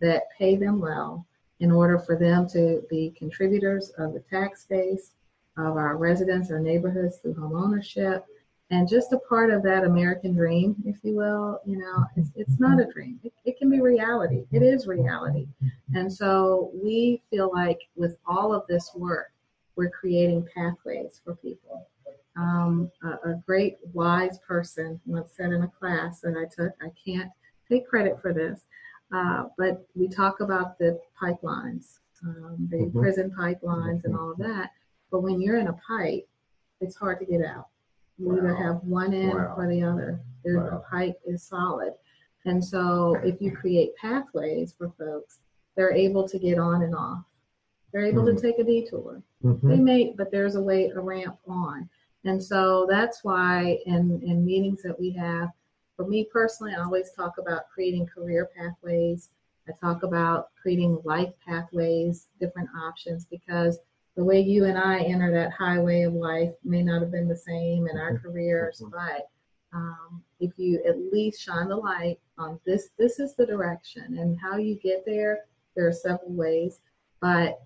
that 0.00 0.24
pay 0.36 0.56
them 0.56 0.80
well 0.80 1.26
in 1.60 1.70
order 1.70 1.98
for 1.98 2.16
them 2.16 2.48
to 2.48 2.82
be 2.90 3.14
contributors 3.16 3.90
of 3.98 4.12
the 4.12 4.20
tax 4.20 4.66
base 4.66 5.12
of 5.56 5.76
our 5.76 5.96
residents 5.96 6.50
or 6.50 6.58
neighborhoods 6.58 7.18
through 7.18 7.34
home 7.34 7.56
ownership 7.56 8.26
and 8.70 8.88
just 8.88 9.12
a 9.12 9.18
part 9.18 9.50
of 9.50 9.62
that 9.62 9.84
American 9.84 10.34
dream, 10.34 10.74
if 10.86 10.96
you 11.02 11.14
will. 11.14 11.60
You 11.66 11.78
know, 11.78 12.04
it's, 12.16 12.30
it's 12.34 12.58
not 12.58 12.80
a 12.80 12.86
dream, 12.86 13.20
it, 13.22 13.32
it 13.44 13.58
can 13.58 13.70
be 13.70 13.80
reality. 13.80 14.44
It 14.52 14.62
is 14.62 14.86
reality. 14.86 15.46
And 15.94 16.12
so 16.12 16.70
we 16.74 17.22
feel 17.30 17.50
like 17.52 17.78
with 17.96 18.16
all 18.26 18.54
of 18.54 18.66
this 18.66 18.90
work, 18.94 19.32
we're 19.76 19.90
creating 19.90 20.46
pathways 20.54 21.20
for 21.24 21.34
people. 21.36 21.86
Um, 22.36 22.90
a, 23.04 23.30
a 23.30 23.42
great 23.46 23.76
wise 23.92 24.38
person 24.40 25.00
once 25.06 25.32
said 25.36 25.52
in 25.52 25.62
a 25.62 25.68
class 25.68 26.20
that 26.20 26.36
I 26.36 26.46
took, 26.52 26.72
I 26.82 26.90
can't 27.04 27.30
take 27.68 27.86
credit 27.86 28.20
for 28.20 28.32
this, 28.32 28.64
uh, 29.12 29.44
but 29.56 29.86
we 29.94 30.08
talk 30.08 30.40
about 30.40 30.76
the 30.78 31.00
pipelines, 31.20 32.00
um, 32.24 32.68
the 32.70 32.78
Mhm. 32.78 33.00
prison 33.00 33.30
pipelines, 33.30 34.04
and 34.04 34.16
all 34.16 34.32
of 34.32 34.38
that. 34.38 34.70
But 35.10 35.20
when 35.22 35.40
you're 35.40 35.58
in 35.58 35.68
a 35.68 35.78
pipe, 35.86 36.26
it's 36.80 36.96
hard 36.96 37.20
to 37.20 37.24
get 37.24 37.44
out. 37.44 37.68
You 38.18 38.32
either 38.36 38.54
Wow. 38.54 38.62
have 38.62 38.84
one 38.84 39.12
end 39.12 39.34
Wow. 39.34 39.54
or 39.56 39.66
the 39.68 39.82
other. 39.82 40.20
There's 40.44 40.56
Wow. 40.62 40.70
the 40.70 40.84
pipe 40.88 41.20
is 41.24 41.42
solid. 41.42 41.94
And 42.44 42.64
so 42.64 43.14
if 43.24 43.40
you 43.40 43.50
create 43.56 43.96
pathways 43.96 44.72
for 44.72 44.90
folks, 44.90 45.40
they're 45.74 45.92
able 45.92 46.28
to 46.28 46.38
get 46.38 46.58
on 46.58 46.82
and 46.82 46.94
off. 46.94 47.24
They're 47.92 48.04
able 48.04 48.22
Mhm. 48.22 48.36
to 48.36 48.40
take 48.40 48.58
a 48.58 48.64
detour. 48.64 49.22
Mhm. 49.42 49.68
They 49.68 49.80
may, 49.80 50.12
but 50.12 50.30
there's 50.30 50.54
a 50.54 50.62
way, 50.62 50.90
a 50.90 51.00
ramp 51.00 51.38
on. 51.46 51.88
And 52.24 52.42
so 52.42 52.86
that's 52.86 53.24
why 53.24 53.80
in, 53.86 54.22
in 54.22 54.44
meetings 54.44 54.82
that 54.82 54.98
we 54.98 55.10
have, 55.12 55.50
for 55.96 56.06
me 56.06 56.24
personally, 56.24 56.74
I 56.74 56.82
always 56.82 57.12
talk 57.12 57.38
about 57.38 57.68
creating 57.68 58.06
career 58.06 58.46
pathways. 58.56 59.30
I 59.68 59.72
talk 59.72 60.02
about 60.02 60.50
creating 60.54 61.00
life 61.04 61.32
pathways, 61.44 62.28
different 62.40 62.68
options, 62.76 63.24
because 63.24 63.78
the 64.16 64.24
way 64.24 64.40
you 64.40 64.64
and 64.64 64.78
I 64.78 65.00
enter 65.00 65.32
that 65.32 65.52
highway 65.52 66.02
of 66.02 66.14
life 66.14 66.52
may 66.62 66.82
not 66.82 67.02
have 67.02 67.10
been 67.10 67.28
the 67.28 67.36
same 67.36 67.88
in 67.88 67.96
our 67.96 68.12
Mhm. 68.12 68.22
careers, 68.22 68.80
Mhm. 68.80 68.90
but 68.90 69.28
um, 69.72 70.22
if 70.38 70.56
you 70.56 70.80
at 70.84 71.12
least 71.12 71.40
shine 71.40 71.68
the 71.68 71.76
light 71.76 72.20
on 72.38 72.60
this, 72.64 72.90
this 72.96 73.18
is 73.18 73.34
the 73.34 73.44
direction, 73.44 74.18
and 74.18 74.38
how 74.38 74.56
you 74.56 74.76
get 74.76 75.04
there, 75.04 75.46
there 75.74 75.88
are 75.88 75.92
several 75.92 76.30
ways, 76.30 76.80
but 77.20 77.60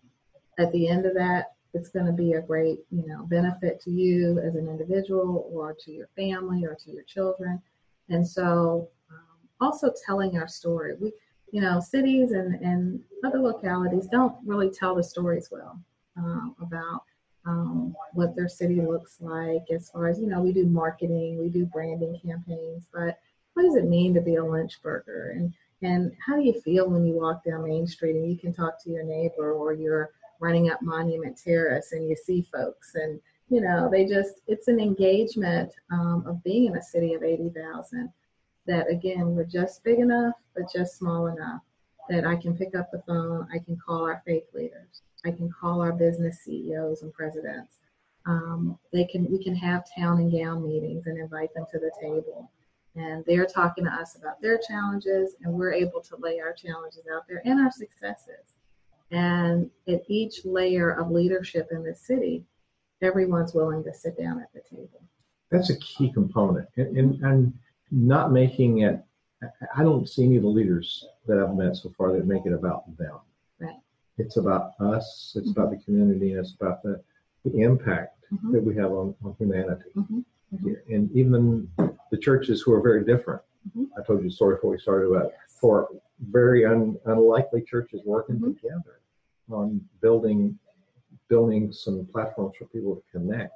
at 0.57 0.73
the 0.73 0.89
end 0.89 1.05
of 1.05 1.13
that, 1.15 1.53
it's 1.75 1.91
going 1.91 2.07
to 2.07 2.13
be 2.13 2.33
a 2.33 2.41
great, 2.41 2.81
you 2.91 3.07
know, 3.07 3.27
benefit 3.27 3.79
to 3.83 3.91
you 3.91 4.39
as 4.39 4.55
an 4.55 4.69
individual 4.69 5.51
or 5.53 5.75
to 5.75 5.93
your 5.93 6.07
family 6.17 6.65
or 6.65 6.75
to 6.77 6.91
your 6.91 7.03
children. 7.03 7.61
And 8.09 8.27
so, 8.27 8.89
um, 9.11 9.49
also 9.61 9.93
telling 10.07 10.39
our 10.39 10.49
story. 10.49 10.95
We, 10.95 11.13
you 11.53 11.61
know, 11.61 11.79
cities 11.79 12.33
and, 12.33 12.55
and 12.63 13.05
other 13.23 13.39
localities 13.39 14.07
don't 14.07 14.35
really 14.47 14.71
tell 14.71 14.95
the 14.95 15.03
stories 15.03 15.51
well 15.51 15.79
um, 16.19 16.55
about 16.61 17.05
um, 17.47 17.95
what 18.13 18.37
their 18.37 18.49
city 18.49 18.81
looks 18.81 19.19
like 19.21 19.65
as 19.75 19.91
far 19.91 20.09
as, 20.09 20.21
you 20.21 20.27
know, 20.27 20.43
we 20.43 20.53
do 20.53 20.67
marketing, 20.67 21.39
we 21.39 21.49
do 21.49 21.65
branding 21.67 22.19
campaigns, 22.25 22.87
but 22.93 23.19
what 23.55 23.63
does 23.63 23.77
it 23.77 23.89
mean 23.89 24.15
to 24.15 24.21
be 24.21 24.37
a 24.37 24.43
Lynchburger? 24.43 25.33
And, 25.33 25.53
and 25.83 26.13
how 26.25 26.37
do 26.37 26.43
you 26.43 26.61
feel 26.61 26.89
when 26.89 27.07
you 27.07 27.15
walk 27.15 27.45
down 27.45 27.65
Main 27.65 27.87
Street 27.87 28.17
and 28.17 28.31
you 28.31 28.37
can 28.39 28.53
talk 28.53 28.83
to 28.83 28.91
your 28.91 29.05
neighbor 29.05 29.53
or 29.53 29.73
you're 29.73 30.11
running 30.41 30.71
up 30.71 30.83
Monument 30.83 31.37
Terrace 31.43 31.93
and 31.93 32.09
you 32.09 32.17
see 32.17 32.47
folks 32.53 32.95
and, 32.95 33.21
you 33.49 33.61
know, 33.61 33.89
they 33.91 34.05
just, 34.05 34.43
it's 34.47 34.69
an 34.69 34.79
engagement 34.79 35.73
um, 35.91 36.25
of 36.27 36.43
being 36.45 36.67
in 36.67 36.77
a 36.77 36.83
city 36.83 37.15
of 37.15 37.23
80,000 37.23 38.13
that, 38.67 38.91
again, 38.91 39.35
we're 39.35 39.45
just 39.45 39.83
big 39.83 39.99
enough, 39.99 40.35
but 40.55 40.71
just 40.73 40.99
small 40.99 41.29
enough 41.29 41.63
that 42.09 42.27
I 42.27 42.37
can 42.37 42.57
pick 42.57 42.75
up 42.77 42.91
the 42.91 43.03
phone, 43.07 43.49
I 43.53 43.59
can 43.59 43.77
call 43.77 44.05
our 44.05 44.23
faith 44.27 44.45
leaders, 44.55 45.03
I 45.25 45.31
can 45.31 45.51
call 45.51 45.81
our 45.81 45.93
business 45.93 46.41
CEOs 46.45 47.03
and 47.03 47.13
presidents. 47.13 47.79
Um, 48.27 48.79
they 48.93 49.05
can, 49.05 49.31
we 49.31 49.43
can 49.43 49.57
have 49.57 49.85
town 49.97 50.19
and 50.19 50.31
gown 50.31 50.67
meetings 50.67 51.07
and 51.07 51.19
invite 51.19 51.53
them 51.55 51.67
to 51.73 51.79
the 51.79 51.91
table. 52.01 52.51
And 52.95 53.25
they're 53.27 53.47
talking 53.47 53.85
to 53.85 53.91
us 53.91 54.17
about 54.17 54.41
their 54.43 54.59
challenges, 54.59 55.37
and 55.43 55.53
we're 55.53 55.73
able 55.73 56.01
to 56.01 56.17
lay 56.19 56.41
our 56.41 56.53
challenges 56.53 57.05
out 57.13 57.23
there 57.29 57.43
and 57.45 57.61
our 57.61 57.71
successes. 57.71 58.55
And 59.11 59.71
at 59.87 60.03
each 60.09 60.45
layer 60.45 60.91
of 60.91 61.11
leadership 61.11 61.69
in 61.71 61.83
the 61.83 61.95
city, 61.95 62.45
everyone's 63.01 63.55
willing 63.55 63.85
to 63.85 63.95
sit 63.95 64.19
down 64.19 64.41
at 64.41 64.53
the 64.53 64.61
table. 64.69 65.03
That's 65.51 65.71
a 65.71 65.77
key 65.79 66.13
component, 66.13 66.69
and, 66.77 66.97
and, 66.97 67.25
and 67.25 67.59
not 67.91 68.33
making 68.33 68.81
it. 68.81 69.03
I 69.75 69.83
don't 69.83 70.09
see 70.09 70.25
any 70.25 70.37
of 70.37 70.43
the 70.43 70.49
leaders 70.49 71.07
that 71.27 71.39
I've 71.39 71.55
met 71.55 71.77
so 71.77 71.93
far 71.97 72.13
that 72.13 72.27
make 72.27 72.45
it 72.45 72.53
about 72.53 72.97
them. 72.99 73.19
It's 74.19 74.37
about 74.37 74.73
us. 74.81 75.33
It's 75.37 75.51
about 75.51 75.71
the 75.71 75.77
community, 75.79 76.33
and 76.33 76.41
it's 76.41 76.55
about 76.61 76.83
the, 76.83 77.01
the 77.45 77.61
impact 77.61 78.15
Mhm. 78.33 78.53
that 78.53 78.63
we 78.63 78.75
have 78.77 78.93
on, 78.93 79.15
on 79.25 79.35
humanity. 79.39 79.91
Mhm. 79.97 80.23
here. 80.63 80.83
And 80.91 81.11
even 81.13 81.69
the 82.11 82.17
churches 82.19 82.61
who 82.63 82.73
are 82.75 82.81
very 82.83 83.03
different. 83.05 83.41
I 83.99 84.03
told 84.03 84.21
you 84.23 84.29
the 84.29 84.35
story 84.35 84.55
before 84.57 84.71
we 84.73 84.79
started 84.79 85.11
about 85.11 85.33
for 85.61 85.89
very 86.31 86.65
un, 86.65 86.99
unlikely 87.07 87.63
churches 87.63 88.01
working 88.05 88.41
together 88.41 89.01
on 89.51 89.81
building 90.01 90.59
building 91.29 91.71
some 91.73 92.07
platforms 92.07 92.57
for 92.57 92.65
people 92.67 92.97
to 92.97 93.03
connect. 93.13 93.53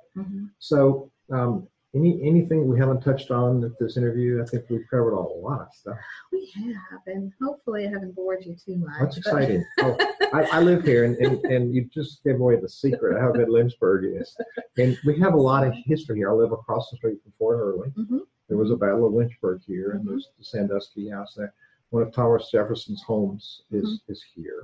So, 0.59 1.11
um, 1.31 1.67
any 1.95 2.21
anything 2.27 2.67
we 2.69 2.79
haven't 2.79 3.01
touched 3.03 3.31
on 3.31 3.63
at 3.65 3.79
this 3.79 3.97
interview? 3.97 4.43
I 4.43 4.47
think 4.47 4.65
we've 4.71 4.87
covered 4.91 5.13
a 5.13 5.21
lot 5.21 5.61
of 5.61 5.69
stuff. 5.75 5.97
We 6.33 6.51
have, 6.57 7.01
and 7.07 7.33
hopefully 7.43 7.87
I 7.87 7.91
haven't 7.91 8.15
bored 8.15 8.45
you 8.45 8.57
too 8.57 8.77
much. 8.77 8.95
That's 9.01 9.19
exciting. 9.19 9.65
oh, 9.81 9.97
I, 10.33 10.45
I 10.53 10.61
live 10.61 10.85
here, 10.85 11.05
and, 11.05 11.17
and, 11.17 11.45
and 11.45 11.75
you 11.75 11.85
just 11.93 12.25
gave 12.25 12.41
away 12.41 12.57
the 12.57 12.69
secret 12.69 13.15
of 13.17 13.21
how 13.21 13.33
good 13.33 13.51
Lynchburg 13.51 14.05
is. 14.21 14.35
And 14.79 14.97
we 15.05 15.19
have 15.21 15.35
a 15.35 15.41
lot 15.41 15.67
of 15.67 15.75
history 15.85 16.17
here. 16.17 16.31
I 16.31 16.35
live 16.35 16.53
across 16.53 16.91
the 16.91 16.97
street 16.97 17.23
from 17.23 17.33
Fort 17.39 17.59
Early. 17.61 17.91
Mhm. 17.91 18.21
There 18.49 18.57
was 18.59 18.71
a 18.71 18.77
Battle 18.77 19.07
of 19.07 19.13
Lynchburg 19.13 19.61
here, 19.67 19.91
and 19.93 20.05
Mhm. 20.05 20.09
there's 20.09 20.29
the 20.39 20.45
Sandusky 20.45 21.09
House 21.11 21.35
there. 21.37 21.53
One 21.91 22.03
of 22.03 22.13
Thomas 22.15 22.51
Jefferson's 22.51 23.03
homes 23.03 23.65
is 23.71 24.01
is 24.09 24.23
here. 24.35 24.63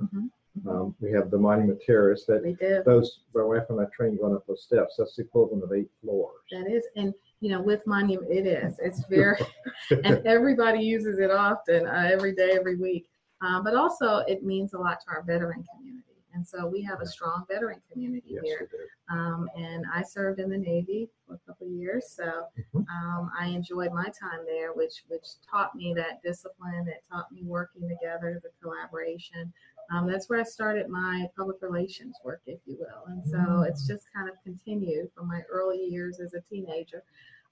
Um, 0.67 0.95
we 0.99 1.11
have 1.11 1.31
the 1.31 1.37
Monument 1.37 1.79
Terrace 1.85 2.25
that 2.25 2.43
We 2.43 2.53
do. 2.53 2.81
those 2.85 3.21
my 3.33 3.43
wife 3.43 3.63
and 3.69 3.79
I 3.79 3.85
trained 3.95 4.19
going 4.19 4.35
up 4.35 4.45
those 4.47 4.63
steps. 4.63 4.95
That's 4.97 5.15
the 5.15 5.23
equivalent 5.23 5.63
of 5.63 5.71
eight 5.73 5.89
floors. 6.01 6.41
That 6.51 6.67
is, 6.69 6.85
and 6.95 7.13
you 7.39 7.49
know, 7.49 7.61
with 7.61 7.85
Monument, 7.87 8.29
it 8.31 8.45
is. 8.45 8.77
It's 8.79 9.05
very, 9.09 9.37
and 10.03 10.25
everybody 10.25 10.79
uses 10.83 11.19
it 11.19 11.31
often, 11.31 11.87
uh, 11.87 12.09
every 12.11 12.33
day, 12.35 12.51
every 12.59 12.75
week. 12.75 13.09
Uh, 13.41 13.61
but 13.61 13.75
also, 13.75 14.17
it 14.27 14.43
means 14.43 14.73
a 14.73 14.77
lot 14.77 14.99
to 15.01 15.11
our 15.11 15.23
veteran 15.23 15.63
community. 15.73 16.03
And 16.33 16.45
so 16.45 16.67
we 16.67 16.81
have 16.83 17.01
a 17.01 17.07
strong 17.07 17.45
veteran 17.49 17.81
community 17.91 18.31
yes, 18.31 18.43
here. 18.43 18.69
Um, 19.09 19.47
and 19.57 19.85
I 19.93 20.03
served 20.03 20.39
in 20.39 20.49
the 20.49 20.57
Navy 20.57 21.09
for 21.25 21.35
a 21.35 21.39
couple 21.47 21.67
of 21.67 21.73
years, 21.73 22.07
so 22.09 22.43
Mhm. 22.75 22.85
um, 22.89 23.31
I 23.37 23.47
enjoyed 23.47 23.91
my 23.93 24.05
time 24.09 24.45
there, 24.45 24.73
which 24.73 25.05
which 25.07 25.25
taught 25.49 25.73
me 25.75 25.93
that 25.95 26.21
discipline. 26.21 26.87
It 26.87 27.03
taught 27.11 27.31
me 27.31 27.43
working 27.43 27.87
together, 27.87 28.39
the 28.43 28.49
collaboration. 28.61 29.51
Um, 29.91 30.07
that's 30.07 30.29
where 30.29 30.39
I 30.39 30.43
started 30.43 30.87
my 30.87 31.27
public 31.35 31.57
relations 31.61 32.15
work, 32.23 32.41
if 32.45 32.59
you 32.65 32.77
will. 32.79 33.05
And 33.07 33.21
so 33.25 33.63
it's 33.63 33.85
just 33.87 34.05
kind 34.13 34.29
of 34.29 34.35
continued 34.43 35.09
from 35.15 35.27
my 35.27 35.41
early 35.51 35.83
years 35.83 36.19
as 36.19 36.33
a 36.33 36.41
teenager, 36.41 37.03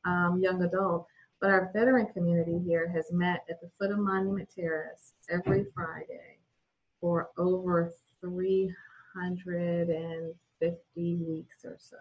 um, 0.06 0.40
young 0.40 0.62
adult. 0.64 1.08
But 1.40 1.52
our 1.52 1.70
veteran 1.74 2.08
community 2.14 2.60
here 2.66 2.88
has 2.90 3.12
met 3.12 3.46
at 3.50 3.62
the 3.62 3.70
foot 3.78 3.92
of 3.92 4.00
Monument 4.00 4.50
Terrace 4.54 5.14
every 5.30 5.66
Friday 5.76 6.40
for 7.00 7.30
over 7.38 7.94
350 8.22 11.16
weeks 11.16 11.64
or 11.64 11.78
so. 11.80 11.98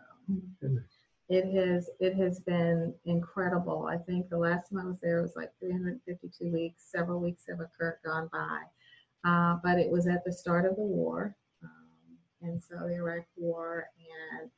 Goodness. 0.61 0.85
It 1.29 1.53
has 1.53 1.91
it 1.99 2.15
has 2.15 2.39
been 2.41 2.95
incredible. 3.05 3.89
I 3.91 3.97
think 3.97 4.29
the 4.29 4.39
last 4.39 4.71
time 4.71 4.81
I 4.81 4.85
was 4.85 5.01
there 5.03 5.23
was 5.23 5.35
like 5.35 5.51
352 5.59 6.53
weeks. 6.53 6.85
Several 6.89 7.19
weeks 7.19 7.43
have 7.49 7.59
occurred 7.59 7.99
gone 8.05 8.29
by, 8.33 8.63
uh, 9.25 9.57
but 9.63 9.79
it 9.79 9.91
was 9.91 10.07
at 10.07 10.25
the 10.25 10.33
start 10.33 10.65
of 10.65 10.77
the 10.77 10.83
war, 10.83 11.35
um, 11.63 12.49
and 12.49 12.63
so 12.63 12.77
the 12.87 12.95
Iraq 12.95 13.25
War, 13.37 13.89
and 14.41 14.51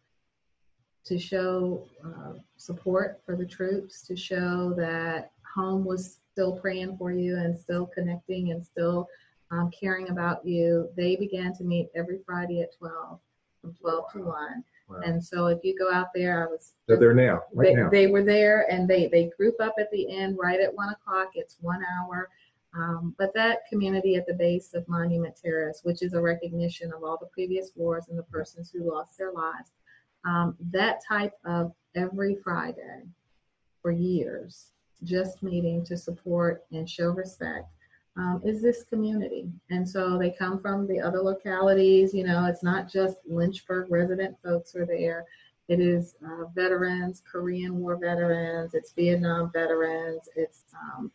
to 1.05 1.19
show 1.19 1.87
uh, 2.05 2.35
support 2.57 3.21
for 3.25 3.37
the 3.37 3.47
troops, 3.47 4.07
to 4.07 4.17
show 4.17 4.75
that 4.77 5.33
home 5.55 5.85
was 5.85 6.21
still 6.33 6.53
praying 6.53 6.97
for 6.99 7.11
you 7.13 7.37
and 7.37 7.59
still 7.59 7.87
connecting 7.87 8.53
and 8.53 8.65
still 8.65 9.09
um, 9.51 9.71
caring 9.71 10.11
about 10.11 10.47
you. 10.47 10.89
They 10.97 11.17
began 11.17 11.55
to 11.57 11.65
meet 11.65 11.89
every 11.95 12.21
Friday 12.27 12.61
at 12.61 12.77
12, 12.77 13.19
from 13.63 13.75
12 13.75 14.05
to 14.13 14.19
1. 14.23 14.65
Wow. 14.89 15.01
And 15.05 15.23
so 15.23 15.47
if 15.47 15.59
you 15.65 15.77
go 15.79 15.93
out 15.93 16.09
there, 16.15 16.47
I 16.47 16.47
was 16.47 16.75
They're 16.87 16.99
there 16.99 17.15
now, 17.15 17.43
right 17.53 17.75
they, 17.75 17.75
now. 17.75 17.91
they 17.91 18.07
were 18.07 18.25
there 18.25 18.71
and 18.71 18.89
they 18.89 19.07
they 19.09 19.31
group 19.37 19.57
up 19.61 19.75
at 19.79 19.91
the 19.91 20.17
end 20.17 20.39
right 20.41 20.61
at 20.61 20.75
one 20.75 20.89
o'clock. 20.89 21.33
It's 21.35 21.57
one 21.61 21.83
hour. 21.99 22.31
Um, 22.75 23.15
but 23.19 23.33
that 23.35 23.61
community 23.69 24.17
at 24.17 24.27
the 24.27 24.35
base 24.35 24.75
of 24.75 24.89
Monument 24.89 25.35
Terrace, 25.43 25.81
which 25.85 26.03
is 26.03 26.13
a 26.13 26.21
recognition 26.21 26.93
of 26.93 27.03
all 27.03 27.17
the 27.19 27.27
previous 27.27 27.71
wars 27.75 28.05
and 28.09 28.19
the 28.19 28.25
persons 28.25 28.71
who 28.71 28.91
lost 28.91 29.17
their 29.17 29.33
lives, 29.33 29.73
um, 30.25 30.57
that 30.71 31.01
type 31.07 31.33
of 31.45 31.73
every 31.95 32.37
Friday 32.37 33.03
for 33.81 33.91
years, 33.91 34.73
just 35.05 35.43
meeting 35.43 35.85
to 35.85 35.97
support 35.97 36.65
and 36.73 36.89
show 36.89 37.11
respect 37.11 37.69
um, 38.17 38.43
is 38.45 38.61
this 38.61 38.83
community. 38.85 39.49
And 39.71 39.89
so 39.89 40.19
they 40.19 40.31
come 40.31 40.61
from 40.61 40.87
the 40.87 41.01
other 41.01 41.21
localities. 41.21 42.13
You 42.13 42.25
know, 42.25 42.47
it's 42.47 42.65
not 42.65 42.91
just 42.91 43.19
Lynchburg 43.27 43.91
resident 43.91 44.37
folks 44.45 44.73
who 44.73 44.81
are 44.81 44.87
there. 44.87 45.25
It 45.69 45.81
is 45.81 46.17
uh, 46.25 46.47
veterans, 46.55 47.23
Korean 47.31 47.79
War 47.79 47.97
veterans, 47.97 48.75
it's 48.75 48.93
Vietnam 48.93 49.51
veterans, 49.53 50.29
it's 50.35 50.65
um, 50.75 51.13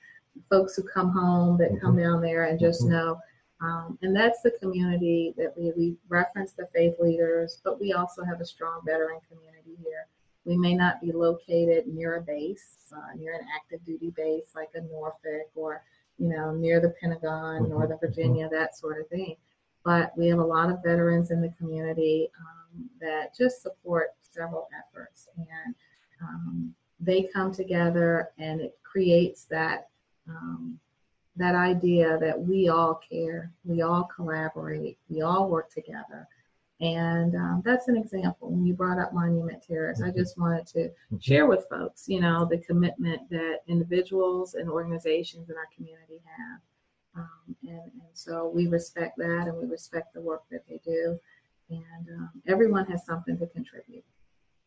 folks 0.49 0.75
who 0.75 0.83
come 0.83 1.11
home 1.11 1.57
that 1.57 1.79
come 1.81 1.97
down 1.97 2.21
there 2.21 2.45
and 2.45 2.59
just 2.59 2.83
Mhm. 2.83 2.89
know. 2.89 3.19
Um, 3.61 3.97
and 4.01 4.15
that's 4.15 4.41
the 4.41 4.51
community 4.51 5.33
that 5.37 5.55
we, 5.57 5.71
we 5.71 5.97
reference 6.09 6.53
the 6.53 6.67
faith 6.67 6.99
leaders, 6.99 7.61
but 7.63 7.79
we 7.79 7.93
also 7.93 8.23
have 8.23 8.41
a 8.41 8.45
strong 8.45 8.81
veteran 8.85 9.21
community 9.29 9.75
here. 9.81 10.07
We 10.43 10.57
may 10.57 10.73
not 10.73 10.99
be 10.99 11.13
located 11.13 11.87
near 11.87 12.15
a 12.15 12.21
base, 12.21 12.91
uh, 12.93 13.15
near 13.15 13.33
an 13.35 13.47
active 13.55 13.85
duty 13.85 14.11
base 14.11 14.53
like 14.55 14.71
a 14.75 14.81
Norfolk 14.81 15.49
or 15.55 15.83
you 16.17 16.29
know, 16.29 16.51
near 16.53 16.79
the 16.79 16.93
Pentagon, 17.01 17.69
Northern 17.69 17.97
mhm. 17.97 18.01
Virginia, 18.01 18.49
that 18.49 18.75
sort 18.77 18.99
of 18.99 19.07
thing. 19.07 19.35
But 19.83 20.17
we 20.17 20.27
have 20.27 20.39
a 20.39 20.43
lot 20.43 20.69
of 20.69 20.83
veterans 20.83 21.31
in 21.31 21.41
the 21.41 21.53
community 21.57 22.31
um, 22.39 22.89
that 23.01 23.35
just 23.35 23.61
support 23.61 24.11
several 24.21 24.67
efforts. 24.77 25.27
And 25.37 25.75
um, 26.21 26.75
they 26.99 27.23
come 27.23 27.51
together 27.51 28.29
and 28.37 28.61
it 28.61 28.77
creates 28.83 29.45
that 29.45 29.89
um, 30.27 30.79
that 31.35 31.55
idea 31.55 32.17
that 32.19 32.39
we 32.39 32.69
all 32.69 32.99
care, 33.09 33.51
we 33.65 33.81
all 33.81 34.03
collaborate, 34.15 34.97
we 35.09 35.21
all 35.21 35.49
work 35.49 35.71
together. 35.71 36.27
And 36.81 37.35
um, 37.35 37.61
that's 37.63 37.87
an 37.87 37.95
example. 37.95 38.51
When 38.51 38.65
you 38.65 38.73
brought 38.73 38.99
up 38.99 39.13
Monument 39.13 39.63
Terrace, 39.65 40.01
I 40.01 40.11
just 40.11 40.37
wanted 40.37 40.67
to 40.67 40.89
share 41.19 41.45
with 41.45 41.65
folks, 41.69 42.09
you 42.09 42.19
know, 42.19 42.45
the 42.49 42.57
commitment 42.57 43.29
that 43.29 43.59
individuals 43.67 44.55
and 44.55 44.69
organizations 44.69 45.49
in 45.49 45.55
our 45.55 45.67
community 45.75 46.21
have. 46.25 46.59
Um, 47.15 47.55
and, 47.63 47.79
and 47.79 48.11
so 48.13 48.51
we 48.53 48.67
respect 48.67 49.17
that 49.17 49.45
and 49.47 49.55
we 49.55 49.65
respect 49.65 50.13
the 50.13 50.21
work 50.21 50.43
that 50.51 50.67
they 50.67 50.81
do. 50.83 51.17
And 51.69 52.09
um, 52.17 52.31
everyone 52.47 52.85
has 52.87 53.05
something 53.05 53.37
to 53.37 53.47
contribute. 53.47 54.03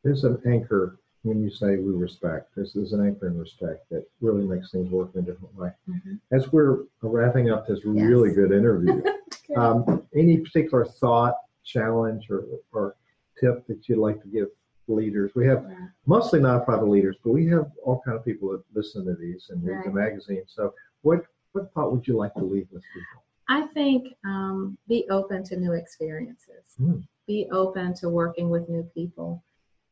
There's 0.02 0.24
an 0.24 0.40
anchor 0.46 0.98
when 1.27 1.43
you 1.43 1.51
say 1.51 1.77
we 1.77 1.93
respect. 1.93 2.55
This 2.55 2.77
is 2.77 2.93
an 2.93 3.05
anchor 3.05 3.27
in 3.27 3.37
respect 3.39 3.91
that 3.91 4.07
really 4.20 4.47
makes 4.47 4.70
things 4.70 4.91
work 4.91 5.11
in 5.14 5.20
a 5.20 5.22
different 5.24 5.55
way. 5.57 5.72
Mhm. 5.89 6.20
As 6.31 6.53
we're 6.53 6.85
wrapping 7.03 7.51
up 7.51 7.66
this 7.66 7.85
really 7.85 8.33
good 8.33 8.53
interview, 8.53 9.03
um, 9.57 10.07
any 10.14 10.39
particular 10.39 10.85
thought, 10.85 11.35
challenge, 11.64 12.31
or, 12.31 12.45
or 12.72 12.95
tip 13.39 13.66
that 13.66 13.89
you'd 13.89 13.99
like 13.99 14.22
to 14.22 14.29
give 14.29 14.49
leaders? 14.87 15.35
We 15.35 15.47
have 15.47 15.64
Yeah. 15.68 15.89
mostly 16.07 16.39
nonprofit 16.39 16.89
leaders, 16.89 17.16
but 17.24 17.33
we 17.33 17.47
have 17.49 17.72
all 17.83 18.01
kind 18.05 18.16
of 18.16 18.24
people 18.24 18.51
that 18.53 18.62
listen 18.72 19.05
to 19.07 19.14
these 19.14 19.51
and 19.51 19.62
read 19.64 19.85
the 19.85 19.91
magazine. 19.91 20.45
So, 20.47 20.74
what 21.03 21.27
what 21.53 21.72
thought 21.72 21.91
would 21.91 22.07
you 22.07 22.16
like 22.16 22.35
to 22.35 22.45
leave 22.45 22.68
with 22.70 22.85
people? 22.95 23.22
I 23.49 23.66
think 23.68 24.14
um, 24.24 24.77
be 24.87 25.09
open 25.09 25.43
to 25.45 25.57
new 25.57 25.72
experiences. 25.72 26.74
Hmm. 26.77 27.01
Be 27.27 27.49
open 27.51 27.95
to 27.95 28.11
working 28.11 28.51
with 28.51 28.68
new 28.68 28.83
people. 28.95 29.43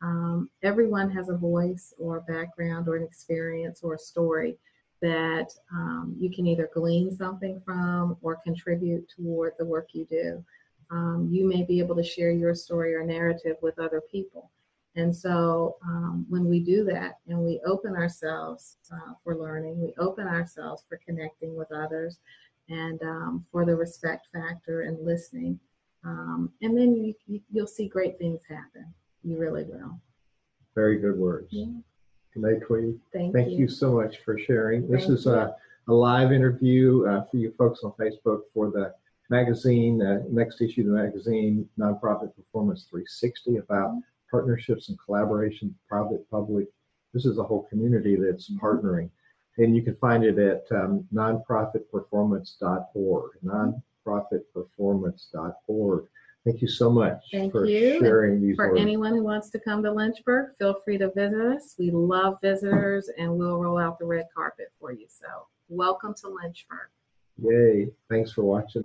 Um, 0.05 0.51
everyone 0.63 1.11
has 1.11 1.31
a 1.31 1.37
voice 1.37 1.95
or 1.99 2.19
a 2.19 2.33
background 2.33 2.89
or 2.89 2.97
an 2.97 3.03
experience 3.03 3.81
or 3.83 3.95
a 3.95 3.99
story 3.99 4.59
that 5.01 5.49
um, 5.73 6.15
you 6.19 6.31
can 6.31 6.47
either 6.47 6.69
glean 6.75 7.11
something 7.11 7.61
from 7.65 8.17
or 8.21 8.37
contribute 8.45 9.09
toward 9.09 9.55
the 9.59 9.65
work 9.65 9.89
you 9.93 10.05
do. 10.05 10.45
Um, 10.91 11.29
you 11.33 11.49
may 11.49 11.63
be 11.63 11.79
able 11.79 11.97
to 11.97 12.05
share 12.05 12.31
your 12.31 12.55
story 12.55 12.95
or 12.95 13.05
narrative 13.05 13.57
with 13.63 13.79
other 13.79 14.03
people. 14.13 14.51
And 14.95 15.15
so 15.15 15.77
um, 15.85 16.27
when 16.29 16.45
we 16.49 16.61
do 16.61 16.85
that 16.85 17.19
and 17.27 17.39
we 17.39 17.61
open 17.67 17.97
ourselves 17.97 18.77
uh, 18.93 19.15
for 19.25 19.37
learning, 19.37 19.81
we 19.81 19.95
open 19.99 20.27
ourselves 20.27 20.85
for 20.89 21.01
connecting 21.05 21.57
with 21.57 21.73
others, 21.73 22.19
and 22.69 23.03
um, 23.03 23.45
for 23.51 23.65
the 23.65 23.75
respect 23.75 24.29
factor 24.33 24.83
and 24.83 25.05
listening. 25.05 25.59
Um, 26.05 26.53
and 26.63 26.77
then 26.77 26.95
you, 26.95 27.15
you, 27.27 27.41
you'll 27.51 27.67
see 27.67 27.89
great 27.89 28.19
things 28.19 28.43
happen. 28.49 28.93
You 29.25 29.39
really 29.39 29.65
will. 29.65 29.99
Very 30.75 30.99
good 30.99 31.17
words. 31.19 31.49
Yeah. 31.51 31.67
Treney 32.37 32.61
Tweedy, 32.67 32.99
Thank, 33.13 33.33
thank 33.33 33.51
you. 33.53 33.59
you 33.59 33.69
so 33.69 33.93
much 33.93 34.19
for 34.25 34.37
sharing. 34.39 34.89
This 34.91 35.03
Thank 35.07 35.19
is 35.19 35.27
a, 35.27 35.55
a 35.89 35.93
live 35.93 36.33
interview 36.33 37.07
uh, 37.07 37.25
for 37.31 37.37
you 37.37 37.53
folks 37.57 37.81
on 37.85 37.93
Facebook 37.93 38.41
for 38.53 38.71
the 38.71 38.93
magazine, 39.31 40.03
uh, 40.03 40.19
next 40.29 40.61
issue 40.61 40.81
of 40.83 40.89
the 40.89 40.93
magazine, 40.93 41.69
Nonprofit 41.79 42.35
Performance 42.35 42.87
360, 42.91 43.59
about 43.59 43.95
partnerships 44.31 44.89
and 44.89 44.99
collaboration, 45.05 45.73
private, 45.89 46.29
public. 46.31 46.67
This 47.15 47.25
is 47.25 47.39
a 47.39 47.43
whole 47.45 47.63
community 47.71 48.17
that's 48.17 48.51
Mhm. 48.51 48.59
partnering. 48.59 49.09
And 49.57 49.77
you 49.77 49.83
can 49.83 49.95
find 49.97 50.25
it 50.25 50.37
at 50.39 50.67
um, 50.73 51.07
nonprofitperformance.org, 51.15 53.31
nonprofitperformance.org. 53.45 56.05
Thank 56.45 56.61
you 56.61 56.69
so 56.69 56.91
much 56.91 57.25
Thank 57.33 57.53
for 57.53 57.65
you. 57.65 57.99
sharing 58.01 58.43
these 58.43 58.57
For 58.57 58.69
words. 58.71 58.81
anyone 58.81 59.13
who 59.15 59.25
wants 59.25 59.49
to 59.51 59.59
come 59.59 59.83
to 59.83 59.91
Lynchburg, 59.91 60.51
feel 60.59 60.75
free 60.85 60.99
to 60.99 61.11
visit 61.17 61.41
us. 61.41 61.75
We 61.79 61.91
love 61.91 62.37
visitors 62.43 63.09
and 63.17 63.33
we'll 63.39 63.59
roll 63.59 63.79
out 63.79 63.99
the 63.99 64.05
red 64.05 64.27
carpet 64.37 64.67
for 64.79 64.93
you. 64.93 65.07
So, 65.09 65.27
welcome 65.69 66.15
to 66.21 66.29
Lynchburg. 66.29 66.89
Yay. 67.39 67.89
Thanks 68.11 68.33
for 68.33 68.43
watching. 68.43 68.85